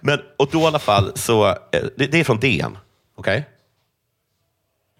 Men, 0.00 0.18
och 0.38 0.48
då 0.52 0.60
i 0.60 0.64
alla 0.64 0.78
fall, 0.78 1.12
så, 1.14 1.48
eh, 1.48 1.54
det, 1.96 2.06
det 2.06 2.20
är 2.20 2.24
från 2.24 2.40
DN. 2.40 2.78
Okej? 3.16 3.48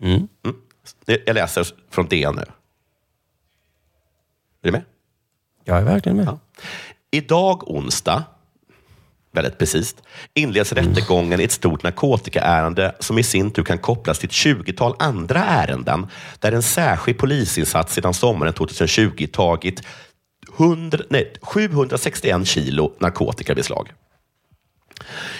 Mm. 0.00 0.28
Det- 1.04 1.22
Jag 1.26 1.34
läser 1.34 1.66
från 1.90 2.06
DN 2.08 2.34
nu. 2.36 2.44
Är 4.62 4.66
du 4.66 4.72
med? 4.72 4.82
Jag 5.64 5.78
är 5.78 5.84
verkligen 5.84 6.16
med. 6.16 6.38
Idag 7.10 7.70
onsdag, 7.70 8.24
väldigt 9.32 9.58
precis, 9.58 9.96
inleds 10.34 10.72
rättegången 10.72 11.40
i 11.40 11.44
ett 11.44 11.52
stort 11.52 11.82
narkotikaärende 11.82 12.94
som 12.98 13.18
i 13.18 13.22
sin 13.22 13.50
tur 13.50 13.62
kan 13.62 13.78
kopplas 13.78 14.18
till 14.18 14.28
ett 14.28 14.32
20-tal 14.32 14.94
andra 14.98 15.44
ärenden 15.44 16.06
där 16.38 16.52
en 16.52 16.62
särskild 16.62 17.18
polisinsats 17.18 17.94
sedan 17.94 18.14
sommaren 18.14 18.52
2020 18.52 19.26
tagit 19.32 19.82
100, 20.58 20.98
nej, 21.10 21.32
761 21.42 22.46
kilo 22.46 22.92
narkotika 22.98 23.54
beslag. 23.54 23.92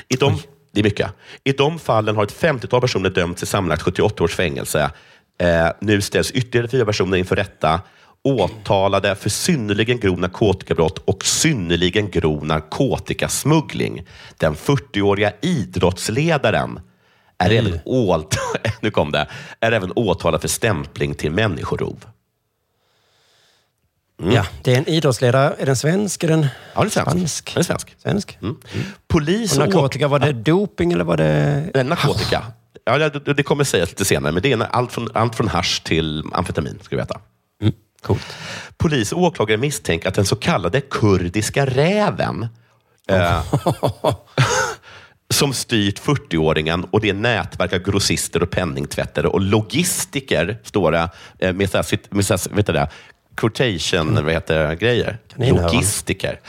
I 0.08 0.16
de, 0.16 0.38
det 0.72 0.80
är 0.80 0.84
mycket. 0.84 1.10
I 1.44 1.52
de 1.52 1.78
fallen 1.78 2.16
har 2.16 2.22
ett 2.22 2.40
50-tal 2.40 2.80
personer 2.80 3.10
dömts 3.10 3.38
till 3.40 3.48
sammanlagt 3.48 3.82
78 3.82 4.24
års 4.24 4.34
fängelse. 4.34 4.90
Eh, 5.38 5.68
nu 5.80 6.00
ställs 6.00 6.30
ytterligare 6.30 6.68
fyra 6.68 6.84
personer 6.84 7.18
inför 7.18 7.36
rätta 7.36 7.80
åtalade 8.24 9.14
för 9.14 9.30
synnerligen 9.30 10.00
grov 10.00 10.18
narkotikabrott 10.18 10.98
och 10.98 11.24
synnerligen 11.24 12.10
grov 12.10 12.46
narkotikasmuggling. 12.46 14.06
Den 14.36 14.54
40-åriga 14.54 15.32
idrottsledaren 15.40 16.80
är, 17.38 17.50
även 17.50 17.80
åt, 17.84 18.36
nu 18.80 18.90
kom 18.90 19.12
det, 19.12 19.28
är 19.60 19.72
även 19.72 19.92
åtalad 19.96 20.40
för 20.40 20.48
stämpling 20.48 21.14
till 21.14 21.30
människorov. 21.30 22.04
Mm. 24.20 24.34
Ja, 24.34 24.46
det 24.62 24.74
är 24.74 24.78
en 24.78 24.88
idrottsledare. 24.88 25.54
Är 25.58 25.66
den 25.66 25.76
svensk? 25.76 26.24
Är 26.24 26.28
den 26.28 26.46
Ja, 26.74 26.80
det 26.80 26.86
är 26.86 26.90
svensk. 26.90 27.48
spansk? 27.48 27.54
Den 27.54 27.60
är 27.60 27.64
svensk. 27.64 27.94
Svensk. 27.98 28.38
Mm. 28.42 28.56
Polis 29.08 29.52
Och 29.52 29.58
narkotika, 29.58 30.08
var 30.08 30.18
det 30.18 30.32
doping 30.32 30.92
eller 30.92 31.04
var 31.04 31.16
det... 31.16 31.70
Nej, 31.74 31.84
narkotika. 31.84 32.44
Ja, 32.84 32.98
det, 32.98 33.34
det 33.34 33.42
kommer 33.42 33.64
sägas 33.64 33.88
lite 33.88 34.04
senare, 34.04 34.32
men 34.32 34.42
det 34.42 34.52
är 34.52 34.62
allt 34.62 34.92
från, 34.92 35.08
allt 35.14 35.34
från 35.34 35.48
hasch 35.48 35.82
till 35.84 36.24
amfetamin, 36.32 36.78
ska 36.82 36.96
du 36.96 37.02
veta. 37.02 37.20
Coolt. 38.02 38.36
Polis 38.76 39.12
och 39.12 39.22
åklagare 39.22 39.58
misstänker 39.58 40.08
att 40.08 40.14
den 40.14 40.24
så 40.26 40.36
kallade 40.36 40.80
kurdiska 40.80 41.66
räven 41.66 42.46
eh, 43.08 43.42
som 45.30 45.52
styrt 45.52 46.00
40-åringen 46.00 46.88
och 46.90 47.00
det 47.00 47.08
är 47.08 47.14
nätverk 47.14 47.72
av 47.72 47.78
grossister 47.78 48.42
och 48.42 48.50
penningtvättare 48.50 49.26
och 49.26 49.40
logistiker, 49.40 50.58
står 50.64 50.92
det, 50.92 51.10
eh, 51.38 51.52
med, 51.52 51.70
så 51.70 51.76
här, 51.76 52.14
med 52.14 52.26
så 52.26 52.34
här, 52.34 52.54
vet 52.56 52.66
du 52.66 52.72
det, 52.72 52.88
quotation, 53.36 54.24
vad 54.24 54.32
heter 54.32 54.68
det, 54.68 54.76
grejer? 54.76 55.18
Kaninöron. 55.28 55.62
Logistiker. 55.62 56.40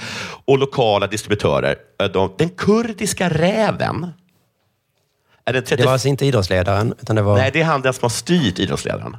Och 0.46 0.58
lokala 0.58 1.08
distributörer. 1.08 1.76
Eh, 2.02 2.08
De, 2.08 2.36
den 2.38 2.50
kurdiska 2.50 3.30
räven 3.30 4.08
är 5.46 5.54
den 5.54 5.64
30... 5.64 5.76
Det 5.76 5.86
var 5.86 5.94
alltså 5.94 6.08
inte 6.08 6.26
idrottsledaren, 6.26 6.94
utan 7.02 7.16
det 7.16 7.22
var... 7.22 7.38
Nej, 7.38 7.52
det 7.54 7.62
är 7.62 7.66
han 7.66 7.82
den 7.82 7.94
som 7.94 8.02
har 8.02 8.10
styrt 8.10 8.60
idrottsledaren. 8.60 9.18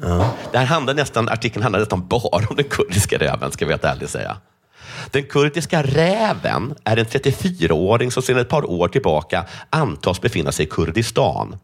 Ja. 0.00 0.34
Det 0.52 0.58
här 0.58 0.64
handlar 0.64 0.94
nästan, 0.94 1.28
artikeln 1.28 1.62
handlar 1.62 1.80
nästan 1.80 2.08
bara 2.08 2.46
om 2.48 2.56
den 2.56 2.64
kurdiska 2.64 3.18
räven, 3.18 3.52
ska 3.52 3.64
jag 3.64 3.78
vara 3.78 3.92
ärlig 3.92 4.08
säga. 4.08 4.36
Den 5.10 5.22
kurdiska 5.22 5.82
räven 5.82 6.74
är 6.84 6.96
en 6.96 7.06
34-åring 7.06 8.10
som 8.10 8.22
sedan 8.22 8.38
ett 8.38 8.48
par 8.48 8.70
år 8.70 8.88
tillbaka 8.88 9.44
antas 9.70 10.20
befinna 10.20 10.52
sig 10.52 10.66
i 10.66 10.68
Kurdistan. 10.68 11.58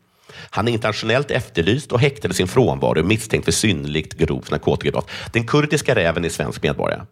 Han 0.50 0.68
är 0.68 0.72
internationellt 0.72 1.30
efterlyst 1.30 1.92
och 1.92 2.00
häktade 2.00 2.34
sin 2.34 2.48
frånvaro 2.48 3.02
misstänkt 3.02 3.44
för 3.44 3.52
synnerligt 3.52 4.14
grovt 4.14 4.50
narkotikabrott. 4.50 5.10
Den 5.32 5.46
kurdiska 5.46 5.94
räven 5.94 6.24
är 6.24 6.28
svensk 6.28 6.62
medborgare. 6.62 7.02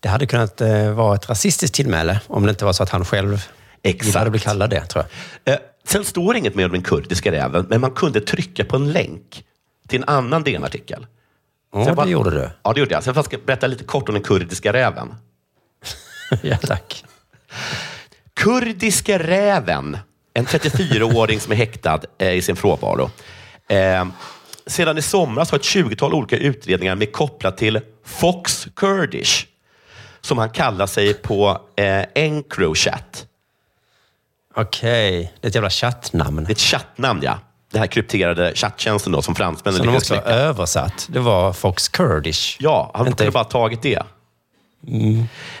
Det 0.00 0.08
hade 0.08 0.26
kunnat 0.26 0.60
eh, 0.60 0.90
vara 0.92 1.14
ett 1.14 1.28
rasistiskt 1.28 1.76
tillmäle 1.76 2.20
om 2.26 2.42
det 2.42 2.50
inte 2.50 2.64
var 2.64 2.72
så 2.72 2.82
att 2.82 2.90
han 2.90 3.04
själv 3.04 3.48
gillade 3.82 4.26
att 4.26 4.30
bli 4.30 4.40
kallad 4.40 4.70
det, 4.70 4.86
tror 4.86 5.04
jag. 5.44 5.58
Sen 5.86 6.04
står 6.04 6.36
inget 6.36 6.54
mer 6.54 6.64
om 6.64 6.72
den 6.72 6.82
kurdiska 6.82 7.32
räven, 7.32 7.66
men 7.68 7.80
man 7.80 7.90
kunde 7.90 8.20
trycka 8.20 8.64
på 8.64 8.76
en 8.76 8.92
länk 8.92 9.44
till 9.88 10.02
en 10.02 10.08
annan 10.08 10.42
DN-artikel. 10.42 11.06
Ja, 11.72 12.04
det 12.04 12.10
gjorde 12.10 12.30
du. 12.30 12.50
Ja, 12.62 12.72
det 12.72 12.80
gjorde 12.80 12.94
jag. 12.94 13.04
Sen 13.04 13.24
ska 13.24 13.36
jag 13.36 13.44
berätta 13.44 13.66
lite 13.66 13.84
kort 13.84 14.08
om 14.08 14.14
den 14.14 14.22
kurdiska 14.22 14.72
räven. 14.72 15.14
ja, 16.42 16.56
tack. 16.56 17.04
Kurdiska 18.34 19.18
räven, 19.18 19.98
en 20.34 20.46
34-åring 20.46 21.40
som 21.40 21.52
är 21.52 21.56
häktad 21.56 22.00
eh, 22.18 22.32
i 22.32 22.42
sin 22.42 22.56
frånvaro. 22.56 23.10
Eh, 23.68 24.06
sedan 24.66 24.98
i 24.98 25.02
somras 25.02 25.50
har 25.50 25.58
ett 25.58 25.64
20-tal 25.64 26.14
olika 26.14 26.36
utredningar 26.36 26.94
med 26.94 27.12
kopplat 27.12 27.56
till 27.56 27.80
Fox 28.04 28.68
Kurdish, 28.76 29.46
som 30.20 30.38
han 30.38 30.50
kallar 30.50 30.86
sig 30.86 31.14
på 31.14 31.60
eh, 31.76 32.04
Encrochat. 32.14 33.26
Okej, 34.56 35.32
det 35.40 35.46
är 35.46 35.48
ett 35.48 35.54
jävla 35.54 35.70
chattnamn. 35.70 36.44
Det 36.44 36.50
är 36.50 36.52
ett 36.52 36.58
chattnamn, 36.60 37.20
ja. 37.22 37.38
Den 37.72 37.80
här 37.80 37.86
krypterade 37.86 38.52
chatttjänsten 38.54 39.12
då, 39.12 39.22
som 39.22 39.34
fransmännen 39.34 39.76
Som 39.76 39.86
de 39.86 39.92
lyckades 39.92 40.10
också 40.10 40.14
knäcka. 40.22 40.38
översatt. 40.38 41.06
Det 41.10 41.18
var 41.20 41.52
Fox 41.52 41.88
Kurdish. 41.88 42.56
Ja, 42.60 42.90
han 42.94 43.06
Inte- 43.06 43.18
kunde 43.18 43.32
bara 43.32 43.44
tagit 43.44 43.82
det. 43.82 44.02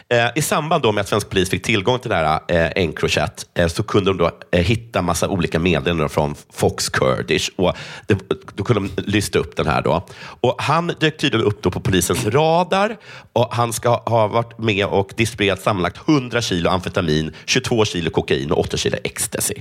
Eh, 0.08 0.30
I 0.34 0.42
samband 0.42 0.82
då 0.82 0.92
med 0.92 1.02
att 1.02 1.08
svensk 1.08 1.30
polis 1.30 1.50
fick 1.50 1.62
tillgång 1.62 1.98
till 1.98 2.10
det 2.10 2.16
här 2.16 2.40
eh, 2.48 2.82
Encrochat 2.82 3.46
eh, 3.54 3.68
så 3.68 3.82
kunde 3.82 4.10
de 4.10 4.16
då 4.18 4.30
eh, 4.50 4.60
hitta 4.60 5.02
massa 5.02 5.28
olika 5.28 5.58
meddelanden 5.58 6.08
från 6.08 6.34
Fox 6.52 6.88
Kurdish. 6.88 7.50
Och 7.56 7.76
det, 8.06 8.18
då 8.54 8.64
kunde 8.64 8.88
de 8.88 9.02
lyfta 9.02 9.38
upp 9.38 9.56
den 9.56 9.66
här. 9.66 9.82
Då. 9.82 10.06
Och 10.40 10.62
han 10.62 10.86
dök 11.00 11.18
tydligen 11.18 11.46
upp 11.46 11.62
då 11.62 11.70
på 11.70 11.80
polisens 11.80 12.26
radar 12.26 12.96
och 13.32 13.54
han 13.54 13.72
ska 13.72 13.96
ha 13.96 14.26
varit 14.26 14.58
med 14.58 14.86
och 14.86 15.12
distribuerat 15.16 15.62
sammanlagt 15.62 16.08
100 16.08 16.42
kilo 16.42 16.70
amfetamin, 16.70 17.32
22 17.44 17.84
kilo 17.84 18.10
kokain 18.10 18.50
och 18.50 18.58
8 18.58 18.76
kilo 18.76 18.96
ecstasy. 19.04 19.54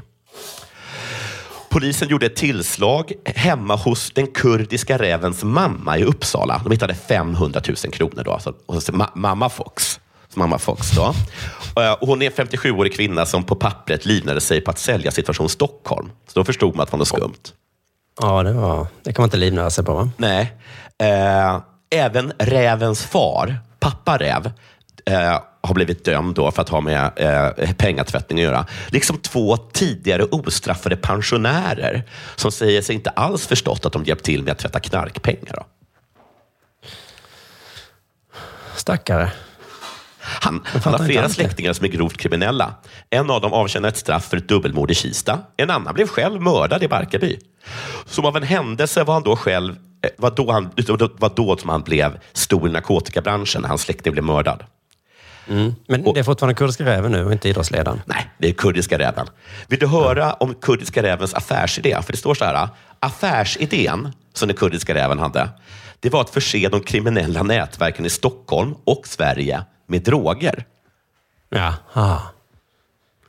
Polisen 1.74 2.07
gjorde 2.09 2.26
ett 2.26 2.36
tillslag 2.36 3.11
hemma 3.26 3.76
hos 3.76 4.11
den 4.11 4.28
kurdiska 4.28 4.97
rävens 4.97 5.43
mamma 5.43 5.97
i 5.97 6.03
Uppsala. 6.03 6.61
De 6.63 6.71
hittade 6.71 6.93
500 6.95 7.61
000 7.67 7.76
kronor. 7.93 8.24
Då, 8.24 8.32
alltså, 8.32 8.53
hos 8.67 8.89
ma- 8.89 9.09
mamma 9.15 9.49
Fox. 9.49 9.99
mamma 10.34 10.59
Fox. 10.59 10.91
Då. 10.91 11.13
Eh, 11.82 11.91
och 11.91 12.07
hon 12.07 12.21
är 12.21 12.26
en 12.26 12.47
57-årig 12.47 12.93
kvinna 12.95 13.26
som 13.26 13.43
på 13.43 13.55
pappret 13.55 14.05
livnade 14.05 14.41
sig 14.41 14.61
på 14.61 14.71
att 14.71 14.80
sälja 14.80 15.11
situation 15.11 15.49
Stockholm. 15.49 16.09
Så 16.28 16.39
då 16.39 16.45
förstod 16.45 16.76
man 16.76 16.84
att 16.84 16.89
det 16.89 16.93
var 16.93 16.99
något 16.99 17.07
skumt. 17.07 17.53
Ja, 18.21 18.43
det, 18.43 18.53
var, 18.53 18.88
det 19.03 19.13
kan 19.13 19.24
man 19.24 19.28
inte 19.28 19.38
livnära 19.38 19.69
sig 19.69 19.86
på. 19.86 19.93
Va? 19.93 20.09
Nej. 20.17 20.53
Eh, 21.03 21.59
även 21.95 22.34
rävens 22.39 23.03
far, 23.03 23.57
pappa 23.80 24.17
räv, 24.17 24.51
eh, 25.05 25.39
har 25.64 25.74
blivit 25.74 26.05
dömd 26.05 26.36
då 26.36 26.51
för 26.51 26.61
att 26.61 26.70
ha 26.70 26.82
med 26.82 27.11
eh, 27.16 27.74
pengatvättning 27.74 28.39
att 28.39 28.43
göra. 28.43 28.66
Liksom 28.88 29.18
två 29.18 29.57
tidigare 29.57 30.24
ostraffade 30.24 30.95
pensionärer 30.95 32.03
som 32.36 32.51
säger 32.51 32.82
sig 32.82 32.95
inte 32.95 33.09
alls 33.09 33.47
förstått 33.47 33.86
att 33.86 33.93
de 33.93 34.03
hjälpt 34.03 34.24
till 34.24 34.43
med 34.43 34.51
att 34.51 34.59
tvätta 34.59 34.80
knarkpengar. 34.80 35.53
Då. 35.53 35.66
Stackare. 38.76 39.32
Han, 40.20 40.64
han 40.84 40.93
har 40.93 41.05
flera 41.05 41.30
släktingar 41.30 41.74
som 41.74 41.86
är 41.86 41.89
grovt 41.89 42.18
kriminella. 42.18 42.76
En 43.09 43.30
av 43.30 43.41
dem 43.41 43.53
avtjänar 43.53 43.89
ett 43.89 43.97
straff 43.97 44.26
för 44.26 44.38
ett 44.38 44.47
dubbelmord 44.47 44.91
i 44.91 44.95
Kista. 44.95 45.39
En 45.57 45.70
annan 45.70 45.93
blev 45.93 46.07
själv 46.07 46.41
mördad 46.41 46.84
i 46.84 46.88
Barkarby. 46.88 47.39
Som 48.05 48.26
av 48.26 48.38
en 48.38 48.43
händelse 48.43 49.03
var 49.03 49.14
han 49.14 49.24
då 49.24 49.36
själv 49.36 49.76
eh, 50.03 50.09
var 50.18 50.32
då, 50.32 50.51
han, 50.51 50.70
var 51.18 51.36
då 51.36 51.57
som 51.57 51.70
han 51.70 51.82
blev 51.82 52.20
stor 52.34 52.70
i 52.70 52.72
narkotikabranschen 52.72 53.61
när 53.61 53.70
hans 53.70 53.82
släkting 53.82 54.14
blev 54.14 54.26
mördad. 54.26 54.64
Men 55.46 56.04
det 56.14 56.20
är 56.20 56.24
fortfarande 56.24 56.56
kurdiska 56.56 56.86
räven 56.86 57.12
nu 57.12 57.26
och 57.26 57.32
inte 57.32 57.50
idrottsledaren. 57.50 58.02
Nej, 58.06 58.30
det 58.38 58.50
är 58.50 58.54
kurdiska 58.54 59.00
räven. 59.00 59.28
Vill 59.68 59.80
du 59.80 59.88
höra 59.88 60.34
om 60.34 60.56
kurdiska 60.56 61.04
rävens 61.04 61.34
affärsidé? 61.34 62.02
För 62.02 62.12
det 62.12 62.18
står 62.18 62.34
så 62.36 62.46
här. 62.46 62.68
Affärsidén 63.00 64.12
som 64.34 64.48
den 64.48 64.58
kurdiska 64.58 64.94
räven 64.94 65.20
hade, 65.20 65.50
det 66.00 66.10
var 66.10 66.22
att 66.22 66.30
förse 66.30 66.70
de 66.70 66.82
kriminella 66.82 67.44
nätverken 67.44 68.06
i 68.06 68.10
Stockholm 68.10 68.76
och 68.84 69.08
Sverige 69.08 69.64
med 69.88 70.02
droger. 70.02 70.66
Ja. 71.50 71.74
Ah. 71.94 72.20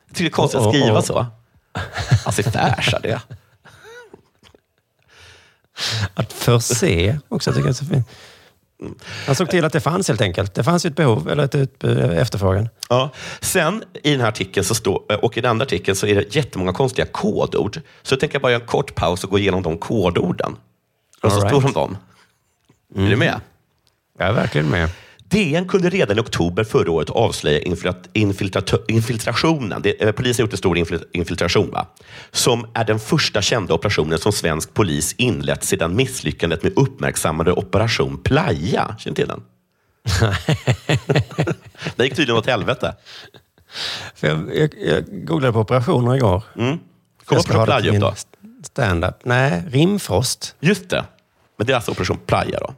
Jag 0.07 0.17
tycker 0.17 0.25
det 0.25 0.29
är 0.29 0.31
konstigt 0.31 0.61
att 0.61 0.67
Oh, 0.67 0.71
oh, 0.71 0.81
skriva 0.81 0.99
oh. 0.99 1.03
så. 1.03 1.27
Alltså 2.25 2.43
färsa 2.43 2.99
det. 3.03 3.21
Att 6.15 6.33
förse 6.33 7.19
också 7.29 7.53
tycker 7.53 7.61
jag 7.61 7.69
är 7.69 7.73
så 7.73 7.85
fint. 7.85 8.09
Han 9.27 9.35
såg 9.35 9.51
till 9.51 9.65
att 9.65 9.73
det 9.73 9.81
fanns 9.81 10.09
helt 10.09 10.21
enkelt. 10.21 10.55
Det 10.55 10.65
fanns 10.65 10.87
ju 10.87 10.89
ett 10.89 10.97
behov, 10.97 11.31
eller 11.31 11.45
ett 11.45 11.55
utbud, 11.55 11.99
efterfrågan. 11.99 12.69
Ja. 12.89 13.11
Sen 13.41 13.83
i 14.03 14.11
den 14.11 14.21
här 14.21 14.29
artikeln 14.29 14.65
så 14.65 14.75
står, 14.75 15.25
och 15.25 15.39
i 15.39 15.41
den 15.41 15.51
andra 15.51 15.65
artikeln 15.65 15.97
så 15.97 16.07
är 16.07 16.15
det 16.15 16.35
jättemånga 16.35 16.73
konstiga 16.73 17.07
kodord. 17.07 17.81
Så 18.03 18.13
jag 18.13 18.21
tänker 18.21 18.39
bara 18.39 18.53
göra 18.53 18.63
en 18.63 18.69
kort 18.69 18.95
paus 18.95 19.25
och 19.25 19.31
gå 19.31 19.39
igenom 19.39 19.63
de 19.63 19.79
kodorden. 19.79 20.57
Och 21.23 21.33
så 21.33 21.41
All 21.41 21.49
står 21.49 21.61
right. 21.61 21.75
de 21.75 21.81
dem. 21.81 21.97
Är 22.97 23.11
du 23.11 23.17
med? 23.17 23.41
Jag 24.19 24.29
är 24.29 24.33
verkligen 24.33 24.69
med. 24.69 24.89
DN 25.35 25.69
kunde 25.69 25.91
redan 25.91 26.19
i 26.19 26.21
oktober 26.21 26.65
förra 26.65 26.91
året 26.91 27.11
avslöja 27.11 27.61
infiltrat, 27.61 28.09
infiltrat, 28.13 28.75
infiltrationen. 28.89 29.83
Det, 29.83 30.03
eh, 30.03 30.13
polisen 30.13 30.43
har 30.43 30.47
gjort 30.47 30.53
en 30.53 30.59
stor 30.59 30.77
infil- 30.77 31.05
infiltration, 31.13 31.71
va? 31.71 31.87
som 32.31 32.67
är 32.75 32.85
den 32.85 32.99
första 32.99 33.43
kända 33.43 33.75
operationen 33.75 34.19
som 34.19 34.33
svensk 34.33 34.75
polis 34.75 35.15
inlett 35.19 35.65
sedan 35.65 35.97
misslyckandet 35.97 36.63
med 36.63 36.73
uppmärksammade 36.77 37.53
Operation 37.53 38.19
Playa. 38.19 38.97
Känner 38.99 39.15
till 39.17 39.29
den? 39.29 39.43
det 41.97 42.05
gick 42.05 42.17
tydligen 42.17 42.39
åt 42.39 42.47
helvete. 42.47 42.95
För 44.15 44.29
jag, 44.29 44.57
jag, 44.57 44.71
jag 44.87 45.27
googlade 45.27 45.53
på 45.53 45.61
operationer 45.61 46.17
igår. 46.17 46.43
Mm. 46.57 46.79
Kom 47.25 47.39
Operation 47.39 47.65
Playa 47.65 47.93
upp 47.93 48.01
då? 48.01 48.15
Stand-up. 48.63 49.15
Nej, 49.23 49.63
rimfrost. 49.71 50.55
Just 50.61 50.91
det. 50.91 51.05
Men 51.57 51.67
det 51.67 51.73
är 51.73 51.75
alltså 51.75 51.91
Operation 51.91 52.19
Playa 52.27 52.59
då? 52.61 52.75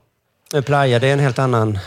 Men 0.53 0.63
Playa, 0.63 0.99
det 0.99 1.09
är 1.09 1.13
en 1.13 1.21
helt 1.21 1.39
annan... 1.39 1.79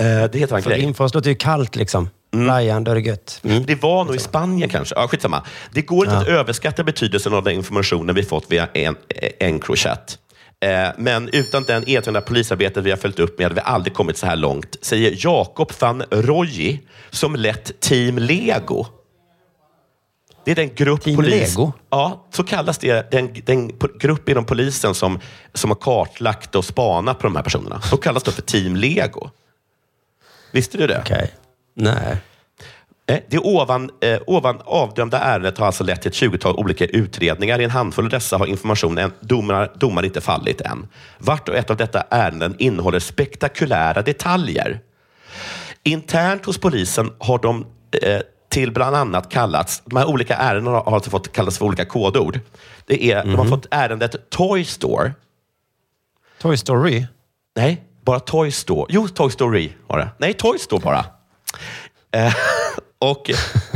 Eh, 0.00 0.30
det 0.30 0.38
heter 0.38 0.60
För 0.60 0.70
grej. 0.70 0.80
rimfrost 0.80 1.14
låter 1.14 1.30
ju 1.30 1.36
kallt 1.36 1.76
liksom. 1.76 2.08
Playan, 2.32 2.84
då 2.84 2.90
är 2.90 2.94
det 2.94 3.00
gött. 3.00 3.40
Mm. 3.44 3.66
Det 3.66 3.82
var 3.82 4.04
nog 4.04 4.14
i 4.14 4.18
Spanien 4.18 4.68
kanske. 4.68 4.94
Ja, 4.94 5.08
skitsamma. 5.08 5.42
Det 5.72 5.82
går 5.82 6.06
inte 6.06 6.18
att 6.18 6.26
överskatta 6.26 6.84
betydelsen 6.84 7.34
av 7.34 7.44
den 7.44 7.54
informationen 7.54 8.14
vi 8.14 8.22
fått 8.22 8.44
via 8.48 8.68
en, 8.74 8.96
Encrochat. 9.40 10.18
Eh, 10.64 10.88
Men 10.98 11.28
utan 11.28 11.62
den 11.64 11.88
erkända 11.88 12.20
polisarbetet 12.20 12.84
vi 12.84 12.90
har 12.90 12.96
följt 12.96 13.18
upp 13.18 13.38
med 13.38 13.44
hade 13.44 13.54
vi 13.54 13.60
aldrig 13.60 13.94
kommit 13.94 14.16
så 14.16 14.26
här 14.26 14.36
långt, 14.36 14.76
säger 14.82 15.14
Jakob 15.26 15.72
van 15.80 16.02
Royi 16.10 16.80
som 17.10 17.36
lett 17.36 17.80
Team 17.80 18.18
Lego. 18.18 18.86
Det 20.44 20.50
är 20.50 20.54
den 20.54 20.74
grupp 20.74 21.02
Team 21.02 21.16
polis... 21.16 21.56
Lego? 21.56 21.72
Ja, 21.90 22.26
så 22.30 22.44
kallas 22.44 22.78
det. 22.78 23.10
Den, 23.10 23.34
den 23.44 23.72
grupp 24.00 24.28
inom 24.28 24.44
polisen 24.44 24.94
som, 24.94 25.20
som 25.54 25.70
har 25.70 25.76
kartlagt 25.76 26.54
och 26.54 26.64
spanat 26.64 27.18
på 27.18 27.26
de 27.26 27.36
här 27.36 27.42
personerna. 27.42 27.80
Så 27.80 27.96
kallas 27.96 28.22
det 28.22 28.32
för 28.32 28.42
Team 28.42 28.76
Lego. 28.76 29.30
Visste 30.54 30.78
du 30.78 30.86
det? 30.86 30.98
Okej. 30.98 31.30
Nej. 31.74 32.16
Eh, 33.06 33.18
Det 33.28 33.38
ovan, 33.38 33.90
eh, 34.00 34.20
ovan 34.26 34.60
avdömda 34.64 35.18
ärendet 35.18 35.58
har 35.58 35.66
alltså 35.66 35.84
lett 35.84 36.02
till 36.02 36.08
ett 36.08 36.14
20-tal 36.14 36.56
olika 36.56 36.86
utredningar. 36.86 37.60
I 37.60 37.64
en 37.64 37.70
handfull 37.70 38.04
av 38.04 38.10
dessa 38.10 38.36
har 38.36 38.46
informationen 38.46 39.12
domar, 39.20 39.72
domar 39.74 40.04
inte 40.04 40.20
fallit 40.20 40.60
än. 40.60 40.86
Vart 41.18 41.48
och 41.48 41.56
ett 41.56 41.70
av 41.70 41.76
detta 41.76 42.04
ärenden 42.10 42.54
innehåller 42.58 42.98
spektakulära 42.98 44.02
detaljer. 44.02 44.80
Internt 45.82 46.44
hos 46.46 46.58
polisen 46.58 47.12
har 47.18 47.38
de 47.38 47.66
eh, 48.02 48.20
till 48.48 48.72
bland 48.72 48.96
annat 48.96 49.28
kallats, 49.30 49.82
de 49.84 49.96
här 49.96 50.06
olika 50.08 50.36
ärendena 50.36 50.76
har 50.78 50.94
alltså 50.94 51.10
fått 51.10 51.32
kallas 51.32 51.58
för 51.58 51.64
olika 51.66 51.84
kodord. 51.84 52.40
Det 52.86 53.04
är, 53.12 53.24
De 53.24 53.34
har 53.34 53.44
fått 53.44 53.66
ärendet 53.70 54.30
Toy 54.30 54.64
Store. 54.64 55.12
Toy 56.38 56.56
Story? 56.56 57.06
Nej, 57.56 57.82
bara 58.04 58.20
Toy 58.20 58.50
Store. 58.52 58.86
Jo, 58.88 59.08
Toy 59.08 59.30
Story 59.30 59.72
var 59.86 59.98
det. 59.98 60.08
Nej, 60.18 60.34
Toy 60.34 60.58
Store 60.58 60.80
bara. 60.82 61.04
Eh, 62.10 62.34
och 62.98 63.30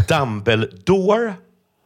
Dumbledore, 0.09 1.35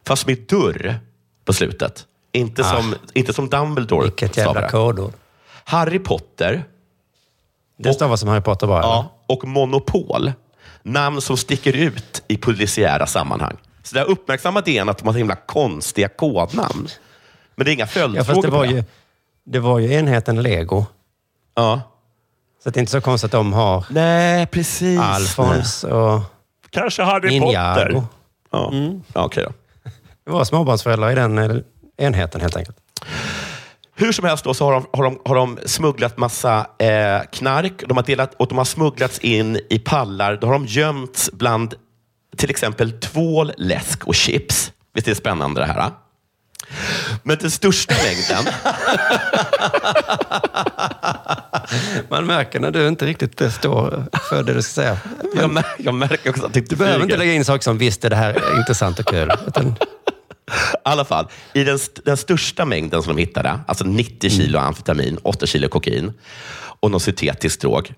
fast 0.07 0.27
med 0.27 0.37
dörr 0.49 0.99
på 1.45 1.53
slutet. 1.53 2.05
Inte, 2.31 2.61
Ah. 2.61 2.65
som, 2.81 2.95
inte 3.13 3.33
som 3.33 3.49
Dumbledore. 3.49 4.03
Vilket 4.03 4.37
jävla 4.37 4.61
det. 4.61 4.69
kodord. 4.69 5.13
Harry 5.63 5.99
Potter 5.99 6.63
Det 7.77 7.93
stavas 7.93 8.19
som 8.19 8.29
Harry 8.29 8.41
Potter 8.41 8.67
bara? 8.67 8.79
eller? 8.79 8.89
ja, 8.89 9.11
och 9.27 9.43
Monopol. 9.47 10.31
Namn 10.83 11.21
som 11.21 11.37
sticker 11.37 11.73
ut 11.75 12.23
i 12.27 12.37
polisiära 12.37 13.05
sammanhang. 13.07 13.57
Så 13.83 13.95
där 13.95 14.05
uppmärksammar 14.09 14.61
DN 14.61 14.89
att 14.89 14.97
de 14.97 15.05
har 15.05 15.13
så 15.13 15.17
himla 15.17 15.35
konstiga 15.35 16.07
kodnamn. 16.07 16.87
Men 17.55 17.65
det 17.65 17.71
är 17.71 17.73
inga 17.73 17.81
Ja, 17.83 17.87
följdfrågor 17.87 18.23
fast 18.23 18.41
det 18.41 18.49
var, 18.49 18.65
ju, 18.65 18.83
det 19.43 19.59
var 19.59 19.79
ju 19.79 19.93
enheten 19.93 20.41
Lego. 20.43 20.85
Ja. 21.55 21.81
Så 22.63 22.69
det 22.69 22.77
är 22.77 22.79
inte 22.79 22.91
så 22.91 23.01
konstigt 23.01 23.25
att 23.25 23.31
de 23.31 23.53
har 23.53 23.85
Nej, 23.89 24.45
precis. 24.45 24.99
Alfons 24.99 25.83
och 25.83 26.21
Kanske 26.69 27.03
Harry 27.03 27.29
Ninjago. 27.29 27.75
Potter. 27.75 28.03
Ja, 28.51 28.73
ja 29.13 29.25
okej 29.25 29.43
då. 29.43 29.51
Det 30.25 30.31
var 30.31 30.43
småbarnsföräldrar 30.43 31.11
i 31.11 31.15
den 31.15 31.37
eh, 31.37 31.57
enheten 31.97 32.41
helt 32.41 32.55
enkelt. 32.55 32.77
Hur 33.95 34.11
som 34.11 34.25
helst 34.25 34.43
då, 34.43 34.53
så 34.53 34.65
har 34.65 34.71
de, 34.73 34.85
har 34.93 35.03
de, 35.03 35.19
har 35.25 35.35
de 35.35 35.59
smugglat 35.65 36.17
massa 36.17 36.67
eh, 36.77 37.21
knark 37.31 37.83
de 37.87 37.97
har 37.97 38.03
delat, 38.03 38.33
och 38.37 38.47
de 38.47 38.57
har 38.57 38.65
smugglats 38.65 39.19
in 39.19 39.59
i 39.69 39.79
pallar. 39.79 40.37
Då 40.41 40.47
har 40.47 40.53
de 40.53 40.65
gömts 40.65 41.29
bland 41.33 41.75
till 42.37 42.49
exempel 42.49 42.91
tvål, 42.91 43.51
läsk 43.57 44.07
och 44.07 44.15
chips. 44.15 44.71
Visst 44.93 45.07
är 45.07 45.11
det 45.11 45.15
spännande 45.15 45.61
det 45.61 45.67
här? 45.67 45.75
va? 45.75 45.91
Men 47.23 47.37
den 47.37 47.51
största 47.51 47.95
mängden... 48.03 48.53
Man 52.09 52.25
märker 52.25 52.59
när 52.59 52.71
du 52.71 52.87
inte 52.87 53.05
riktigt 53.05 53.41
eh, 53.41 53.49
står 53.51 54.05
för 54.29 54.43
det 54.43 54.53
du 54.53 54.61
ska 54.61 54.71
säga. 54.81 54.97
jag, 55.35 55.49
mär, 55.53 55.65
jag 55.77 55.93
märker 55.95 56.29
också 56.29 56.45
att 56.45 56.53
det 56.53 56.69
Du 56.69 56.75
behöver 56.75 57.03
inte 57.03 57.17
lägga 57.17 57.33
in 57.33 57.45
saker 57.45 57.63
som 57.63 57.77
visst 57.77 58.05
är 58.05 58.09
det 58.09 58.15
här 58.15 58.57
intressant 58.57 58.99
och 58.99 59.05
kul. 59.05 59.31
Utan, 59.47 59.67
I 59.67 59.71
alla 60.83 61.05
fall, 61.05 61.27
i 61.53 61.63
den, 61.63 61.75
st- 61.75 62.01
den 62.05 62.17
största 62.17 62.65
mängden 62.65 63.03
som 63.03 63.15
de 63.15 63.21
hittade, 63.21 63.59
alltså 63.67 63.83
90 63.85 64.29
kilo 64.29 64.59
amfetamin, 64.59 65.17
8 65.23 65.45
kilo 65.45 65.67
kokain 65.69 66.13
och 66.79 66.91
någon 66.91 66.99
syntetisk 66.99 67.61
drog. 67.61 67.93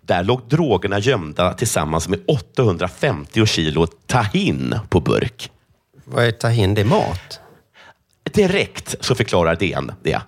Där 0.00 0.24
låg 0.24 0.42
drogerna 0.48 0.98
gömda 0.98 1.52
tillsammans 1.54 2.08
med 2.08 2.20
850 2.28 3.46
kilo 3.46 3.86
tahin 3.86 4.74
på 4.88 5.00
burk. 5.00 5.50
vad 6.04 6.24
är 6.24 6.30
tahin? 6.32 6.74
Det 6.74 6.80
är 6.80 6.84
mat. 6.84 7.40
Direkt 8.34 8.94
så 9.00 9.14
förklarar 9.14 9.56
DN 9.56 9.92
det. 10.02 10.20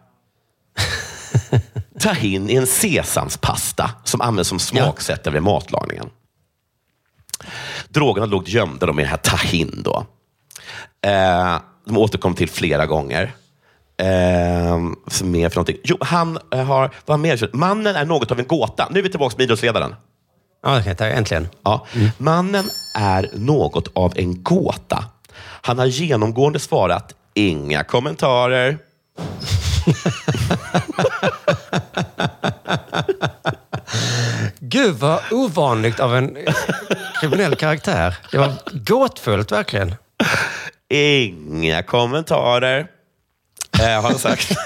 Tahin 2.01 2.51
är 2.51 2.61
en 2.61 2.67
sesamspasta 2.67 3.91
som 4.05 4.21
används 4.21 4.49
som 4.49 4.59
smaksättare 4.59 5.35
vid 5.35 5.43
matlagningen. 5.43 6.11
Drogerna 7.89 8.27
låg 8.27 8.49
gömda 8.49 8.87
då 8.87 8.93
med 8.93 9.05
det 9.05 9.09
här 9.09 9.17
tahin. 9.17 9.83
Då. 9.85 10.07
Eh, 11.07 11.57
de 11.85 11.97
återkom 11.97 12.35
till 12.35 12.49
flera 12.49 12.87
gånger. 12.87 13.33
Eh, 13.97 14.79
mer 15.25 15.49
för 15.49 15.57
någonting. 15.57 15.77
Jo, 15.85 15.97
han 16.01 16.39
eh, 16.53 16.65
har... 16.65 16.91
Vad 17.07 17.19
mer? 17.19 17.51
Mannen 17.53 17.97
är 17.97 18.05
något 18.05 18.31
av 18.31 18.39
en 18.39 18.47
gåta. 18.47 18.89
Nu 18.91 18.99
är 18.99 19.03
vi 19.03 19.11
tillbaka 19.11 19.35
med 19.39 19.45
idrottsledaren. 19.45 19.95
Ja, 20.63 20.83
tack. 20.83 21.01
Äntligen. 21.01 21.49
Ja. 21.63 21.87
Mannen 22.19 22.65
är 22.99 23.31
något 23.35 23.97
av 23.97 24.13
en 24.17 24.43
gåta. 24.43 25.05
Han 25.63 25.79
har 25.79 25.87
genomgående 25.87 26.59
svarat 26.59 27.15
inga 27.35 27.85
kommentarer. 27.85 28.79
Gud 34.61 34.95
vad 34.95 35.21
ovanligt 35.31 36.01
av 36.01 36.17
en 36.17 36.37
kriminell 37.21 37.57
karaktär. 37.57 38.17
Det 38.31 38.39
var 38.39 38.53
gåtfullt 38.73 39.53
verkligen. 39.53 39.95
Inga 40.89 41.83
kommentarer, 41.83 42.87
eh, 43.81 43.87
har 43.87 44.03
han 44.03 44.19
sagt. 44.19 44.57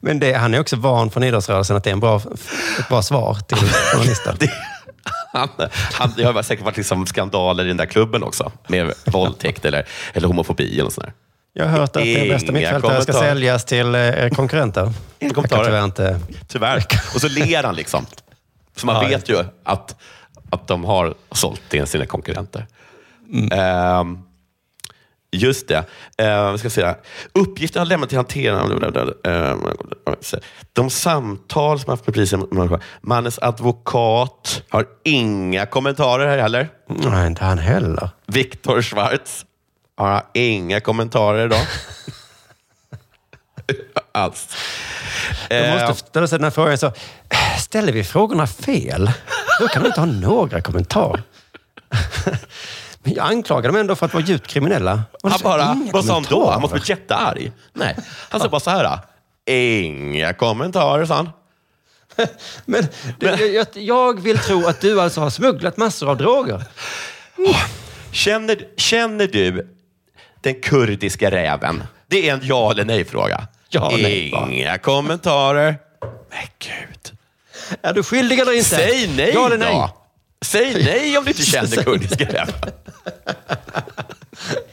Men 0.00 0.20
det, 0.20 0.32
han 0.32 0.54
är 0.54 0.60
också 0.60 0.76
van 0.76 1.10
från 1.10 1.22
idrottsrörelsen 1.22 1.76
att 1.76 1.84
det 1.84 1.90
är 1.90 1.92
en 1.92 2.00
bra, 2.00 2.16
ett 2.80 2.88
bra 2.88 3.02
svar 3.02 3.34
till 3.34 3.58
journalister. 3.58 4.36
Han, 5.32 5.48
han, 5.92 6.12
det 6.16 6.24
har 6.24 6.42
säkert 6.42 6.64
varit 6.64 6.76
liksom 6.76 7.06
skandaler 7.06 7.64
i 7.64 7.68
den 7.68 7.76
där 7.76 7.86
klubben 7.86 8.22
också, 8.22 8.52
med 8.66 8.92
våldtäkt 9.04 9.64
eller, 9.64 9.86
eller 10.12 10.28
homofobi. 10.28 10.80
Eller 10.80 10.90
sånt 10.90 11.06
där. 11.06 11.12
Jag 11.58 11.64
har 11.66 11.78
hört 11.78 11.96
att 11.96 12.02
det 12.02 12.28
bästa 12.28 12.52
mittfältare 12.52 13.02
ska 13.02 13.12
säljas 13.12 13.64
till 13.64 13.94
eh, 13.94 14.28
konkurrenter. 14.28 14.92
Inga 15.18 15.34
kommentarer. 15.34 15.64
tyvärr 15.64 15.84
inte... 15.84 16.20
Tyvärr. 16.48 16.84
Och 17.14 17.20
så 17.20 17.28
ler 17.28 17.62
han 17.62 17.74
liksom. 17.74 18.06
Så 18.76 18.86
man 18.86 19.02
Ja, 19.02 19.08
vet 19.08 19.28
ju 19.28 19.44
att, 19.64 19.96
att 20.50 20.68
de 20.68 20.84
har 20.84 21.14
sålt 21.32 21.62
till 21.68 21.86
sina 21.86 22.06
konkurrenter. 22.06 22.66
Ehm, 23.52 24.18
just 25.32 25.68
det. 25.68 25.84
Vi 26.52 26.70
ska 26.70 26.86
här. 26.86 26.96
Uppgiften 27.34 27.80
har 27.80 27.86
lämnat 27.86 28.08
till 28.08 28.18
hanteraren. 28.18 29.12
Ehm, 29.24 29.66
de 30.72 30.90
samtal 30.90 31.80
som 31.80 31.88
har 31.88 31.92
haft 31.96 32.06
med 32.06 32.14
polisen. 32.14 32.78
Mannens 33.00 33.38
advokat 33.38 34.62
har 34.68 34.86
inga 35.04 35.66
kommentarer 35.66 36.28
här 36.28 36.38
heller. 36.38 36.68
Nej, 36.88 37.26
inte 37.26 37.44
han 37.44 37.58
heller. 37.58 38.10
Viktor 38.26 38.82
Schwarz 38.82 39.45
har 39.96 40.26
inga 40.32 40.80
kommentarer 40.80 41.46
idag. 41.46 41.66
Alls. 44.12 44.48
Jag 45.50 45.64
Eh, 45.64 45.88
måste 45.88 46.06
ställa 46.06 46.26
sig 46.26 46.38
den 46.38 46.44
här 46.44 46.50
frågan. 46.50 46.78
Så, 46.78 46.92
ställer 47.58 47.92
vi 47.92 48.04
frågorna 48.04 48.46
fel? 48.46 49.10
Då 49.60 49.68
kan 49.68 49.82
du 49.82 49.88
inte 49.88 50.00
ha 50.00 50.06
några 50.06 50.60
kommentarer. 50.60 51.22
Men 53.02 53.14
jag 53.14 53.26
anklagar 53.26 53.68
dem 53.68 53.76
ändå 53.76 53.96
för 53.96 54.06
att 54.06 54.14
vara 54.14 54.24
djupt 54.24 54.46
kriminella. 54.46 55.02
Och 55.22 55.30
Han 55.30 55.38
så 55.38 55.44
bara, 55.44 55.76
vad 55.92 56.04
sa 56.04 56.12
han 56.14 56.26
då? 56.28 56.50
Han 56.50 56.60
måste 56.60 56.76
bli 56.78 56.88
jättearg. 56.88 57.52
Nej, 57.72 57.96
han 58.30 58.40
sa 58.40 58.48
bara 58.48 58.60
så 58.60 58.70
här. 58.70 58.98
Inga 59.46 60.32
kommentarer, 60.34 61.06
sa 61.06 61.14
han. 61.14 61.30
Men 62.64 62.86
det, 63.18 63.46
jag, 63.46 63.66
jag 63.72 64.20
vill 64.20 64.38
tro 64.38 64.66
att 64.66 64.80
du 64.80 65.00
alltså 65.00 65.20
har 65.20 65.30
smugglat 65.30 65.76
massor 65.76 66.10
av 66.10 66.16
droger. 66.16 66.64
Känner, 68.10 68.58
känner 68.76 69.26
du 69.26 69.75
den 70.46 70.60
kurdiska 70.60 71.30
räven? 71.30 71.82
Det 72.06 72.28
är 72.28 72.34
en 72.34 72.40
ja 72.42 72.70
eller 72.70 72.84
nej-fråga. 72.84 73.46
Ja, 73.68 73.90
nej. 73.92 74.34
Inga 74.50 74.78
kommentarer. 74.78 75.78
Men 76.00 76.46
gud. 76.58 77.18
Är 77.82 77.92
du 77.94 78.02
skyldig 78.02 78.38
eller 78.38 78.52
inte? 78.52 78.68
Säg 78.68 79.08
nej 79.16 79.30
Ja 79.34 79.46
eller 79.46 79.58
nej? 79.58 79.74
då. 79.74 79.90
Säg 80.44 80.84
nej 80.84 81.18
om 81.18 81.24
du 81.24 81.30
inte 81.30 81.42
känner 81.42 81.82
kurdiska 81.82 82.24
räven. 82.24 82.54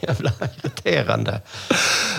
Jävla 0.00 0.32
irriterande. 0.62 1.40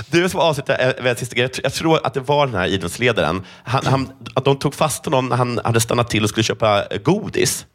Du 0.08 0.30
som 0.30 0.40
avslutar 0.40 1.08
äh, 1.08 1.16
sista 1.16 1.36
grejen. 1.36 1.52
Jag 1.64 1.74
tror 1.74 2.06
att 2.06 2.14
det 2.14 2.20
var 2.20 2.46
den 2.48 2.56
här 2.56 2.68
idrottsledaren. 2.68 3.44
Han, 3.64 3.86
han, 3.86 4.10
de 4.44 4.60
tog 4.60 4.76
fast 4.76 5.06
honom 5.06 5.30
när 5.30 5.36
han 5.36 5.60
hade 5.64 5.82
stannat 5.82 6.10
till 6.10 6.24
och 6.24 6.30
skulle 6.30 6.44
köpa 6.44 6.84
godis. 7.04 7.66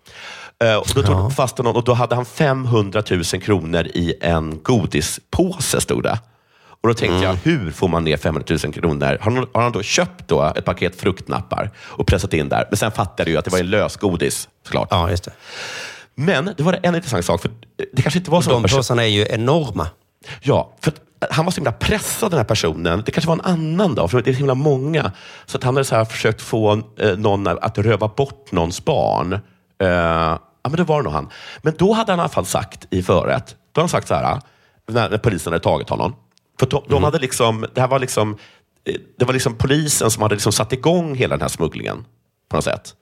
Eh, 0.64 0.74
och 0.76 0.86
då 0.94 1.02
tog 1.02 1.16
de 1.16 1.30
fast 1.30 1.58
honom 1.58 1.76
och 1.76 1.84
då 1.84 1.92
hade 1.94 2.14
han 2.14 2.24
500 2.24 3.02
000 3.10 3.24
kronor 3.24 3.86
i 3.86 4.14
en 4.20 4.62
godispåse, 4.62 5.80
stod 5.80 6.02
det. 6.02 6.18
Och 6.82 6.88
då 6.88 6.94
tänkte 6.94 7.24
jag, 7.24 7.34
hur 7.34 7.70
får 7.70 7.88
man 7.88 8.04
ner 8.04 8.16
500 8.16 8.56
000 8.64 8.72
kronor? 8.72 9.18
Har 9.20 9.30
han, 9.32 9.46
har 9.52 9.62
han 9.62 9.72
då 9.72 9.82
köpt 9.82 10.28
då 10.28 10.42
ett 10.56 10.64
paket 10.64 11.00
fruktnappar 11.00 11.70
och 11.78 12.06
pressat 12.06 12.34
in 12.34 12.48
där? 12.48 12.66
Men 12.70 12.76
sen 12.76 12.92
fattade 12.92 13.22
jag 13.22 13.32
ju 13.32 13.36
att 13.38 13.44
det 13.44 13.50
var 13.50 13.58
en 13.58 13.70
lösgodis, 13.70 14.48
såklart. 14.64 14.88
Ja, 14.90 15.10
just 15.10 15.24
det. 15.24 15.32
Men 16.14 16.54
det 16.56 16.62
var 16.62 16.78
en 16.82 16.94
intressant 16.94 17.24
sak, 17.24 17.42
för 17.42 17.50
det 17.92 18.02
kanske 18.02 18.18
inte 18.18 18.30
var 18.30 18.40
så. 18.40 18.50
De 18.50 18.62
påsarna 18.62 19.02
är 19.02 19.08
ju 19.08 19.26
enorma. 19.30 19.86
Ja, 20.40 20.74
för 20.80 20.92
han 21.30 21.44
var 21.44 21.52
så 21.52 21.56
himla 21.56 21.72
pressad 21.72 22.30
den 22.30 22.38
här 22.38 22.44
personen. 22.44 23.02
Det 23.06 23.12
kanske 23.12 23.28
var 23.28 23.34
en 23.34 23.40
annan 23.40 23.94
dag, 23.94 24.10
för 24.10 24.22
det 24.22 24.30
är 24.30 24.34
så 24.34 24.38
himla 24.38 24.54
många. 24.54 25.12
Så 25.46 25.56
att 25.56 25.64
han 25.64 25.74
hade 25.74 25.84
så 25.84 25.96
här 25.96 26.04
försökt 26.04 26.42
få 26.42 26.82
eh, 26.98 27.16
någon 27.16 27.46
att 27.46 27.78
röva 27.78 28.08
bort 28.08 28.52
någons 28.52 28.84
barn. 28.84 29.38
Ja, 30.62 30.70
men 30.70 30.76
det 30.76 30.84
var 30.84 31.02
nog 31.02 31.12
han. 31.12 31.30
Men 31.62 31.74
då 31.78 31.92
hade 31.92 32.12
han 32.12 32.18
i 32.18 32.22
alla 32.22 32.28
fall 32.28 32.46
sagt 32.46 32.86
i 32.90 33.02
förrätt, 33.02 33.56
då 33.72 33.80
hade 33.80 33.82
han 33.82 33.88
sagt 33.88 34.08
så 34.08 34.14
här, 34.14 34.40
när, 34.86 35.10
när 35.10 35.18
polisen 35.18 35.52
hade 35.52 35.62
tagit 35.62 35.88
honom. 35.88 36.16
För 36.58 36.66
de, 36.66 36.84
de 36.88 37.04
hade 37.04 37.18
liksom, 37.18 37.66
det 37.74 37.80
här 37.80 37.88
var 37.88 37.98
liksom, 37.98 38.36
eh, 38.84 38.94
det 39.18 39.24
var 39.24 39.32
liksom 39.32 39.54
polisen 39.54 40.10
som 40.10 40.22
hade 40.22 40.34
liksom 40.34 40.52
satt 40.52 40.72
igång 40.72 41.14
hela 41.14 41.34
den 41.36 41.42
här 41.42 41.48
smugglingen 41.48 42.04
på 42.48 42.56
något 42.56 42.64
sätt. 42.64 42.94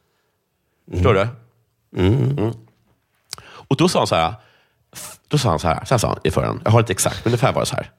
Förstår 0.93 1.15
du? 1.15 1.29
Mm. 1.97 2.53
Och 3.41 3.77
då 3.77 3.89
sa 3.89 3.99
han 3.99 4.07
så 4.07 4.15
här, 4.15 4.35
då 5.29 5.39
sa 5.39 5.49
han 5.49 5.59
så 5.59 5.69
här, 5.69 5.85
så 5.85 5.95
här 5.95 5.99
sa 5.99 6.09
han 6.09 6.19
i 6.25 6.31
förhand, 6.31 6.61
jag 6.65 6.71
har 6.71 6.81
inte 6.81 6.93
exakt, 6.93 7.25
men 7.25 7.31
ungefär 7.31 7.53
var 7.53 7.63
det 7.63 7.67
så 7.67 7.77
här. 7.77 7.91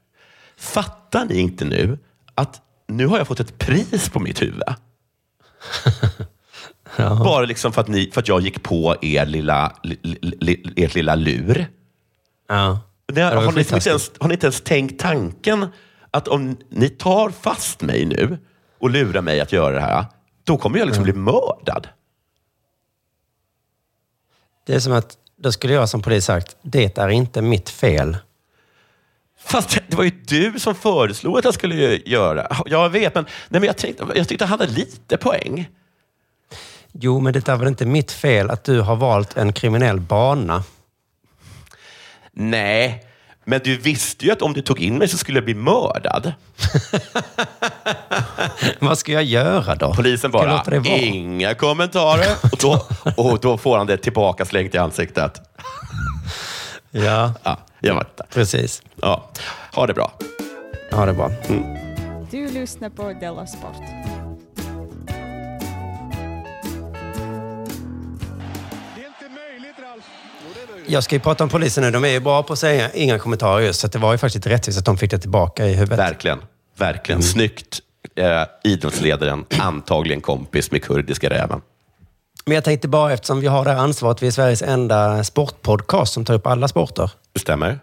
Fattar 0.58 1.26
ni 1.26 1.40
inte 1.40 1.66
nu 1.66 1.98
att 2.36 2.62
nu 2.88 3.08
har 3.08 3.18
jag 3.18 3.28
fått 3.28 3.40
ett 3.40 3.58
pris 3.58 4.10
på 4.10 4.20
mitt 4.20 4.42
huvud? 4.42 4.64
Bara 7.00 7.46
liksom 7.46 7.74
för 7.74 7.82
att, 7.82 7.88
ni, 7.88 8.12
för 8.14 8.22
att 8.22 8.28
jag 8.28 8.42
gick 8.42 8.64
på 8.64 8.96
er 9.02 9.26
lilla, 9.26 9.74
li, 9.84 9.98
li, 10.22 10.74
ert 10.76 10.96
lilla 10.96 11.16
lur. 11.16 11.68
Ja. 12.48 12.80
Det, 13.06 13.22
ju 13.22 13.26
har, 13.26 13.52
ni 13.52 13.60
inte 13.60 13.90
ens, 13.90 14.12
har 14.20 14.28
ni 14.28 14.34
inte 14.34 14.46
ens 14.46 14.62
tänkt 14.62 15.00
tanken 15.02 15.68
att 16.12 16.28
om 16.28 16.58
ni 16.70 16.90
tar 16.90 17.30
fast 17.30 17.82
mig 17.82 18.06
nu 18.06 18.38
och 18.80 18.90
lurar 18.90 19.22
mig 19.22 19.40
att 19.40 19.52
göra 19.52 19.76
det 19.76 19.82
här, 19.82 20.06
då 20.44 20.58
kommer 20.58 20.80
jag 20.80 20.86
liksom 20.86 21.04
bli 21.04 21.14
mördad. 21.14 21.88
Det 24.66 24.76
är 24.76 24.80
som 24.80 24.94
att, 24.94 25.18
då 25.38 25.52
skulle 25.52 25.74
jag 25.74 25.90
som 25.90 26.02
polis 26.02 26.26
sagt, 26.26 26.58
det 26.62 26.98
är 26.98 27.10
inte 27.10 27.42
mitt 27.42 27.70
fel. 27.70 28.18
Fast 29.40 29.80
det 29.88 29.96
var 29.96 30.04
ju 30.04 30.10
du 30.10 30.60
som 30.60 30.76
föreslog 30.76 31.38
att 31.38 31.46
jag 31.46 31.54
skulle 31.54 32.02
göra. 32.06 32.58
Jag 32.66 32.90
vet, 32.90 33.16
men, 33.16 33.24
nej, 33.24 33.60
men 33.62 33.64
jag, 33.64 33.78
tänkte, 33.78 34.06
jag 34.16 34.28
tyckte 34.28 34.46
han 34.46 34.60
hade 34.60 34.74
lite 34.74 35.18
poäng. 35.18 35.70
Jo, 36.92 37.20
men 37.20 37.34
det 37.34 37.48
är 37.48 37.58
väl 37.58 37.68
inte 37.68 37.86
mitt 37.86 38.12
fel 38.12 38.50
att 38.50 38.64
du 38.64 38.82
har 38.82 38.96
valt 38.96 39.38
en 39.38 39.54
kriminell 39.54 40.00
bana? 40.00 40.64
Nej, 42.32 43.04
men 43.46 43.60
du 43.64 43.78
visste 43.78 44.26
ju 44.26 44.32
att 44.32 44.42
om 44.42 44.54
du 44.54 44.62
tog 44.62 44.80
in 44.80 44.98
mig 44.98 45.08
så 45.08 45.18
skulle 45.18 45.38
jag 45.38 45.46
bli 45.46 45.54
mördad. 45.54 46.34
Vad 48.80 48.98
ska 48.98 49.12
jag 49.12 49.24
göra 49.24 49.76
då? 49.76 49.94
Polisen 49.94 50.32
bara, 50.32 50.64
inga 50.84 51.56
kommentarer. 51.56 52.36
Och 52.44 52.58
då, 52.62 52.88
och 53.18 53.40
då 53.40 53.58
får 53.58 53.78
han 53.78 53.88
det 53.88 53.98
tillbaka 53.98 54.46
slängt 54.46 54.76
i 54.76 54.78
ansiktet. 54.78 55.42
Ja, 56.92 57.34
Ja, 57.44 57.58
jag 57.80 57.96
vet 57.96 58.30
precis. 58.34 58.82
Ja, 59.02 59.30
ha 59.74 59.88
det 59.88 59.94
bra. 59.94 60.12
Ha 60.92 61.06
det 61.06 61.14
bra. 61.14 61.32
Du 62.32 62.52
lyssnar 62.52 62.90
på 62.90 63.14
Della 63.14 63.48
Sport. 63.48 64.29
Jag 70.92 71.04
ska 71.04 71.16
ju 71.16 71.20
prata 71.20 71.44
om 71.44 71.50
polisen 71.50 71.84
nu. 71.84 71.92
De 71.92 72.06
är 72.06 72.10
ju 72.10 72.20
bra 72.20 72.44
på 72.44 72.54
att 72.54 72.60
säga 72.60 72.92
inga 72.92 73.20
kommentarer 73.20 73.62
just, 73.62 73.80
så 73.80 73.88
det 73.88 73.98
var 73.98 74.12
ju 74.12 74.18
faktiskt 74.18 74.48
rättvist 74.48 74.80
att 74.80 74.86
de 74.86 74.98
fick 74.98 75.12
det 75.12 75.20
tillbaka 75.20 75.66
i 75.66 75.74
huvudet. 75.74 76.00
Verkligen. 76.00 76.42
Verkligen. 76.78 77.24
Snyggt. 77.24 77.80
Eh, 78.16 78.44
idrottsledaren, 78.64 79.46
antagligen 79.58 80.22
kompis 80.22 80.72
med 80.72 80.84
kurdiska 80.84 81.30
räven. 81.30 81.62
Men 82.46 82.56
jag 82.56 82.64
tänkte 82.64 82.88
bara, 82.88 83.14
eftersom 83.14 83.40
vi 83.40 83.48
har 83.48 83.66
det 83.66 83.72
här 83.72 83.78
ansvaret, 83.78 84.24
vi 84.24 84.28
är 84.28 84.32
Sveriges 84.32 84.62
enda 84.62 85.24
sportpodcast 85.24 86.14
som 86.14 86.26
tar 86.26 86.34
upp 86.34 86.48
alla 86.48 86.68
sporter. 86.68 87.12
Det 87.34 87.40
stämmer. 87.40 87.80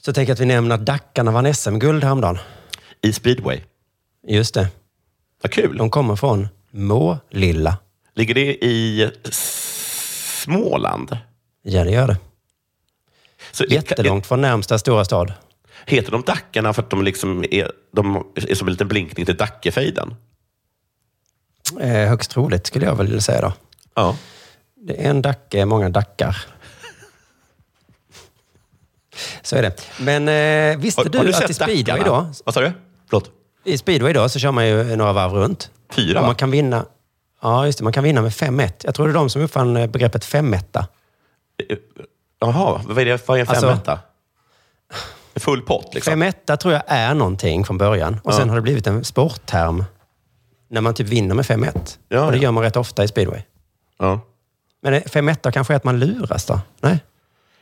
Så 0.00 0.12
tänker 0.12 0.30
jag 0.30 0.34
att 0.34 0.40
vi 0.40 0.46
nämner 0.46 0.74
att 0.74 0.86
Dackarna 0.86 1.30
vann 1.30 1.54
SM-guld 1.54 2.04
häromdagen. 2.04 2.38
I 3.02 3.12
speedway. 3.12 3.60
Just 4.28 4.54
det. 4.54 4.68
Vad 5.42 5.52
kul. 5.52 5.76
De 5.76 5.90
kommer 5.90 6.16
från 6.16 6.48
Målilla. 6.70 7.76
Ligger 8.14 8.34
det 8.34 8.64
i 8.64 9.10
Småland? 10.44 11.18
Ja, 11.66 11.84
det 11.84 11.90
gör 11.90 12.06
det. 12.06 12.16
Så 13.52 13.64
Jättelångt 13.64 14.26
från 14.26 14.40
närmsta 14.40 14.78
stora 14.78 15.04
stad. 15.04 15.32
Heter 15.86 16.12
de 16.12 16.22
Dackarna 16.22 16.72
för 16.72 16.82
att 16.82 16.90
de, 16.90 17.02
liksom 17.04 17.44
är, 17.50 17.72
de 17.92 18.24
är 18.34 18.54
som 18.54 18.68
en 18.68 18.72
liten 18.72 18.88
blinkning 18.88 19.26
till 19.26 19.36
Dackefejden? 19.36 20.14
Eh, 21.80 21.88
högst 22.08 22.30
troligt 22.30 22.66
skulle 22.66 22.86
jag 22.86 22.94
väl 22.96 23.22
säga 23.22 23.40
då. 23.40 23.52
Ja. 23.94 24.16
Det 24.76 25.04
är 25.06 25.10
en 25.10 25.22
Dacke, 25.22 25.64
många 25.64 25.88
Dackar. 25.88 26.44
Så 29.42 29.56
är 29.56 29.62
det. 29.62 29.82
Men 30.00 30.28
eh, 30.28 30.78
visste 30.82 31.00
Har- 31.00 31.04
har 31.18 31.24
du, 31.24 31.30
du 31.30 31.36
att 31.36 31.50
i 31.50 31.54
speedway 31.54 32.02
då, 32.04 32.30
Vad 32.44 32.54
sa 32.54 32.60
du? 32.60 32.72
Förlåt. 33.10 33.30
i 33.64 33.78
speedway 33.78 34.12
då 34.12 34.28
så 34.28 34.38
kör 34.38 34.52
man 34.52 34.66
ju 34.68 34.96
några 34.96 35.12
varv 35.12 35.32
runt. 35.32 35.70
Fyra, 35.92 36.20
Och 36.20 36.26
man 36.26 36.34
kan 36.34 36.50
vinna 36.50 36.86
Ja, 37.42 37.66
just 37.66 37.78
det. 37.78 37.84
Man 37.84 37.92
kan 37.92 38.04
vinna 38.04 38.22
med 38.22 38.32
5-1. 38.32 38.72
Jag 38.84 38.94
tror 38.94 39.06
det 39.06 39.12
är 39.12 39.14
de 39.14 39.30
som 39.30 39.42
uppfann 39.42 39.74
begreppet 39.90 40.24
femetta. 40.24 40.86
Jaha, 42.40 42.80
vad 42.84 42.98
är 42.98 43.04
det 43.04 43.28
vad 43.28 43.38
är 43.38 43.42
en 43.42 43.48
Alltså- 43.48 43.66
femetta? 43.68 43.98
En 45.34 45.40
full 45.40 45.62
pott 45.62 45.94
liksom? 45.94 46.10
Femetta 46.10 46.56
tror 46.56 46.74
jag 46.74 46.82
är 46.86 47.14
någonting 47.14 47.64
från 47.64 47.78
början. 47.78 48.20
Och 48.24 48.34
sen 48.34 48.48
har 48.48 48.56
det 48.56 48.62
blivit 48.62 48.86
en 48.86 49.04
sportterm 49.04 49.84
när 50.68 50.80
man 50.80 50.94
typ 50.94 51.08
vinner 51.08 51.34
med 51.34 51.44
5-1. 51.44 51.98
Ja, 52.08 52.24
och 52.24 52.30
det 52.32 52.36
ja. 52.36 52.42
gör 52.42 52.50
man 52.50 52.62
rätt 52.62 52.76
ofta 52.76 53.04
i 53.04 53.08
speedway. 53.08 53.42
Ja. 53.98 54.20
Men 54.82 54.94
5-1 55.02 55.50
kanske 55.50 55.72
är 55.72 55.76
att 55.76 55.84
man 55.84 55.98
luras 55.98 56.46
då? 56.46 56.60
Nej? 56.80 56.98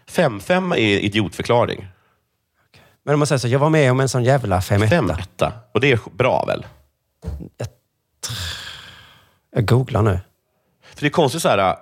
5-5 0.07 0.72
är 0.74 0.78
idiotförklaring. 0.99 1.88
Men 3.05 3.14
om 3.14 3.18
man 3.20 3.26
säger 3.26 3.38
så, 3.38 3.49
jag 3.49 3.59
var 3.59 3.70
med 3.70 3.90
om 3.90 4.01
en 4.01 4.09
sån 4.09 4.24
jävla 4.24 4.61
5-1. 4.61 4.88
5-1. 4.88 5.53
Och 5.72 5.80
det 5.80 5.93
är 5.93 6.01
bra 6.12 6.45
väl? 6.45 6.66
Jag 9.51 9.66
googlar 9.66 10.03
nu. 10.03 10.20
För 10.95 11.01
det 11.01 11.07
är 11.07 11.11
konstigt 11.11 11.43
så 11.43 11.49
här, 11.49 11.76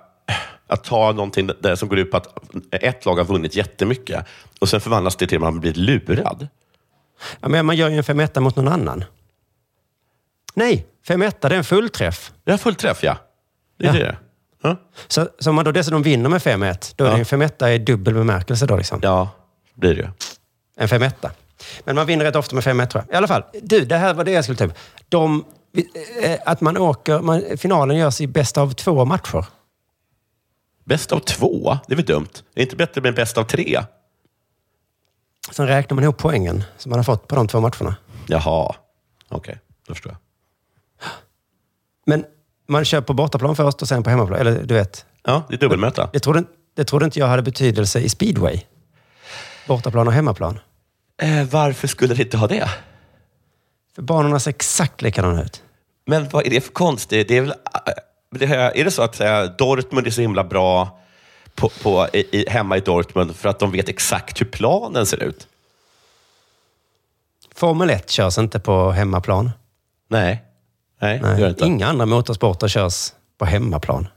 att 0.71 0.83
ta 0.83 1.11
någonting 1.11 1.49
där 1.59 1.75
som 1.75 1.89
går 1.89 1.99
ut 1.99 2.11
på 2.11 2.17
att 2.17 2.27
ett 2.71 3.05
lag 3.05 3.15
har 3.15 3.23
vunnit 3.25 3.55
jättemycket 3.55 4.25
och 4.59 4.69
sen 4.69 4.81
förvandlas 4.81 5.15
det 5.15 5.27
till 5.27 5.37
att 5.37 5.41
man 5.41 5.59
blir 5.59 5.73
lurad. 5.73 6.47
Ja, 7.41 7.47
men 7.49 7.65
man 7.65 7.75
gör 7.75 7.89
ju 7.89 7.97
en 7.97 8.03
5-1 8.03 8.39
mot 8.39 8.55
någon 8.55 8.67
annan. 8.67 9.03
Nej, 10.53 10.85
5-1 11.07 11.33
det 11.41 11.47
är 11.47 11.51
en 11.51 11.63
fullträff. 11.63 12.31
Ja, 12.45 12.57
fullträff 12.57 13.03
ja. 13.03 13.17
Det 13.79 13.87
är 13.87 13.93
Ja. 13.99 13.99
det. 14.05 14.17
Ja. 14.63 14.75
Så, 15.07 15.27
så 15.39 15.49
om 15.49 15.55
man 15.55 15.65
då 15.65 15.71
dessutom 15.71 16.03
vinner 16.03 16.29
med 16.29 16.41
5-1, 16.41 16.93
då 16.95 17.03
är 17.05 17.09
Ja. 17.09 17.13
det 17.15 17.19
en 17.19 17.25
5-1 17.41 17.67
i 17.69 17.77
dubbel 17.77 18.13
bemärkelse 18.13 18.65
då 18.65 18.77
liksom. 18.77 18.99
Ja, 19.03 19.29
blir 19.73 19.95
det 19.95 20.01
ju. 20.01 20.07
En 20.77 20.87
5-1. 20.87 21.29
Men 21.83 21.95
man 21.95 22.05
vinner 22.05 22.25
rätt 22.25 22.35
ofta 22.35 22.55
med 22.55 22.63
5-1 22.63 22.85
tror 22.85 23.03
jag. 23.07 23.13
I 23.13 23.17
alla 23.17 23.27
fall, 23.27 23.43
du, 23.61 23.85
det 23.85 23.97
här 23.97 24.13
var 24.13 24.23
det 24.23 24.31
jag 24.31 24.43
skulle 24.43 24.57
ta 24.57 24.65
upp. 24.65 24.73
De, 25.09 25.45
eh, 26.23 26.39
att 26.45 26.61
man 26.61 26.77
åker, 26.77 27.19
man, 27.19 27.43
finalen 27.57 27.97
görs 27.97 28.21
i 28.21 28.27
bäst 28.27 28.57
av 28.57 28.73
två 28.73 29.05
matcher. 29.05 29.45
Bäst 30.91 31.11
av 31.11 31.19
två? 31.19 31.77
Det 31.87 31.93
är 31.93 31.95
väl 31.95 32.05
dumt? 32.05 32.29
Det 32.53 32.61
är 32.61 32.63
inte 32.63 32.75
bättre 32.75 33.01
med 33.01 33.15
bäst 33.15 33.37
av 33.37 33.43
tre? 33.43 33.83
Sen 35.51 35.67
räknar 35.67 35.95
man 35.95 36.03
ihop 36.03 36.17
poängen 36.17 36.63
som 36.77 36.89
man 36.89 36.99
har 36.99 37.03
fått 37.03 37.27
på 37.27 37.35
de 37.35 37.47
två 37.47 37.59
matcherna. 37.59 37.95
Jaha, 38.27 38.75
okej. 39.29 39.59
Då 39.87 39.93
förstår 39.93 40.11
jag. 40.11 40.19
Men 42.05 42.25
man 42.67 42.85
kör 42.85 43.01
på 43.01 43.13
bortaplan 43.13 43.55
först 43.55 43.81
och 43.81 43.87
sen 43.87 44.03
på 44.03 44.09
hemmaplan. 44.09 44.39
Eller 44.39 44.63
du 44.63 44.73
vet. 44.73 45.05
Ja, 45.23 45.43
det 45.49 45.55
är 45.55 45.59
dubbelmöte. 45.59 46.09
Det 46.13 46.19
trodde, 46.19 46.43
det 46.75 46.83
trodde 46.83 47.05
inte 47.05 47.19
jag 47.19 47.27
hade 47.27 47.41
betydelse 47.41 47.99
i 47.99 48.09
speedway. 48.09 48.61
Bortaplan 49.67 50.07
och 50.07 50.13
hemmaplan. 50.13 50.59
Eh, 51.21 51.43
varför 51.43 51.87
skulle 51.87 52.13
det 52.13 52.23
inte 52.23 52.37
ha 52.37 52.47
det? 52.47 52.69
För 53.95 54.01
banorna 54.01 54.39
ser 54.39 54.49
exakt 54.51 55.01
likadana 55.01 55.43
ut. 55.43 55.63
Men 56.05 56.29
vad 56.29 56.45
är 56.45 56.49
det 56.49 56.61
för 56.61 56.73
konstigt? 56.73 57.27
Det 57.27 57.37
är, 57.37 57.41
väl, 57.41 57.49
äh, 57.49 57.93
det 58.39 58.45
här, 58.45 58.77
är 58.77 58.83
det 58.83 58.91
så 58.91 59.01
att 59.01 59.57
Dortmund 59.57 60.07
är 60.07 60.11
så 60.11 60.21
himla 60.21 60.43
bra 60.43 60.99
på, 61.55 61.69
på, 61.69 62.07
i, 62.13 62.49
hemma 62.49 62.77
i 62.77 62.79
Dortmund 62.79 63.35
för 63.35 63.49
att 63.49 63.59
de 63.59 63.71
vet 63.71 63.89
exakt 63.89 64.41
hur 64.41 64.45
planen 64.45 65.05
ser 65.05 65.23
ut? 65.23 65.47
Formel 67.55 67.89
1 67.89 68.09
körs 68.09 68.37
inte 68.37 68.59
på 68.59 68.91
hemmaplan. 68.91 69.51
Nej, 70.07 70.43
Nej, 71.01 71.19
Nej. 71.23 71.39
gör 71.39 71.45
det 71.45 71.49
inte. 71.49 71.65
Inga 71.65 71.87
andra 71.87 72.05
motorsporter 72.05 72.67
körs 72.67 73.13
på 73.37 73.45
hemmaplan. 73.45 74.07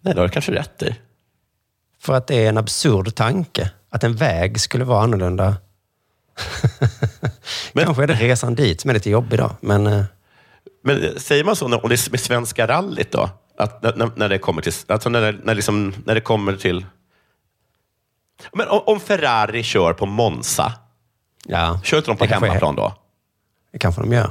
Nej, 0.00 0.14
det 0.14 0.20
har 0.20 0.28
du 0.28 0.32
kanske 0.32 0.52
rätt 0.52 0.82
i. 0.82 0.96
För 1.98 2.12
att 2.12 2.26
det 2.26 2.44
är 2.44 2.48
en 2.48 2.58
absurd 2.58 3.14
tanke. 3.14 3.70
Att 3.90 4.04
en 4.04 4.16
väg 4.16 4.60
skulle 4.60 4.84
vara 4.84 5.02
annorlunda. 5.02 5.56
Kanske 7.74 8.02
är 8.02 8.06
det 8.06 8.14
resan 8.14 8.54
dit 8.54 8.80
som 8.80 8.90
är 8.90 8.94
lite 8.94 9.10
jobbig 9.10 9.38
då. 9.38 9.56
Men 9.60 9.86
eh, 9.86 10.04
Men 10.82 11.20
säger 11.20 11.44
man 11.44 11.56
så 11.56 11.68
när- 11.68 11.82
om 11.84 11.88
det 11.88 12.06
är 12.06 12.10
med 12.10 12.20
Svenska 12.20 12.66
rallyt 12.66 13.12
då? 13.12 13.30
Att 13.58 13.82
när, 13.82 14.10
när, 14.16 14.28
det 14.28 14.38
kommer 14.38 14.62
till... 14.62 14.72
Alltså 14.86 15.08
när, 15.08 15.32
det- 15.32 15.38
när, 15.44 15.54
liksom, 15.54 15.94
när 16.04 16.14
det 16.14 16.20
kommer 16.20 16.56
till... 16.56 16.86
Men 18.52 18.68
om, 18.68 18.80
om 18.86 19.00
Ferrari 19.00 19.62
kör 19.62 19.92
på 19.92 20.06
Monza, 20.06 20.72
ja, 21.46 21.80
kör 21.84 21.96
inte 21.96 22.10
de 22.10 22.16
på 22.16 22.26
Det 22.26 22.34
hemmaplan 22.34 22.76
då? 22.76 22.94
det 23.72 23.78
kanske 23.78 24.00
de 24.00 24.12
gör. 24.12 24.30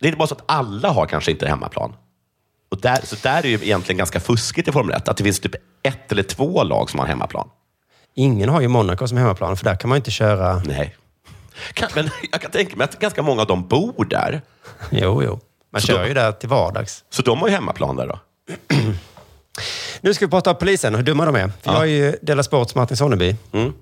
Det 0.00 0.08
är 0.08 0.16
bara 0.16 0.28
så 0.28 0.34
att 0.34 0.44
alla 0.46 0.90
har 0.90 1.06
kanske 1.06 1.30
inte 1.30 1.48
hemmaplan. 1.48 1.96
Och 2.70 2.80
där, 2.80 2.98
så 3.04 3.16
där 3.22 3.38
är 3.44 3.48
ju 3.48 3.54
egentligen 3.54 3.98
ganska 3.98 4.20
fuskigt 4.20 4.68
i 4.68 4.72
Formel 4.72 4.96
1, 4.96 5.08
att 5.08 5.16
det 5.16 5.24
finns 5.24 5.40
typ 5.40 5.54
ett 5.82 6.12
eller 6.12 6.22
två 6.22 6.62
lag 6.64 6.90
som 6.90 7.00
har 7.00 7.06
hemmaplan. 7.06 7.50
Ingen 8.14 8.48
har 8.48 8.60
ju 8.60 8.68
Monaco 8.68 9.08
som 9.08 9.18
hemmaplan, 9.18 9.56
för 9.56 9.64
där 9.64 9.74
kan 9.76 9.88
man 9.88 9.96
inte 9.96 10.10
köra... 10.10 10.62
Nej. 10.64 10.96
Kan, 11.72 11.88
men 11.94 12.10
jag 12.32 12.40
kan 12.40 12.50
tänka 12.50 12.76
mig 12.76 12.84
att 12.84 12.98
ganska 12.98 13.22
många 13.22 13.40
av 13.40 13.46
dem 13.46 13.68
bor 13.68 14.04
där. 14.04 14.42
Jo, 14.90 15.22
jo. 15.22 15.40
Man 15.72 15.80
Så 15.80 15.86
kör 15.86 16.00
då- 16.02 16.08
ju 16.08 16.14
där 16.14 16.32
till 16.32 16.48
vardags. 16.48 17.04
Så 17.10 17.22
de 17.22 17.38
har 17.38 17.48
ju 17.48 17.54
hemmaplan 17.54 17.96
där 17.96 18.06
då? 18.06 18.18
Nu 20.00 20.14
ska 20.14 20.26
vi 20.26 20.30
prata 20.30 20.50
om 20.50 20.56
polisen, 20.56 20.94
hur 20.94 21.02
dumma 21.02 21.24
de 21.26 21.34
är. 21.36 21.52
För 21.62 21.72
Jag 21.72 21.82
är 21.82 21.86
ju 21.86 22.16
Della 22.22 22.42
Sports 22.42 22.74
Martin 22.74 22.96
Sonneby. 22.96 23.36
Mm. 23.52 23.72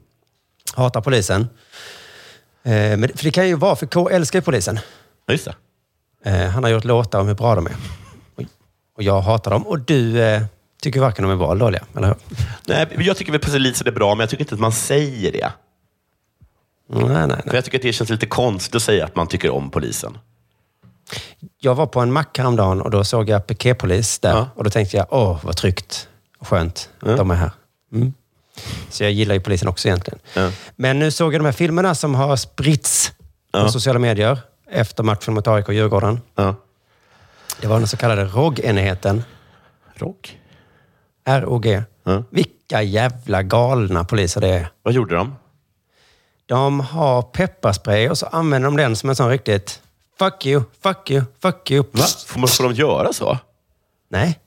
Hatar 0.75 1.01
polisen. 1.01 1.41
Eh, 2.63 2.73
men, 2.73 3.09
för 3.09 3.25
det 3.25 3.31
kan 3.31 3.49
ju 3.49 3.55
vara, 3.55 3.77
för 3.77 3.87
K 3.87 4.09
älskar 4.09 4.39
ju 4.39 4.43
polisen. 4.43 4.79
Ja, 5.27 5.33
just 5.33 5.45
det. 5.45 6.31
Eh, 6.31 6.49
han 6.49 6.65
har 6.65 6.71
gjort 6.71 6.85
låtar 6.85 7.21
om 7.21 7.27
hur 7.29 7.35
bra 7.35 7.55
de 7.55 7.67
är. 7.67 7.77
Och, 8.97 9.03
jag 9.03 9.21
hatar 9.21 9.51
dem. 9.51 9.67
Och 9.67 9.81
du 9.81 10.23
eh, 10.23 10.43
tycker 10.83 11.01
varken 11.01 11.23
de 11.23 11.33
är 11.33 11.37
bra 11.37 11.51
eller 11.53 11.61
dåliga, 11.65 11.85
eller 11.97 12.07
hur? 12.07 12.17
Nej, 12.67 12.87
jag 12.99 13.17
tycker 13.17 13.33
väl 13.33 13.63
det 13.63 13.87
är 13.87 13.91
bra, 13.91 14.15
men 14.15 14.21
jag 14.21 14.31
tycker 14.31 14.45
inte 14.45 14.55
att 14.55 14.61
man 14.61 14.73
säger 14.73 15.33
det. 15.33 15.53
Nej, 16.89 17.05
nej, 17.09 17.27
nej. 17.27 17.43
För 17.47 17.55
jag 17.55 17.65
tycker 17.65 17.79
att 17.79 17.83
det 17.83 17.93
känns 17.93 18.11
lite 18.11 18.27
konstigt 18.27 18.75
att 18.75 18.83
säga 18.83 19.05
att 19.05 19.17
man 19.17 19.27
tycker 19.27 19.51
om 19.51 19.71
polisen. 19.71 20.19
Jag 21.59 21.75
var 21.75 21.87
på 21.87 22.01
en 22.01 22.13
mack 22.13 22.39
häromdagen 22.39 22.81
och 22.81 22.91
då 22.91 23.05
såg 23.05 23.29
jag 23.29 23.47
piketpolis 23.47 24.19
där. 24.19 24.31
Ja. 24.31 24.49
Och 24.55 24.65
då 24.65 24.71
tänkte 24.71 24.97
jag, 24.97 25.07
åh 25.11 25.39
vad 25.43 25.57
tryggt 25.57 26.09
och 26.39 26.49
skönt 26.49 26.91
att 27.01 27.17
de 27.17 27.31
är 27.31 27.35
här. 27.35 27.51
Mm. 27.93 28.15
Så 28.91 29.03
jag 29.03 29.13
gillar 29.13 29.35
ju 29.35 29.41
polisen 29.41 29.69
också 29.69 29.89
egentligen. 29.89 30.19
Ja. 30.35 30.51
Men 30.77 30.99
nu 30.99 31.11
såg 31.11 31.35
jag 31.35 31.41
de 31.41 31.45
här 31.45 31.53
filmerna 31.53 31.95
som 31.95 32.15
har 32.15 32.37
spritts 32.37 33.13
Ja. 33.53 33.63
på 33.63 33.69
sociala 33.69 33.99
medier 33.99 34.39
efter 34.71 35.03
matchen 35.03 35.35
mot 35.35 35.49
AIK 35.49 35.69
och 35.69 35.75
Djurgården. 35.75 36.21
Ja. 36.35 36.55
Det 37.61 37.67
var 37.67 37.79
den 37.79 37.89
så 37.89 37.97
kallade 37.97 38.25
ROG-enheten. 38.25 39.23
Rock? 39.95 40.39
R-O-G. 41.25 41.83
Ja. 42.05 42.23
Vilka 42.31 42.83
jävla 42.83 43.43
galna 43.43 44.05
poliser 44.05 44.41
det 44.41 44.49
är. 44.49 44.69
Vad 44.83 44.95
gjorde 44.95 45.15
de? 45.15 45.37
De 46.47 46.81
har 46.81 47.23
pepparspray 47.23 48.09
och 48.09 48.19
så 48.19 48.27
använder 48.27 48.67
de 48.69 48.77
den 48.77 48.97
som 48.97 49.09
en 49.11 49.17
sån 49.17 49.31
riktigt 49.31 49.83
fuck 50.19 50.47
you, 50.47 50.63
fuck 50.83 51.11
you, 51.11 51.23
fuck 51.43 51.71
you. 51.71 51.85
Va? 51.93 52.05
Får, 52.27 52.41
man, 52.41 52.49
får 52.49 52.65
de 52.65 52.73
göra 52.73 53.13
så? 53.13 53.39
Nej. 54.09 54.39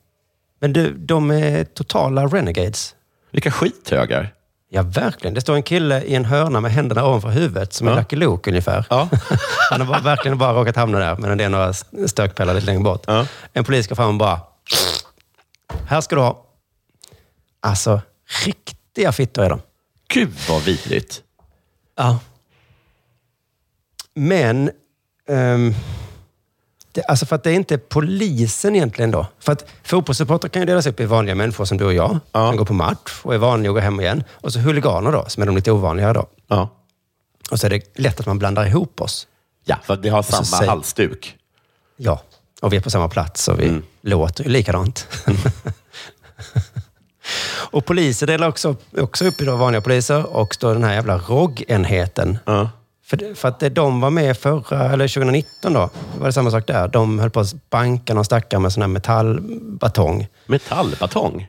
Men 0.59 0.73
du, 0.73 0.93
de 0.97 1.31
är 1.31 1.63
totala 1.63 2.25
renegades. 2.27 2.95
Vilka 3.31 3.51
skithögar. 3.51 4.33
Ja, 4.71 4.81
verkligen. 4.81 5.33
Det 5.33 5.41
står 5.41 5.55
en 5.55 5.63
kille 5.63 6.03
i 6.03 6.15
en 6.15 6.25
hörna 6.25 6.61
med 6.61 6.71
händerna 6.71 7.05
ovanför 7.07 7.29
huvudet, 7.29 7.73
som 7.73 7.87
Ja. 7.87 7.93
en 7.93 7.99
Lucky 7.99 8.15
Luke 8.15 8.49
ungefär. 8.49 8.85
Ja. 8.89 9.09
Han 9.71 9.81
har 9.81 9.87
bara, 9.87 9.99
verkligen 9.99 10.37
bara 10.37 10.53
råkat 10.53 10.75
hamna 10.75 10.99
där, 10.99 11.15
men 11.17 11.37
det 11.37 11.43
är 11.43 11.49
några 11.49 11.73
stökpellar 12.07 12.53
lite 12.53 12.65
längre 12.65 12.83
bort. 12.83 13.03
Ja. 13.07 13.25
En 13.53 13.63
polis 13.63 13.87
går 13.87 13.95
fram 13.95 14.07
och 14.09 14.15
bara... 14.15 14.41
Här 15.87 16.01
ska 16.01 16.15
du 16.15 16.21
ha. 16.21 16.45
Alltså, 17.61 18.01
riktiga 18.45 19.11
fittor 19.11 19.43
är 19.43 19.49
de. 19.49 19.61
Gud 20.07 20.33
vad 20.49 20.61
vidrigt. 20.61 21.23
Ja. 21.97 22.19
Men... 24.13 24.71
ehm, 25.29 25.73
det, 26.91 27.03
alltså 27.03 27.25
för 27.25 27.35
att 27.35 27.43
det 27.43 27.51
är 27.51 27.55
inte 27.55 27.77
polisen 27.77 28.75
egentligen 28.75 29.11
då. 29.11 29.27
För 29.39 29.51
att 29.51 29.65
fotbollssupportrar 29.83 30.49
kan 30.49 30.61
ju 30.61 30.65
delas 30.65 30.85
upp 30.87 30.99
i 30.99 31.05
vanliga 31.05 31.35
människor 31.35 31.65
som 31.65 31.77
du 31.77 31.85
och 31.85 31.93
jag, 31.93 32.19
Ja. 32.31 32.47
som 32.49 32.57
går 32.57 32.65
på 32.65 32.73
match 32.73 33.19
och 33.23 33.33
är 33.33 33.37
vanliga 33.37 33.71
och 33.71 33.75
går 33.75 33.81
hem 33.81 33.99
igen. 33.99 34.23
Och 34.33 34.53
så 34.53 34.59
huliganer 34.59 35.11
då, 35.11 35.25
som 35.27 35.43
är 35.43 35.47
de 35.47 35.55
lite 35.55 35.71
ovanligare 35.71 36.13
då. 36.13 36.25
Ja. 36.47 36.69
Och 37.51 37.59
så 37.59 37.65
är 37.65 37.69
det 37.69 37.97
lätt 37.99 38.19
att 38.19 38.25
man 38.25 38.39
blandar 38.39 38.65
ihop 38.67 39.01
oss. 39.01 39.27
Ja, 39.65 39.75
för 39.83 39.93
att 39.93 39.99
vi 40.05 40.09
har 40.09 40.21
samma 40.23 40.43
säger- 40.43 40.69
halsduk. 40.69 41.35
Ja, 41.97 42.21
och 42.61 42.73
vi 42.73 42.77
är 42.77 42.81
på 42.81 42.89
samma 42.89 43.09
plats 43.09 43.47
och 43.47 43.59
vi 43.59 43.81
låter 44.01 44.43
ju 44.43 44.49
likadant. 44.49 45.07
och 47.71 47.85
poliser 47.85 48.27
delar 48.27 48.47
också, 48.49 48.75
också 48.97 49.25
upp 49.25 49.41
i 49.41 49.45
då 49.45 49.55
vanliga 49.55 49.81
poliser 49.81 50.35
och 50.35 50.57
då 50.59 50.73
den 50.73 50.83
här 50.83 50.93
jävla 50.93 51.17
ROG-enheten. 51.17 52.37
Ja. 52.45 52.69
För, 53.09 53.35
för 53.35 53.47
att 53.47 53.75
de 53.75 54.01
var 54.01 54.09
med 54.09 54.37
förra, 54.37 54.93
eller 54.93 55.07
2019 55.07 55.73
då, 55.73 55.89
var 56.19 56.25
det 56.25 56.33
samma 56.33 56.51
sak 56.51 56.67
där. 56.67 56.87
De 56.87 57.19
höll 57.19 57.29
på 57.29 57.39
att 57.39 57.69
banka 57.69 58.13
någon 58.13 58.25
stackare 58.25 58.59
med 58.59 58.73
sån 58.73 58.81
här 58.81 58.87
metallbatong. 58.87 60.27
Metallbatong? 60.45 61.47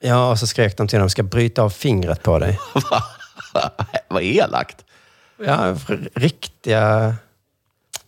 Ja, 0.00 0.30
och 0.30 0.38
så 0.38 0.46
skrek 0.46 0.76
de 0.76 0.88
till 0.88 0.98
honom, 0.98 1.10
ska 1.10 1.22
bryta 1.22 1.62
av 1.62 1.70
fingret 1.70 2.22
på 2.22 2.38
dig. 2.38 2.58
vad 4.08 4.22
elakt. 4.22 4.84
Ja, 5.44 5.76
riktiga 6.14 7.14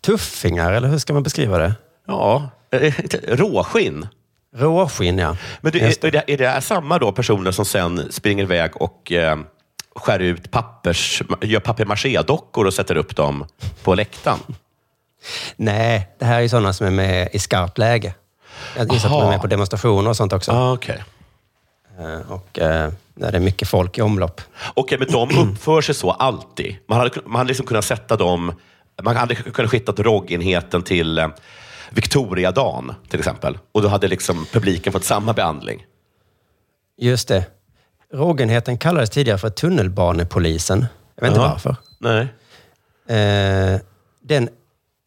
tuffingar, 0.01 0.73
eller 0.73 0.89
hur 0.89 0.99
ska 0.99 1.13
man 1.13 1.23
beskriva 1.23 1.59
det? 1.59 1.75
Ja, 2.07 2.51
eh, 2.71 2.95
råskinn. 3.29 4.07
Råskinn, 4.57 5.19
ja. 5.19 5.37
Men 5.61 5.73
du, 5.73 5.79
är, 5.79 6.11
det, 6.11 6.25
är 6.27 6.39
det 6.39 6.61
samma 6.61 6.99
då 6.99 7.13
personer 7.13 7.51
som 7.51 7.65
sen 7.65 8.13
springer 8.13 8.43
iväg 8.43 8.71
och 8.75 9.13
eh, 9.13 9.39
skär 9.97 10.19
ut 10.19 10.51
pappers, 10.51 11.23
gör 11.41 11.61
papier-maché-dockor 11.61 12.67
och 12.67 12.75
sätter 12.75 12.97
upp 12.97 13.17
dem 13.17 13.47
på 13.83 13.95
läktaren? 13.95 14.39
Nej, 15.57 16.09
det 16.19 16.25
här 16.25 16.37
är 16.37 16.41
ju 16.41 16.49
sådana 16.49 16.73
som 16.73 16.87
är 16.87 16.91
med 16.91 17.29
i 17.33 17.39
skarpt 17.39 17.79
läge. 17.79 18.15
Jag 18.77 18.93
gissar 18.93 19.09
att 19.09 19.13
de 19.21 19.23
är 19.23 19.31
med 19.31 19.41
på 19.41 19.47
demonstrationer 19.47 20.11
och 20.11 20.17
sånt 20.17 20.33
också. 20.33 20.53
Ah, 20.53 20.73
Okej, 20.73 21.05
Eh, 21.99 22.33
Och 22.33 22.59
eh, 22.59 22.93
när 23.15 23.33
det 23.33 23.39
är 23.39 23.43
mycket 23.43 23.69
folk 23.69 23.99
i 23.99 24.03
omlopp. 24.03 24.41
Okej, 24.75 24.99
men 24.99 25.09
de 25.13 25.39
uppför 25.39 25.81
sig 25.81 25.95
så 25.95 26.11
alltid. 26.11 26.77
Man 26.89 26.99
hade, 26.99 27.11
man 27.27 27.37
hade 27.37 27.49
liksom 27.49 27.67
kunnat 27.67 27.85
sätta 27.85 28.17
dem... 28.17 28.53
Man 29.03 29.17
hade 29.17 29.35
kunnat 29.35 29.71
skicka 29.71 29.93
ROG-enheten 29.93 30.83
till, 30.83 31.19
eh, 31.19 31.29
Victoriadagen 31.91 32.95
till 33.09 33.19
exempel. 33.19 33.59
Och 33.73 33.83
då 33.83 33.89
hade 33.89 34.09
liksom 34.09 34.47
publiken 34.53 34.93
fått 34.93 35.05
samma 35.05 35.33
behandling. 35.33 35.87
Just 36.99 37.29
det. 37.29 37.45
Rågenheten 38.15 38.79
kallades 38.79 39.11
tidigare 39.11 39.39
för 39.39 39.51
tunnelbanepolisen. 39.51 40.87
Jag 41.15 41.23
vet 41.23 41.29
inte 41.31 41.41
Ja. 41.41 41.49
varför. 41.51 41.77
Nej. 41.99 42.29
Eh, 43.19 43.81
den 44.25 44.49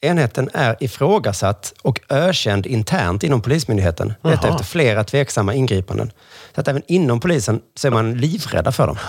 enheten 0.01 0.49
är 0.53 0.75
ifrågasatt 0.79 1.73
och 1.81 1.99
ökänd 2.09 2.65
internt 2.65 3.23
inom 3.23 3.41
Polismyndigheten. 3.41 4.13
Detta 4.21 4.47
Jaha. 4.47 4.51
efter 4.53 4.65
flera 4.65 5.03
tveksamma 5.03 5.53
ingripanden. 5.53 6.11
Så 6.55 6.61
att 6.61 6.67
även 6.67 6.81
inom 6.87 7.19
polisen 7.19 7.61
så 7.75 7.87
är 7.87 7.91
man 7.91 8.13
livrädda 8.17 8.71
för 8.71 8.87
dem. 8.87 8.97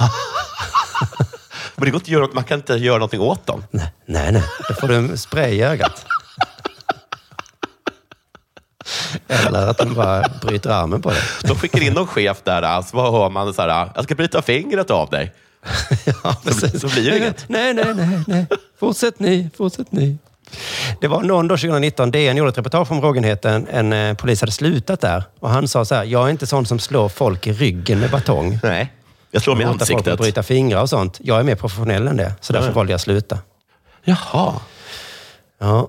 Men 1.77 1.85
det 1.85 1.91
går 1.91 1.95
inte 2.01 2.05
att 2.05 2.09
göra, 2.09 2.29
man 2.33 2.45
kan 2.45 2.59
inte 2.59 2.75
göra 2.75 2.99
någonting 2.99 3.21
åt 3.21 3.47
dem. 3.47 3.65
Nej, 3.71 3.93
nej. 4.33 4.43
Då 4.69 4.75
får 4.75 4.89
du 4.89 4.95
en 4.95 5.19
spray 5.19 5.55
i 5.55 5.63
ögat. 5.63 6.07
Eller 9.29 9.67
att 9.67 9.79
de 9.79 9.95
bara 9.95 10.25
bryter 10.43 10.71
armen 10.71 11.03
på 11.03 11.11
dig. 11.11 11.21
De 11.43 11.57
skickar 11.57 11.83
in 11.83 11.93
någon 11.93 12.07
chef 12.07 12.41
där, 12.45 12.63
alltså, 12.63 12.97
vad 12.97 13.13
hör 13.13 13.31
man? 13.31 13.55
Så 13.55 13.63
här, 13.63 13.89
jag 13.95 14.05
ska 14.05 14.15
bryta 14.15 14.43
fingret 14.43 14.91
av 14.91 15.11
dig. 15.11 15.33
så, 16.61 16.79
så 16.79 16.89
blir 16.89 17.11
det 17.11 17.19
inget. 17.19 17.45
Nej, 17.49 17.75
nej, 17.75 17.95
nej, 17.95 18.23
nej. 18.27 18.47
Fortsätt 18.81 19.19
ni, 19.19 19.51
fortsätt 19.57 19.93
ni. 19.93 20.19
Det 21.01 21.09
var 21.09 21.23
någon 21.23 21.49
då 21.49 21.57
2019, 21.57 22.11
DN 22.11 22.37
gjorde 22.37 22.51
ett 22.51 22.59
reportage 22.59 22.91
om 22.93 23.01
Rågenheten. 23.01 23.67
En 23.71 23.93
eh, 23.93 24.15
polis 24.15 24.41
hade 24.41 24.53
slutat 24.53 25.01
där 25.01 25.25
och 25.41 25.51
han 25.51 25.69
sa 25.69 25.85
så 25.85 25.95
här, 25.95 26.05
jag 26.05 26.27
är 26.27 26.31
inte 26.31 26.47
sån 26.47 26.67
som 26.67 26.79
slår 26.79 27.09
folk 27.09 27.47
i 27.47 27.53
ryggen 27.53 27.99
med 28.01 28.11
batong. 28.11 28.59
Nej, 28.63 28.93
jag 29.31 29.43
slår 29.43 29.55
dem 29.55 29.61
i 29.63 29.65
folk 29.65 29.81
ansiktet. 29.81 30.13
att 30.13 30.19
bryta 30.19 30.43
fingrar 30.43 30.81
och 30.83 30.89
sånt. 30.91 31.19
Jag 31.23 31.39
är 31.39 31.43
mer 31.43 31.55
professionell 31.55 32.09
än 32.09 32.17
det, 32.17 32.33
så 32.41 32.53
därför 32.53 32.67
Ja, 32.67 32.71
ja. 32.71 32.75
valde 32.75 32.93
jag 32.93 32.95
att 32.97 33.01
sluta. 33.03 33.39
Jaha. 34.05 34.55
Ja. 35.59 35.89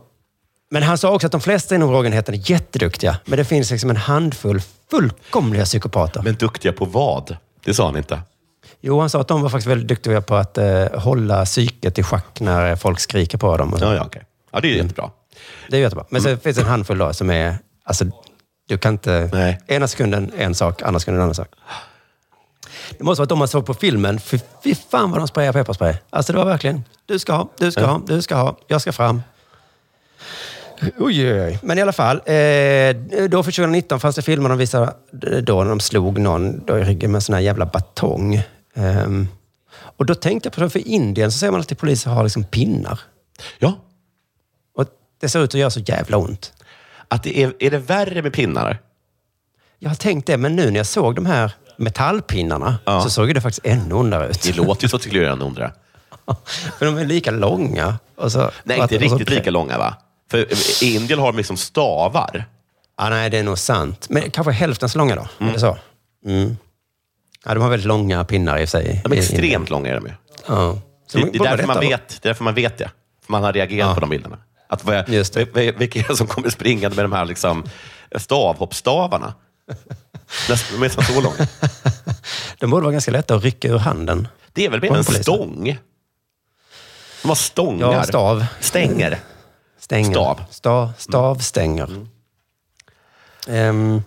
Men 0.69 0.83
han 0.83 0.97
sa 0.97 1.11
också 1.11 1.27
att 1.27 1.31
de 1.31 1.41
flesta 1.41 1.75
inom 1.75 1.91
Rågenheten 1.91 2.33
är 2.35 2.51
jätteduktiga, 2.51 3.17
men 3.25 3.37
det 3.37 3.45
finns 3.45 3.71
liksom 3.71 3.89
en 3.89 3.97
handfull 3.97 4.61
fullkomliga 4.91 5.65
psykopater. 5.65 6.21
Men 6.21 6.35
duktiga 6.35 6.73
på 6.73 6.85
vad? 6.85 7.37
Det 7.63 7.73
sa 7.73 7.85
han 7.85 7.97
inte. 7.97 8.21
Jo, 8.81 8.99
han 8.99 9.09
sa 9.09 9.21
att 9.21 9.27
de 9.27 9.41
var 9.41 9.49
faktiskt 9.49 9.67
väldigt 9.67 9.87
duktiga 9.87 10.21
på 10.21 10.35
att 10.35 10.57
eh, 10.57 10.85
hålla 10.93 11.45
psyket 11.45 11.99
i 11.99 12.03
schack 12.03 12.39
när 12.39 12.75
folk 12.75 12.99
skriker 12.99 13.37
på 13.37 13.57
dem. 13.57 13.73
Och 13.73 13.79
så. 13.79 13.85
Ja, 13.85 13.95
ja, 13.95 14.03
okej. 14.05 14.23
ja 14.51 14.59
det 14.59 14.67
är 14.67 14.83
jättebra. 14.83 15.09
Det 15.69 15.77
är 15.77 15.81
jättebra. 15.81 16.05
Men 16.09 16.21
så 16.21 16.37
finns 16.37 16.55
det 16.57 16.61
en 16.61 16.67
handfull 16.69 16.97
då 16.97 17.13
som 17.13 17.29
är... 17.29 17.57
Alltså, 17.83 18.05
du 18.67 18.77
kan 18.77 18.93
inte... 18.93 19.29
Nej. 19.33 19.59
Ena 19.67 19.87
sekunden 19.87 20.31
en 20.37 20.55
sak, 20.55 20.81
andra 20.81 20.99
sekunden 20.99 21.19
en 21.19 21.23
annan 21.23 21.35
sak. 21.35 21.47
Det 22.97 23.03
måste 23.03 23.19
vara 23.19 23.23
att 23.23 23.29
de 23.29 23.39
man 23.39 23.47
såg 23.47 23.65
på 23.65 23.73
filmen, 23.73 24.19
fy, 24.19 24.39
fy 24.63 24.75
fan 24.75 25.11
vad 25.11 25.19
de 25.21 25.27
sprayar 25.27 25.53
pepparspray. 25.53 25.95
Alltså 26.09 26.33
det 26.33 26.37
var 26.39 26.45
verkligen, 26.45 26.83
du 27.05 27.19
ska 27.19 27.33
ha, 27.33 27.49
du 27.57 27.71
ska 27.71 27.81
Ja. 27.81 27.87
ha, 27.87 28.01
du 28.07 28.21
ska 28.21 28.35
ha, 28.35 28.57
jag 28.67 28.81
ska 28.81 28.91
fram. 28.91 29.21
Oj, 30.81 31.33
oj, 31.33 31.41
oj. 31.41 31.59
Men 31.63 31.77
i 31.77 31.81
alla 31.81 31.91
fall, 31.91 32.17
eh, 32.17 32.95
då 33.29 33.43
för 33.43 33.51
2019 33.51 33.99
fanns 33.99 34.15
det 34.15 34.21
filmer 34.21 34.49
de 34.49 34.57
visade 34.57 34.93
då 35.41 35.63
när 35.63 35.69
de 35.69 35.79
slog 35.79 36.19
någon 36.19 36.65
då 36.65 36.77
i 36.77 36.83
ryggen 36.83 37.11
med 37.11 37.17
en 37.17 37.21
sån 37.21 37.33
här 37.35 37.41
jävla 37.41 37.65
batong. 37.65 38.41
Ehm, 38.75 39.27
och 39.97 40.05
då 40.05 40.15
tänkte 40.15 40.47
jag 40.47 40.53
på 40.53 40.61
det, 40.61 40.69
för 40.69 40.79
i 40.79 40.81
Indien 40.81 41.31
så 41.31 41.37
säger 41.37 41.51
man 41.51 41.59
alltid 41.61 41.77
poliser 41.77 42.09
har 42.11 42.23
liksom 42.23 42.43
pinnar. 42.43 42.99
Ja. 43.59 43.73
Och 44.75 44.85
det 45.21 45.29
ser 45.29 45.39
ut 45.43 45.49
att 45.49 45.59
göra 45.59 45.69
så 45.69 45.79
jävla 45.79 46.17
ont. 46.17 46.53
Att 47.07 47.23
det 47.23 47.43
är, 47.43 47.53
är 47.59 47.71
det 47.71 47.77
värre 47.77 48.21
med 48.21 48.33
pinnar? 48.33 48.77
Jag 49.79 49.89
har 49.89 49.95
tänkt 49.95 50.27
det, 50.27 50.37
men 50.37 50.55
nu 50.55 50.71
när 50.71 50.77
jag 50.77 50.85
såg 50.85 51.15
de 51.15 51.25
här 51.25 51.51
metallpinnarna 51.77 52.77
Ja. 52.85 53.01
så 53.01 53.09
såg 53.09 53.33
det 53.35 53.41
faktiskt 53.41 53.65
ännu 53.65 53.95
ondare 53.95 54.27
ut. 54.27 54.41
Det 54.43 54.55
låter 54.55 54.83
ju 54.83 54.89
så 54.89 54.99
till 54.99 55.23
ännu 55.23 55.45
ondare. 55.45 55.71
För 56.79 56.85
de 56.85 56.97
är 56.97 57.05
lika 57.05 57.31
långa. 57.31 57.99
Så, 58.27 58.51
Nej, 58.63 58.79
inte 58.79 58.97
riktigt 58.97 59.29
lika 59.29 59.51
långa 59.51 59.77
va? 59.77 59.95
För 60.31 60.47
i 60.83 60.95
Indien 60.95 61.19
har 61.19 61.33
liksom 61.33 61.57
stavar. 61.57 62.45
Ja, 62.97 63.09
nej, 63.09 63.29
det 63.29 63.37
är 63.37 63.43
nog 63.43 63.57
sant. 63.57 64.05
Men 64.09 64.31
kanske 64.31 64.51
hälften 64.51 64.89
så 64.89 64.97
långa 64.97 65.15
då? 65.15 65.27
Det 65.53 65.59
så? 65.59 65.77
Mm. 66.25 66.57
Ja, 67.45 67.53
de 67.53 67.63
har 67.63 67.69
väldigt 67.69 67.87
långa 67.87 68.23
pinnar 68.23 68.57
i 68.57 68.67
sig. 68.67 69.01
De 69.03 69.11
är 69.13 69.17
extremt 69.17 69.69
långa 69.69 69.89
är 69.89 69.95
de 69.95 70.05
ju. 70.05 70.13
Ja. 70.47 70.81
Så 71.07 71.17
Det, 71.17 71.29
det, 71.31 71.37
är 71.39 71.43
därför 71.43 71.67
man 71.67 71.79
vet, 71.79 72.09
det 72.09 72.25
är 72.27 72.29
därför 72.29 72.43
man 72.43 72.53
vet 72.55 72.77
det. 72.77 72.91
För 73.25 73.31
man 73.31 73.43
har 73.43 73.53
reagerat 73.53 73.87
Ja. 73.89 73.93
på 73.93 73.99
de 73.99 74.09
bilderna. 74.09 74.37
Att 74.69 74.83
vad, 74.85 75.09
vilka 75.09 75.99
är 75.99 76.07
det 76.07 76.15
som 76.15 76.27
kommer 76.27 76.49
springande 76.49 76.95
med 76.95 77.05
de 77.05 77.11
här 77.11 77.25
liksom, 77.25 77.63
stavhoppstavarna? 78.15 79.33
De 80.47 80.83
är 80.83 80.89
så 81.13 81.21
långa. 81.21 81.35
De 82.59 82.69
borde 82.69 82.83
vara 82.83 82.91
ganska 82.91 83.11
lätta 83.11 83.35
att 83.35 83.43
rycka 83.43 83.67
ur 83.67 83.77
handen. 83.77 84.27
Det 84.53 84.65
är 84.65 84.69
väl 84.69 84.81
mer 84.81 84.95
en 84.95 85.03
stång? 85.03 85.77
De 87.21 87.27
har 87.27 87.35
stångar. 87.35 87.93
Ja, 87.93 88.03
stav. 88.03 88.45
Stänger. 88.59 89.19
Stänger. 89.87 90.11
Stav. 90.13 90.41
Stav, 90.49 90.91
stavstänger. 90.97 92.05
Ehm, 93.47 94.01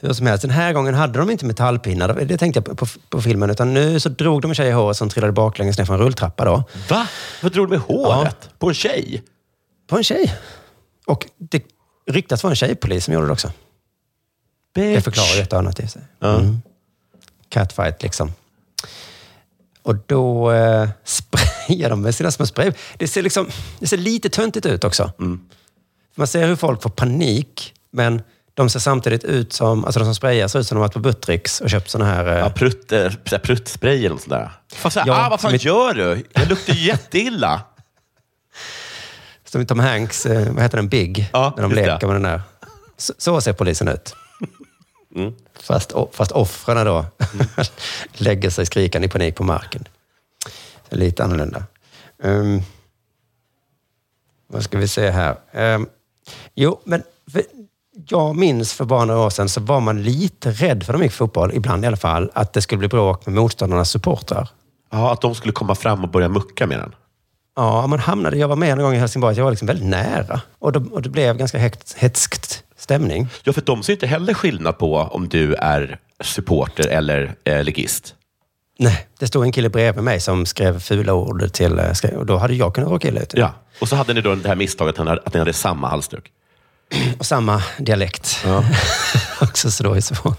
hur 0.00 0.12
som 0.12 0.26
helst, 0.26 0.42
den 0.42 0.50
här 0.50 0.72
gången 0.72 0.94
hade 0.94 1.18
de 1.18 1.30
inte 1.30 1.44
metallpinnar. 1.46 2.14
Det- 2.14 2.38
tänkte 2.38 2.58
jag 2.58 2.64
på, 2.64 2.74
på, 2.74 2.86
på 3.08 3.22
filmen. 3.22 3.50
Utan 3.50 3.74
nu 3.74 4.00
så 4.00 4.08
drog 4.08 4.42
de 4.42 4.50
en 4.50 4.54
tjej 4.54 4.68
i 4.68 4.72
håret 4.72 4.96
som 4.96 5.08
trillade 5.08 5.32
baklänges 5.32 5.78
ner 5.78 5.84
för 5.84 5.94
en 5.94 6.00
rulltrappa. 6.00 6.44
Då. 6.44 6.64
Va? 6.88 7.06
Vad 7.42 7.52
drog 7.52 7.66
de 7.66 7.70
med 7.70 7.80
håret? 7.80 8.50
På 8.58 8.68
en 8.68 8.74
tjej? 8.74 9.22
På 9.86 9.96
en 9.96 10.04
tjej. 10.04 10.34
Och 11.06 11.26
det 11.38 11.62
ryktas 12.06 12.42
vara 12.42 12.50
en 12.52 12.56
tjejpolis 12.56 13.04
som 13.04 13.14
gjorde 13.14 13.26
det 13.26 13.32
också. 13.32 13.52
Det 14.72 15.00
förklarar 15.00 15.34
ju 15.36 15.42
ett 15.42 15.52
och 15.52 15.58
annat 15.58 15.80
i 15.80 15.88
sig. 15.88 16.02
Mm. 16.22 16.62
Catfight 17.48 18.02
liksom. 18.02 18.32
Och 19.82 19.96
då 20.06 20.50
eh, 20.52 20.88
sprayar 21.64 21.90
de 21.90 22.00
med 22.02 22.14
sina 22.14 22.30
små 22.30 22.46
spray. 22.46 22.72
Det 22.98 23.08
ser, 23.08 23.22
liksom, 23.22 23.46
det 23.78 23.86
ser 23.86 23.96
lite 23.96 24.28
töntigt 24.28 24.66
ut 24.66 24.84
också. 24.84 25.12
Man 26.16 26.26
ser 26.26 26.46
hur 26.46 26.56
folk 26.56 26.82
får 26.82 26.90
panik, 26.90 27.74
men 27.90 28.22
de 28.54 28.70
ser 28.70 28.80
samtidigt 28.80 29.24
ut 29.24 29.52
som, 29.52 29.84
alltså 29.84 30.00
de 30.00 30.04
som 30.04 30.14
sprayar 30.14 30.48
ser 30.48 30.58
ut 30.58 30.66
som 30.66 30.76
de 30.76 30.80
varit 30.80 30.92
på 30.92 30.98
Buttricks 30.98 31.60
och 31.60 31.70
köpt 31.70 31.90
såna 31.90 32.04
här... 32.04 32.26
eh, 32.26 32.38
Ja, 32.38 32.50
prutt, 32.50 32.92
eh, 32.92 33.10
pruttspray 33.42 33.98
eller 33.98 34.08
något 34.10 34.20
sånt 34.20 34.30
där. 34.30 34.50
Fan, 34.72 34.90
så 34.90 35.00
här, 35.00 35.06
Ja, 35.06 35.26
ah, 35.26 35.30
vad 35.30 35.40
fan 35.40 35.50
som 35.50 35.54
ett- 35.56 35.64
gör 35.64 35.94
du? 35.94 36.24
Jag 36.32 36.48
luktar 36.48 36.74
ju 36.74 36.86
jätteilla. 36.86 37.62
Som 39.44 39.66
Tom 39.66 39.78
Hanks, 39.78 40.26
eh, 40.26 40.52
vad 40.52 40.62
heter 40.62 40.76
den, 40.76 40.88
Big? 40.88 41.30
Ja, 41.32 41.52
när 41.56 41.62
de 41.62 41.70
just 41.72 41.84
det. 41.84 41.92
leker 41.92 42.06
med 42.06 42.16
den 42.16 42.22
där. 42.22 42.42
Så, 42.96 43.12
så 43.18 43.40
ser 43.40 43.52
polisen 43.52 43.88
ut. 43.88 44.14
Mm. 45.16 45.32
Fast, 45.60 45.92
fast 46.12 46.32
offren 46.32 46.86
då 46.86 47.06
lägger 48.12 48.50
sig 48.50 48.66
skrikande 48.66 49.06
i 49.06 49.08
panik 49.08 49.34
på 49.36 49.44
marken. 49.44 49.84
Lite 50.88 51.24
annorlunda. 51.24 51.64
Um, 52.18 52.62
vad 54.46 54.62
ska 54.62 54.78
vi 54.78 54.88
se 54.88 55.10
här? 55.10 55.36
Um, 55.52 55.88
jo, 56.54 56.80
men 56.84 57.02
för, 57.32 57.42
jag 58.08 58.36
minns 58.36 58.72
för 58.72 58.84
bara 58.84 59.04
några 59.04 59.20
år 59.20 59.30
sedan 59.30 59.48
så 59.48 59.60
var 59.60 59.80
man 59.80 60.02
lite 60.02 60.50
rädd 60.50 60.82
för 60.82 60.92
de 60.92 61.02
gick 61.02 61.12
fotboll, 61.12 61.50
ibland 61.54 61.84
i 61.84 61.86
alla 61.86 61.96
fall, 61.96 62.30
att 62.34 62.52
det 62.52 62.62
skulle 62.62 62.78
bli 62.78 62.88
bråk 62.88 63.26
med 63.26 63.34
motståndarnas 63.34 63.90
supportrar. 63.90 64.48
Ja, 64.90 65.12
att 65.12 65.20
de 65.20 65.34
skulle 65.34 65.52
komma 65.52 65.74
fram 65.74 66.04
och 66.04 66.10
börja 66.10 66.28
mucka 66.28 66.66
med 66.66 66.78
den. 66.78 66.94
Ja, 67.56 67.86
man 67.86 67.98
hamnade, 67.98 68.36
jag 68.36 68.48
var 68.48 68.56
med 68.56 68.72
en 68.72 68.78
gång 68.78 68.94
i 68.94 68.98
Helsingborg, 68.98 69.36
jag 69.36 69.44
var 69.44 69.50
liksom 69.50 69.66
väldigt 69.66 69.88
nära. 69.88 70.40
Och, 70.58 70.72
då, 70.72 70.84
och 70.92 71.02
det 71.02 71.08
blev 71.08 71.36
ganska 71.36 71.58
hets, 71.58 71.94
hetskt 71.94 72.64
stämning. 72.76 73.28
Ja, 73.44 73.52
för 73.52 73.60
de 73.60 73.82
ser 73.82 73.92
inte 73.92 74.06
heller 74.06 74.34
skillnad 74.34 74.78
på 74.78 74.96
om 74.96 75.28
du 75.28 75.54
är 75.54 75.98
supporter 76.20 76.88
eller 76.88 77.34
eh, 77.44 77.64
ligist. 77.64 78.14
Nej, 78.78 79.06
det 79.18 79.26
stod 79.26 79.44
en 79.44 79.52
kille 79.52 79.68
bredvid 79.68 80.04
mig 80.04 80.20
som 80.20 80.46
skrev 80.46 80.80
fula 80.80 81.14
ord 81.14 81.52
till... 81.52 81.78
eh, 81.78 82.10
Och 82.16 82.26
då 82.26 82.36
hade 82.36 82.54
jag 82.54 82.74
kunnat 82.74 82.90
råka 82.90 83.08
illa 83.08 83.20
ut. 83.20 83.32
Ja. 83.36 83.52
Och 83.80 83.88
så 83.88 83.96
hade 83.96 84.14
ni 84.14 84.20
då 84.20 84.34
det 84.34 84.48
här 84.48 84.56
misstaget 84.56 84.98
att 84.98 85.04
ni 85.04 85.08
hade, 85.10 85.22
att 85.26 85.32
ni 85.34 85.38
hade 85.38 85.52
samma 85.52 85.88
halsduk. 85.88 86.30
Och 87.18 87.26
samma 87.26 87.62
dialekt. 87.78 88.44
Också 89.40 89.70
så 89.70 89.82
då 89.84 89.94
är 89.94 90.00
svårt. 90.00 90.38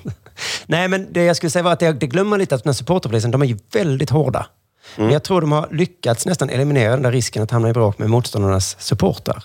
Nej, 0.66 0.88
men 0.88 1.14
det 1.14 1.24
jag 1.24 1.36
skulle 1.36 1.50
säga 1.50 1.64
var 1.64 1.72
att 1.72 1.82
jag 1.82 2.00
det 2.00 2.08
glömmer 2.08 2.38
lite 2.38 2.56
att 2.56 2.64
den 2.64 2.70
här 2.70 2.74
supporterpolisen, 2.76 3.32
de 3.32 3.42
är 3.42 3.46
ju 3.46 3.58
väldigt 3.74 4.10
hårda. 4.10 4.48
Men 4.96 5.12
jag 5.12 5.24
tror 5.24 5.42
de 5.42 5.52
har 5.52 5.68
lyckats 5.72 6.26
nästan 6.26 6.50
eliminera 6.50 6.92
den 6.92 7.02
där 7.02 7.12
risken 7.12 7.44
att 7.44 7.52
hamna 7.52 7.70
i 7.70 7.74
bråk 7.74 7.98
med 7.98 8.10
motståndarnas 8.10 8.76
supportrar. 8.80 9.44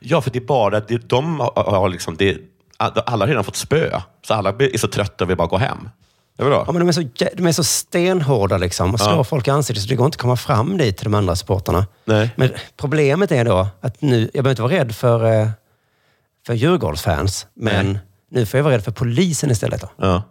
Ja, 0.00 0.20
för 0.20 0.30
det 0.30 0.38
är 0.38 0.44
bara, 0.46 0.80
det, 0.80 1.08
de 1.08 1.40
har, 1.40 1.52
har 1.70 1.88
liksom, 1.88 2.16
det, 2.16 2.36
alla 2.76 3.24
har 3.24 3.26
redan 3.26 3.44
fått 3.44 3.56
spö. 3.56 4.00
Så 4.26 4.34
alla 4.34 4.50
är 4.50 4.78
så 4.78 4.88
trötta 4.88 5.24
och 5.24 5.30
vill 5.30 5.36
bara 5.36 5.48
gå 5.48 5.56
hem. 5.58 5.88
Det 6.38 6.44
var 6.44 6.50
bra. 6.50 6.64
Ja, 6.66 6.72
men 6.72 6.80
de, 6.80 6.88
är 6.88 6.92
så, 6.92 7.02
de 7.36 7.46
är 7.46 7.52
så 7.52 7.64
stenhårda 7.64 8.58
liksom 8.58 8.94
och 8.94 9.00
slår 9.00 9.12
Ja. 9.12 9.24
folk 9.24 9.48
i 9.48 9.50
ansiktet 9.50 9.82
så 9.82 9.88
det 9.88 9.94
går 9.96 10.06
inte 10.06 10.16
att 10.16 10.20
komma 10.22 10.36
fram 10.36 10.76
dit 10.78 10.96
till 10.96 11.04
de 11.04 11.14
andra 11.14 11.36
supportrarna. 11.36 11.86
Nej. 12.04 12.30
Men 12.36 12.50
problemet 12.76 13.32
är 13.32 13.44
då 13.44 13.68
att 13.80 14.02
nu, 14.02 14.20
jag 14.34 14.44
behöver 14.44 14.50
inte 14.50 14.62
vara 14.62 14.72
rädd 14.72 14.94
för, 14.94 15.40
eh, 15.40 15.48
för 16.46 16.54
Djurgårdsfans, 16.54 17.46
men 17.54 17.86
Nej. 17.92 17.98
nu 18.30 18.46
får 18.46 18.58
jag 18.58 18.64
vara 18.64 18.74
rädd 18.74 18.84
för 18.84 18.92
polisen 18.92 19.50
istället. 19.50 19.80
Då. 19.80 19.88
Ja. 19.96 20.22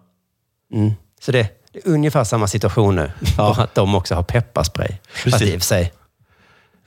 Mm. 0.73 0.91
Så 1.21 1.31
det, 1.31 1.47
det 1.73 1.79
är 1.87 1.89
ungefär 1.91 2.23
samma 2.23 2.47
situation 2.47 2.95
nu, 2.95 3.11
bara 3.37 3.63
att 3.63 3.75
de 3.75 3.95
också 3.95 4.15
har 4.15 4.23
pepparspray. 4.23 4.91
Fast 5.23 5.41
i 5.41 5.47
och 5.49 5.51
för 5.51 5.59
sig, 5.59 5.93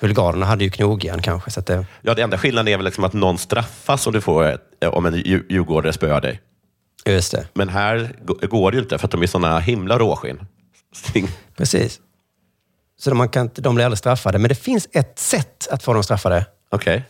huliganerna 0.01 0.47
hade 0.47 0.65
ju 0.65 0.71
knogjärn 0.71 1.23
kanske. 1.23 1.51
Så 1.51 1.61
det, 1.61 1.87
Ja, 2.03 2.15
det 2.15 2.23
enda 2.23 2.39
skillnaden 2.39 2.73
är 2.73 2.77
väl 2.77 2.85
liksom 2.85 3.05
att 3.05 3.13
någon 3.13 3.39
straffas 3.39 4.07
om, 4.07 4.13
du 4.13 4.21
får, 4.21 4.45
ett- 4.47 4.85
om 4.93 5.07
en 5.07 5.15
dju- 5.15 5.47
djurgårdare 5.51 5.93
spöar 5.93 6.21
dig. 6.21 6.41
Just 7.07 7.33
det. 7.33 7.47
Men 7.55 7.69
här 7.69 8.15
går 8.25 8.71
det 8.71 8.77
ju 8.77 8.83
inte 8.83 8.99
för 8.99 9.07
att 9.07 9.11
de 9.11 9.23
är 9.23 9.27
såna 9.27 9.59
himla 9.59 9.99
råskinn. 9.99 10.47
Precis. 11.57 12.01
Så 12.99 13.11
de, 13.11 13.19
man 13.19 13.29
kan, 13.29 13.43
inte- 13.43 13.61
de 13.63 13.75
blir 13.75 13.85
aldrig 13.85 13.99
straffade. 13.99 14.39
Men 14.39 14.49
det 14.49 14.55
finns 14.55 14.89
ett 14.93 15.19
sätt 15.19 15.69
att 15.71 15.83
få 15.83 15.93
dem 15.93 16.03
straffade. 16.03 16.47
Okej. 16.71 17.03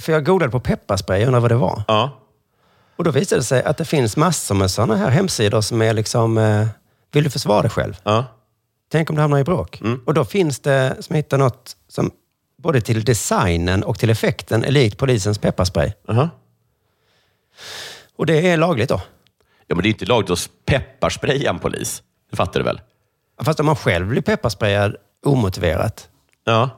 För 0.00 0.12
jag 0.12 0.24
googlade 0.24 0.50
på 0.52 0.60
pepparspray 0.60 1.22
och 1.22 1.26
undrade 1.26 1.40
vad 1.42 1.50
det 1.50 1.56
var. 1.56 1.82
Ja. 1.88 2.18
Och 2.96 3.04
då 3.04 3.10
visade 3.10 3.40
det 3.40 3.44
sig 3.44 3.62
att 3.64 3.76
det 3.76 3.84
finns 3.84 4.16
massor 4.16 4.54
med 4.54 4.70
sådana 4.70 4.96
här 4.96 5.10
hemsidor 5.10 5.60
som 5.60 5.82
är 5.82 5.92
liksom, 5.92 6.38
eh, 6.38 6.66
vill 7.12 7.24
du 7.24 7.30
försvara 7.30 7.62
dig 7.62 7.70
själv? 7.70 7.96
Ja. 8.02 8.24
Tänk 8.90 9.10
om 9.10 9.16
du 9.16 9.22
hamnar 9.22 9.38
i 9.38 9.44
bråk. 9.44 9.82
Och 10.06 10.14
då 10.14 10.24
finns 10.24 10.60
det, 10.60 10.96
som 11.00 11.16
jag 11.16 11.22
hittar 11.22 11.38
något 11.38 11.76
som 11.88 12.10
både 12.62 12.80
till 12.80 13.04
designen 13.04 13.82
och 13.84 13.98
till 13.98 14.10
effekten 14.10 14.64
är 14.64 14.70
likt 14.70 14.98
polisens 14.98 15.38
pepparspray. 15.38 15.92
Aha. 16.08 16.28
Och 18.16 18.26
det 18.26 18.50
är 18.50 18.56
lagligt 18.56 18.88
då. 18.88 19.00
Ja, 19.68 19.74
men 19.74 19.82
det 19.82 19.88
är 19.88 19.90
inte 19.90 20.06
lagligt 20.06 20.30
att 20.30 20.50
pepparspraya 20.66 21.50
en 21.50 21.58
polis. 21.58 22.02
Det 22.30 22.36
fattar 22.36 22.60
du 22.60 22.64
väl? 22.64 22.80
Fast 23.42 23.60
om 23.60 23.66
man 23.66 23.76
själv 23.76 24.06
blir 24.08 24.22
pepparsprayad 24.22 24.96
omotiverat, 25.26 26.08
Ja. 26.44 26.70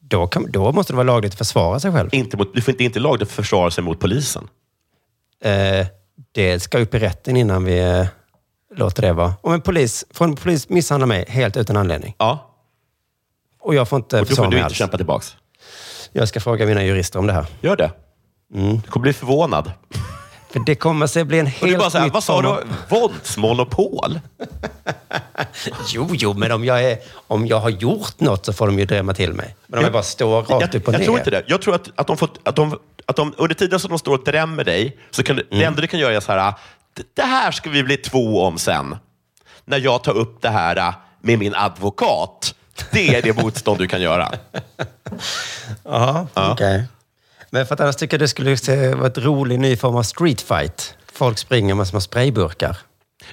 då, 0.00 0.26
kan, 0.26 0.50
då 0.52 0.72
måste 0.72 0.92
det 0.92 0.96
vara 0.96 1.06
lagligt 1.06 1.32
att 1.32 1.38
försvara 1.38 1.80
sig 1.80 1.92
själv. 1.92 2.08
Inte 2.12 2.36
mot, 2.36 2.54
du 2.54 2.60
får 2.62 2.72
inte, 2.72 2.84
inte 2.84 3.00
lagligt 3.00 3.28
att 3.28 3.34
försvara 3.34 3.70
sig 3.70 3.84
mot 3.84 4.00
polisen. 4.00 4.48
Eh, 5.44 5.86
det 6.32 6.60
ska 6.60 6.78
upp 6.78 6.94
i 6.94 6.98
rätten 6.98 7.36
innan 7.36 7.64
vi 7.64 7.78
eh, 7.78 8.06
låter 8.76 9.02
det 9.02 9.12
vara. 9.12 9.34
Om 9.40 9.52
en 9.52 9.60
polis, 9.60 10.04
får 10.10 10.24
en 10.24 10.36
polis 10.36 10.68
misshandla 10.68 11.06
mig 11.06 11.24
helt 11.28 11.56
utan 11.56 11.76
anledning 11.76 12.14
Ja. 12.18 12.50
och 13.60 13.74
jag 13.74 13.88
får 13.88 13.96
inte 13.96 14.16
Och 14.16 14.22
då 14.22 14.26
försvara 14.28 14.44
får 14.46 14.50
du 14.50 14.54
mig 14.56 14.58
inte 14.60 14.66
alls. 14.66 14.76
kämpa 14.76 14.96
tillbaks. 14.96 15.36
Jag 16.12 16.28
ska 16.28 16.40
fråga 16.40 16.66
mina 16.66 16.84
jurister 16.84 17.18
om 17.18 17.26
det 17.26 17.32
här. 17.32 17.46
Gör 17.60 17.76
det. 17.76 17.90
Mm. 18.54 18.76
Du 18.80 18.90
kommer 18.90 19.02
bli 19.02 19.12
förvånad. 19.12 19.72
För 20.52 20.60
det 20.66 20.74
kommer 20.74 21.06
sig 21.06 21.24
bli 21.24 21.38
en 21.38 21.46
Och 21.46 21.52
du 21.60 21.66
helt 21.66 21.78
bara 21.78 21.90
så 21.90 21.98
här, 21.98 22.10
vad 22.10 22.24
sa 22.24 22.42
du? 22.42 22.56
Våldsmonopol? 22.88 24.20
Jo, 25.88 26.08
jo, 26.12 26.32
men 26.34 26.52
om 26.52 26.64
jag, 26.64 26.84
är, 26.84 26.98
om 27.26 27.46
jag 27.46 27.60
har 27.60 27.70
gjort 27.70 28.20
något 28.20 28.46
så 28.46 28.52
får 28.52 28.66
de 28.66 28.78
ju 28.78 28.84
drämma 28.84 29.14
till 29.14 29.32
mig. 29.32 29.56
Men 29.66 29.78
om 29.78 29.84
jag, 29.84 29.92
bara 29.92 30.02
står 30.02 30.36
rakt 30.42 30.50
jag, 30.50 30.74
upp 30.74 30.88
och 30.88 30.94
jag 30.94 30.98
ner. 30.98 31.06
tror 31.06 31.18
inte 31.18 31.30
det. 31.30 31.44
Jag 31.46 31.62
tror 31.62 31.74
att, 31.74 31.88
att, 31.96 32.06
de 32.06 32.16
får, 32.16 32.30
att, 32.42 32.56
de, 32.56 32.78
att 33.06 33.16
de 33.16 33.34
under 33.36 33.54
tiden 33.54 33.80
som 33.80 33.90
de 33.90 33.98
står 33.98 34.14
och 34.18 34.24
drämmer 34.24 34.64
dig, 34.64 34.98
så 35.10 35.22
kan 35.22 35.36
Mm. 35.38 35.46
det 35.50 35.64
enda 35.64 35.80
du 35.80 35.86
kan 35.86 36.00
göra 36.00 36.14
är 36.16 36.20
så 36.20 36.32
här, 36.32 36.54
"Det- 37.14 37.22
här 37.22 37.50
ska 37.52 37.70
vi 37.70 37.82
bli 37.82 37.96
två 37.96 38.42
om 38.42 38.58
sen. 38.58 38.96
När 39.64 39.78
jag 39.78 40.02
tar 40.04 40.12
upp 40.16 40.42
det 40.42 40.48
här 40.48 40.76
äh, 40.76 40.94
med 41.20 41.38
min 41.38 41.54
advokat. 41.54 42.54
Det 42.92 43.14
är 43.14 43.22
det 43.22 43.42
motstånd 43.42 43.78
du 43.78 43.86
kan 43.88 44.00
göra. 44.02 44.32
Ja, 45.84 46.26
okej. 46.34 46.84
Men 47.54 47.66
för 47.66 47.74
att 47.74 47.80
annars 47.80 47.96
tycker 47.96 48.14
jag 48.14 48.20
det 48.20 48.28
skulle 48.28 48.94
vara 48.94 49.06
ett 49.06 49.18
rolig 49.18 49.60
ny 49.60 49.76
form 49.76 49.96
av 49.96 50.02
street 50.02 50.40
fight. 50.40 50.94
Folk 51.12 51.38
springer 51.38 51.74
med 51.74 51.86
små 51.86 52.00
sprayburkar. 52.00 52.76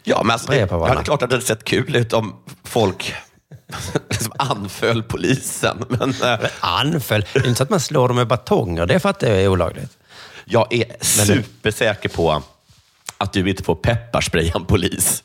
Ja, 0.03 0.23
men 0.23 0.31
alltså, 0.31 0.47
det, 0.47 0.53
Spraya 0.53 0.67
på 0.67 0.87
ja, 0.87 0.93
det 0.93 0.99
är 0.99 1.03
klart 1.03 1.23
att 1.23 1.29
det 1.29 1.35
hade 1.35 1.45
sett 1.45 1.63
kul 1.63 1.95
ut 1.95 2.13
om 2.13 2.35
folk 2.63 3.13
liksom 4.09 4.33
anföll 4.37 5.03
polisen. 5.03 5.85
Men, 5.89 6.09
äh, 6.09 6.49
Anföll? 6.59 7.25
Det 7.33 7.39
är 7.39 7.47
inte 7.47 7.57
så 7.57 7.63
att 7.63 7.69
man 7.69 7.79
slår 7.79 8.07
dem 8.07 8.17
med 8.17 8.27
batonger. 8.27 8.85
Det 8.85 8.99
fattar 8.99 9.27
jag 9.27 9.37
är 9.37 9.47
olagligt. 9.47 9.97
jag 10.45 10.73
är 10.73 10.85
supersäker 11.01 12.09
på 12.09 12.43
att 13.17 13.33
du 13.33 13.49
inte 13.49 13.63
får 13.63 13.75
pepparspraya 13.75 14.51
en 14.55 14.65
polis. 14.65 15.23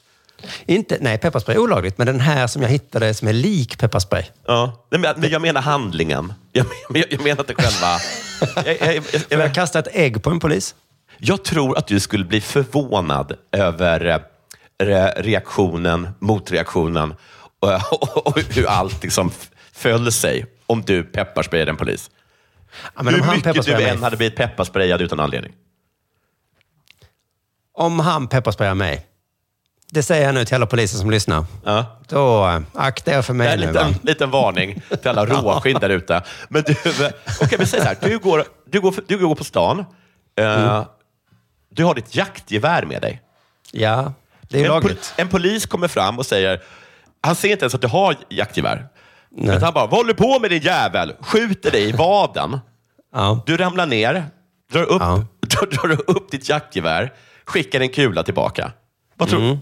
Inte, 0.66 0.98
nej, 1.00 1.18
pepparspray 1.18 1.56
är 1.56 1.60
olagligt, 1.60 1.98
men 1.98 2.06
den 2.06 2.20
här 2.20 2.46
som 2.46 2.62
jag 2.62 2.68
hittade 2.68 3.14
som 3.14 3.28
är 3.28 3.32
lik 3.32 3.78
pepparspray. 3.78 4.24
Ja, 4.46 4.86
men 4.90 5.00
men 5.00 5.30
jag 5.30 5.42
menar 5.42 5.60
handlingen. 5.60 6.32
Jag, 6.52 6.66
men 6.88 7.00
jag, 7.00 7.12
jag 7.12 7.22
menar 7.22 7.40
inte 7.40 7.54
själva... 7.54 7.98
Jag, 8.40 8.76
jag, 8.80 9.04
jag, 9.28 9.40
jag 9.40 9.54
kasta 9.54 9.78
ett 9.78 9.88
ägg 9.92 10.22
på 10.22 10.30
en 10.30 10.40
polis? 10.40 10.74
jag 11.18 11.44
tror 11.44 11.78
att 11.78 11.86
du 11.86 12.00
skulle 12.00 12.24
bli 12.24 12.40
förvånad 12.40 13.32
över 13.52 14.06
eh, 14.06 14.18
re- 14.86 15.22
reaktionen, 15.22 16.08
motreaktionen 16.18 17.14
och, 17.60 17.72
och, 17.92 18.26
och 18.26 18.40
hur 18.54 18.66
allt 18.68 19.02
liksom 19.02 19.30
föll 19.72 20.12
sig 20.12 20.46
om 20.66 20.82
du 20.82 21.02
pepparsprayade 21.02 21.70
en 21.70 21.76
polis. 21.76 22.10
Ja, 22.96 23.02
men 23.02 23.06
om 23.14 23.20
hur 23.20 23.26
han 23.26 23.36
mycket 23.36 23.64
du 23.64 23.72
mig- 23.72 23.88
än 23.88 24.02
hade 24.02 24.16
blivit 24.16 24.36
pepparsprayad 24.36 25.02
utan 25.02 25.20
anledning. 25.20 25.52
Om 27.72 27.98
han 28.00 28.28
pepparsprayar 28.28 28.74
mig, 28.74 29.06
det 29.90 30.02
säger 30.02 30.26
jag 30.26 30.34
nu 30.34 30.44
till 30.44 30.54
alla 30.54 30.66
poliser 30.66 30.98
som 30.98 31.10
lyssnar. 31.10 31.44
Ja. 31.64 31.86
Då 32.08 32.46
eh, 32.46 32.60
akta 32.74 33.12
er 33.18 33.22
för 33.22 33.34
mig 33.34 33.52
en 33.52 33.60
nu. 33.60 33.72
Va? 33.72 33.94
liten, 34.02 34.30
varning 34.30 34.82
till 35.02 35.08
alla 35.10 35.24
råskinn 35.26 35.78
där 35.80 35.88
ute. 35.90 36.22
Men 36.48 36.62
du, 36.66 36.72
okej, 37.40 37.58
men 37.58 37.66
säg 37.66 37.80
så 37.80 37.86
här. 37.86 37.96
Du 38.00 38.18
går, 38.18 38.44
du 38.70 38.80
går, 38.80 38.94
du 39.06 39.18
går 39.18 39.34
på 39.34 39.44
stan. 39.44 39.84
Eh, 40.38 40.84
Du 41.70 41.84
har 41.84 41.94
ditt 41.94 42.14
jaktgevär 42.14 42.82
med 42.84 43.02
dig. 43.02 43.22
Ja, 43.72 44.12
det 44.48 44.58
är 44.60 44.62
en, 44.64 44.68
lagligt. 44.70 45.14
en 45.16 45.28
polis 45.28 45.66
kommer 45.66 45.88
fram 45.88 46.18
och 46.18 46.26
säger, 46.26 46.62
han 47.22 47.34
ser 47.34 47.48
inte 47.50 47.64
ens 47.64 47.74
att 47.74 47.80
du 47.80 47.88
har 47.88 48.16
jaktgevär. 48.28 48.86
Utan 49.36 49.62
han 49.62 49.74
bara, 49.74 49.86
vad 49.86 49.96
håller 49.98 50.08
du 50.08 50.14
på 50.14 50.38
med 50.38 50.50
din 50.50 50.62
jävel? 50.62 51.14
Skjuter 51.20 51.70
dig 51.70 51.88
i 51.88 51.92
vaden. 51.92 52.60
Ja. 53.14 53.42
Du 53.46 53.56
ramlar 53.56 53.86
ner, 53.86 54.24
drar 54.72 54.82
upp, 54.82 55.02
drar, 55.40 55.66
drar 55.88 56.10
upp 56.10 56.30
ditt 56.30 56.48
jaktgevär, 56.48 57.12
skickar 57.44 57.80
en 57.80 57.88
kula 57.88 58.22
tillbaka. 58.22 58.72
Vad 59.16 59.28
tror 59.28 59.40
Mm. 59.40 59.58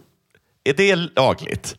Är 0.65 0.75
det 0.75 0.97
lagligt? 0.97 1.77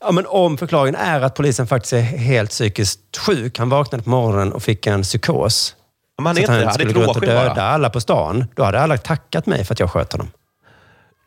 Ja, 0.00 0.12
men 0.12 0.26
om 0.26 0.58
förklaringen 0.58 0.94
är 0.94 1.20
att 1.20 1.34
polisen 1.34 1.66
faktiskt 1.66 1.92
är 1.92 2.00
helt 2.00 2.50
psykiskt 2.50 3.16
sjuk. 3.16 3.58
Han 3.58 3.68
vaknade 3.68 4.04
på 4.04 4.10
morgonen 4.10 4.52
och 4.52 4.62
fick 4.62 4.86
en 4.86 5.02
psykos. 5.02 5.74
Om 6.18 6.26
han 6.26 6.34
så 6.34 6.40
inte 6.40 6.52
att 6.52 6.58
han 6.58 6.66
hade 6.66 6.74
skulle 6.74 6.92
gå 6.92 7.00
runt 7.00 7.16
och 7.16 7.20
döda 7.20 7.54
bara. 7.54 7.64
alla 7.64 7.90
på 7.90 8.00
stan. 8.00 8.44
Då 8.54 8.64
hade 8.64 8.80
alla 8.80 8.98
tackat 8.98 9.46
mig 9.46 9.64
för 9.64 9.74
att 9.74 9.80
jag 9.80 9.90
sköt 9.90 10.12
honom. 10.12 10.30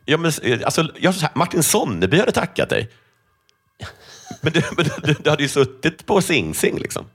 Ja, 0.04 0.16
men, 0.16 0.32
eh, 0.42 0.60
alltså, 0.64 0.88
jag, 1.00 1.14
Martin 1.34 1.62
Sonneby 1.62 2.18
hade 2.18 2.32
tackat 2.32 2.68
dig. 2.68 2.90
Men 4.40 4.52
du, 4.52 4.62
men 4.76 4.86
du, 5.02 5.14
du 5.14 5.30
hade 5.30 5.42
ju 5.42 5.48
suttit 5.48 6.06
på 6.06 6.20
Sing 6.20 6.54
Sing. 6.54 6.78
Liksom. 6.78 7.06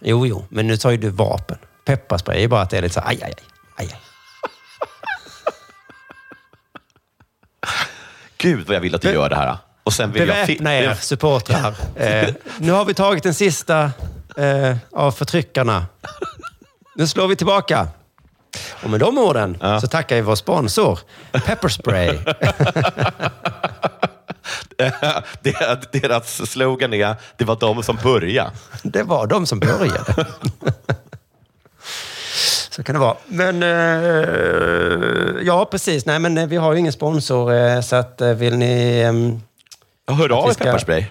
Jo, 0.00 0.26
jo, 0.26 0.46
men 0.48 0.66
nu 0.66 0.76
tar 0.76 0.90
ju 0.90 0.96
du 0.96 1.08
vapen. 1.08 1.58
Pepparspray 1.84 2.36
är 2.36 2.40
ju 2.40 2.48
bara 2.48 2.62
att 2.62 2.70
det 2.70 2.78
är 2.78 2.82
lite 2.82 2.94
så 2.94 3.00
här, 3.00 3.08
aj, 3.08 3.18
aj, 3.22 3.34
aj. 3.76 3.86
aj, 3.92 4.00
Gud 8.38 8.66
vad 8.66 8.76
jag 8.76 8.80
vill 8.80 8.94
att 8.94 9.02
du 9.02 9.10
gör 9.12 9.28
det 9.28 9.36
här. 9.36 9.56
Och 9.82 9.92
sen 9.92 10.12
vill 10.12 10.28
jag 10.28 10.46
Beväpna 10.46 10.74
er 10.76 10.94
supportrar. 10.94 11.74
Eh, 11.96 12.28
nu 12.58 12.72
har 12.72 12.84
vi 12.84 12.94
tagit 12.94 13.22
den 13.22 13.34
sista 13.34 13.90
eh, 14.36 14.76
av 14.92 15.12
förtryckarna. 15.12 15.86
Nu 16.96 17.06
slår 17.06 17.28
vi 17.28 17.36
tillbaka. 17.36 17.88
Och 18.82 18.90
med 18.90 19.00
de 19.00 19.18
orden 19.18 19.58
så 19.80 19.86
tackar 19.86 20.16
vi 20.16 20.22
vår 20.22 20.34
sponsor, 20.34 20.98
Pepperspray. 21.46 22.18
Det- 25.42 25.92
Deras 25.92 26.50
slogan 26.50 26.92
är 26.94 27.16
det 27.36 27.44
var 27.44 27.56
de 27.56 27.82
som 27.82 27.96
började. 28.02 28.50
Det 28.82 29.02
var 29.02 29.26
de 29.26 29.46
som 29.46 29.60
började. 29.60 30.26
Så 32.76 32.82
kan 32.82 32.94
det 32.94 32.98
vara. 33.00 33.16
Men 33.26 33.62
eh, 33.62 35.42
ja, 35.46 35.64
precis. 35.70 36.06
Nej, 36.06 36.18
men 36.18 36.38
eh, 36.38 36.46
vi 36.46 36.56
har 36.56 36.72
ju 36.72 36.78
ingen 36.78 36.92
sponsor, 36.92 37.52
eh, 37.54 37.80
så 37.80 37.96
att 37.96 38.20
eh, 38.20 38.28
vill 38.34 38.56
ni... 38.58 39.00
Jag 40.06 40.14
hör 40.14 40.32
av 40.32 40.48
er 40.48 40.52
ska- 40.52 40.64
pepparspray. 40.64 41.04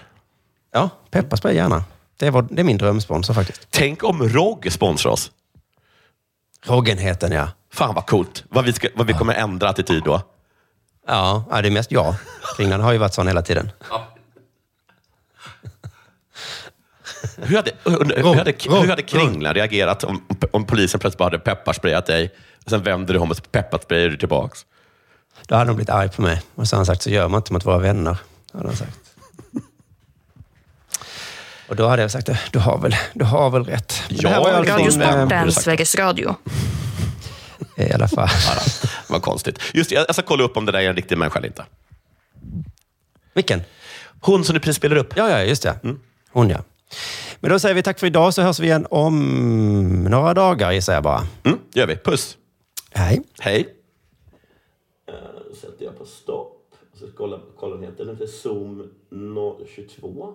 Ja, 0.72 0.90
pepparspray 1.10 1.54
gärna. 1.54 1.84
Det, 2.16 2.30
var, 2.30 2.46
det 2.50 2.60
är 2.62 2.64
min 2.64 2.78
drömsponsor 2.78 3.34
faktiskt. 3.34 3.66
Tänk 3.70 4.04
om 4.04 4.28
ROG 4.28 4.68
sponsrar 4.72 5.12
oss. 5.12 5.30
Roggenheten, 6.66 7.32
ja. 7.32 7.48
Fan 7.72 7.94
vad 7.94 8.06
coolt. 8.06 8.44
Vad 8.48 8.64
vi, 8.64 8.72
ska, 8.72 8.88
vad 8.94 9.06
vi 9.06 9.12
kommer 9.12 9.34
ändra 9.34 9.68
attityd 9.68 10.02
då. 10.04 10.20
Ja, 11.06 11.44
ja, 11.50 11.62
det 11.62 11.68
är 11.68 11.70
mest 11.72 11.92
jag. 11.92 12.14
Kringlan 12.56 12.80
har 12.80 12.92
ju 12.92 12.98
varit 12.98 13.14
sån 13.14 13.26
hela 13.26 13.42
tiden. 13.42 13.70
Hur 17.36 17.56
hade, 17.56 17.70
hur, 17.84 18.16
hur 18.16 18.34
hade, 18.34 18.54
hur 18.68 18.88
hade 18.88 19.02
Kringlan 19.02 19.54
reagerat 19.54 20.04
om, 20.04 20.22
om 20.50 20.66
polisen 20.66 21.00
plötsligt 21.00 21.18
bara 21.18 21.24
hade 21.24 21.38
pepparsprayat 21.38 22.06
dig? 22.06 22.34
Och 22.64 22.70
sen 22.70 22.82
vänder 22.82 23.14
du 23.14 23.20
om 23.20 23.30
och 23.30 23.52
pepparsprayar 23.52 24.08
du 24.08 24.16
tillbaks. 24.16 24.66
Då 25.46 25.54
hade 25.54 25.70
de 25.70 25.76
blivit 25.76 25.90
arg 25.90 26.08
på 26.08 26.22
mig. 26.22 26.42
Och 26.54 26.68
så 26.68 26.76
har 26.76 26.78
han 26.78 26.86
sagt, 26.86 27.02
så 27.02 27.10
gör 27.10 27.28
man 27.28 27.38
inte 27.38 27.52
mot 27.52 27.66
våra 27.66 27.78
vänner. 27.78 28.16
Hade 28.52 28.66
han 28.66 28.76
sagt. 28.76 28.98
Och 31.68 31.76
då 31.76 31.88
hade 31.88 32.02
jag 32.02 32.10
sagt, 32.10 32.28
du 32.52 32.58
har 32.58 32.78
väl, 32.78 32.96
du 33.14 33.24
har 33.24 33.50
väl 33.50 33.64
rätt. 33.64 34.02
Men 34.08 34.18
det 34.18 34.28
här 34.28 34.40
var 34.40 34.50
i 34.50 34.54
alla 34.54 34.64
fall, 34.64 34.78
Radiosporten, 34.78 35.32
eh, 35.32 35.48
Sveriges 35.48 35.94
Radio. 35.94 36.36
I 37.76 37.92
alla 37.92 38.08
fall. 38.08 38.28
Vad 39.08 39.22
konstigt. 39.22 39.58
Just 39.74 39.90
jag 39.90 40.14
ska 40.14 40.22
kolla 40.22 40.44
upp 40.44 40.56
om 40.56 40.66
det 40.66 40.72
där 40.72 40.78
är 40.78 40.88
en 40.88 40.96
riktig 40.96 41.18
människa 41.18 41.38
eller 41.38 41.48
inte. 41.48 41.64
Vilken? 43.34 43.62
Hon 44.20 44.44
som 44.44 44.54
du 44.54 44.60
precis 44.60 44.76
spelar 44.76 44.96
upp. 44.96 45.16
Ja, 45.16 45.30
ja, 45.30 45.42
just 45.42 45.62
det. 45.62 45.78
Hon 46.32 46.50
ja. 46.50 46.58
Men 47.46 47.52
då 47.52 47.58
säger 47.58 47.74
vi 47.74 47.82
tack 47.82 47.98
för 47.98 48.06
idag 48.06 48.34
så 48.34 48.42
hörs 48.42 48.60
vi 48.60 48.66
igen 48.66 48.86
om 48.90 50.04
några 50.04 50.34
dagar 50.34 50.72
gissar 50.72 50.94
jag 50.94 51.02
bara. 51.02 51.26
Mm, 51.44 51.58
gör 51.74 51.86
vi. 51.86 51.96
Puss. 51.96 52.36
Hej. 52.90 53.22
Hej. 53.38 53.68
Uh, 55.08 55.54
sätter 55.54 55.84
jag 55.84 55.98
på 55.98 56.04
stopp. 56.04 56.74
Och 56.92 56.98
så 56.98 57.06
kolla, 57.16 57.40
kolla 57.56 57.80
heter. 57.80 58.04
Den 58.04 58.16
heter 58.16 58.26
Zoom 58.26 58.90
022. 59.76 60.34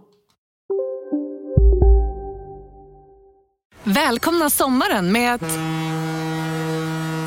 Välkomna 3.84 4.50
sommaren 4.50 5.12
med 5.12 5.34
att... 5.34 5.58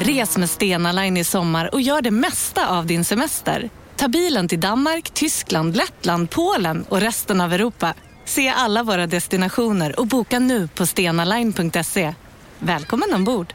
Res 0.07 0.39
med 0.39 0.51
Stena 0.51 0.93
Line 0.93 1.17
i 1.17 1.25
sommar 1.25 1.75
och 1.75 1.81
gör 1.81 2.03
det 2.03 2.11
mesta 2.11 2.79
av 2.79 2.87
din 2.87 3.05
semester. 3.05 3.71
Ta 3.97 4.09
bilen 4.09 4.49
till 4.49 4.61
Danmark, 4.61 5.11
Tyskland, 5.11 5.77
Lettland, 5.77 6.31
Polen 6.31 6.85
och 6.89 7.01
resten 7.01 7.41
av 7.41 7.53
Europa. 7.53 7.95
Se 8.25 8.49
alla 8.49 8.83
våra 8.83 9.07
destinationer 9.07 10.01
och 10.01 10.07
boka 10.07 10.39
nu 10.39 10.69
på 10.69 10.87
stenaline.se. 10.87 12.15
Välkommen 12.59 13.15
ombord! 13.15 13.55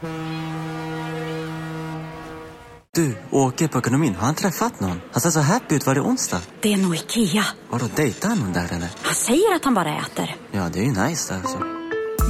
Du, 2.95 3.17
åker 3.31 3.67
på 3.67 3.79
ekonomin. 3.79 4.15
Har 4.15 4.25
han 4.25 4.35
träffat 4.35 4.79
någon? 4.79 5.01
Han 5.11 5.21
ser 5.21 5.29
så 5.29 5.39
happy 5.39 5.75
ut. 5.75 5.85
Var 5.85 5.95
det 5.95 6.01
onsdag? 6.01 6.41
Det 6.61 6.73
är 6.73 6.77
nog 6.77 6.95
Ikea. 6.95 7.45
Har 7.69 7.79
du 7.79 7.85
dejtat 7.95 8.37
någon 8.37 8.53
där 8.53 8.65
eller? 8.65 8.89
Han 9.01 9.15
säger 9.15 9.55
att 9.55 9.65
han 9.65 9.73
bara 9.73 9.97
äter. 9.97 10.35
Ja, 10.51 10.69
det 10.73 10.79
är 10.79 10.83
ju 10.83 10.91
nice 10.91 11.35
alltså. 11.35 11.59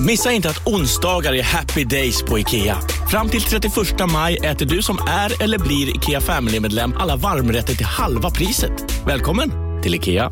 Missa 0.05 0.31
inte 0.31 0.49
att 0.49 0.67
onsdagar 0.67 1.33
är 1.33 1.43
happy 1.43 1.83
days 1.83 2.23
på 2.23 2.39
IKEA. 2.39 2.77
Fram 3.11 3.29
till 3.29 3.41
31 3.41 3.73
maj 4.13 4.37
äter 4.37 4.65
du 4.65 4.81
som 4.81 4.97
är 5.07 5.43
eller 5.43 5.59
blir 5.59 5.95
IKEA 5.95 6.21
Family-medlem 6.21 6.93
alla 6.97 7.15
varmrätter 7.15 7.75
till 7.75 7.85
halva 7.85 8.29
priset. 8.29 8.71
Välkommen 9.07 9.51
till 9.83 9.95
IKEA. 9.95 10.31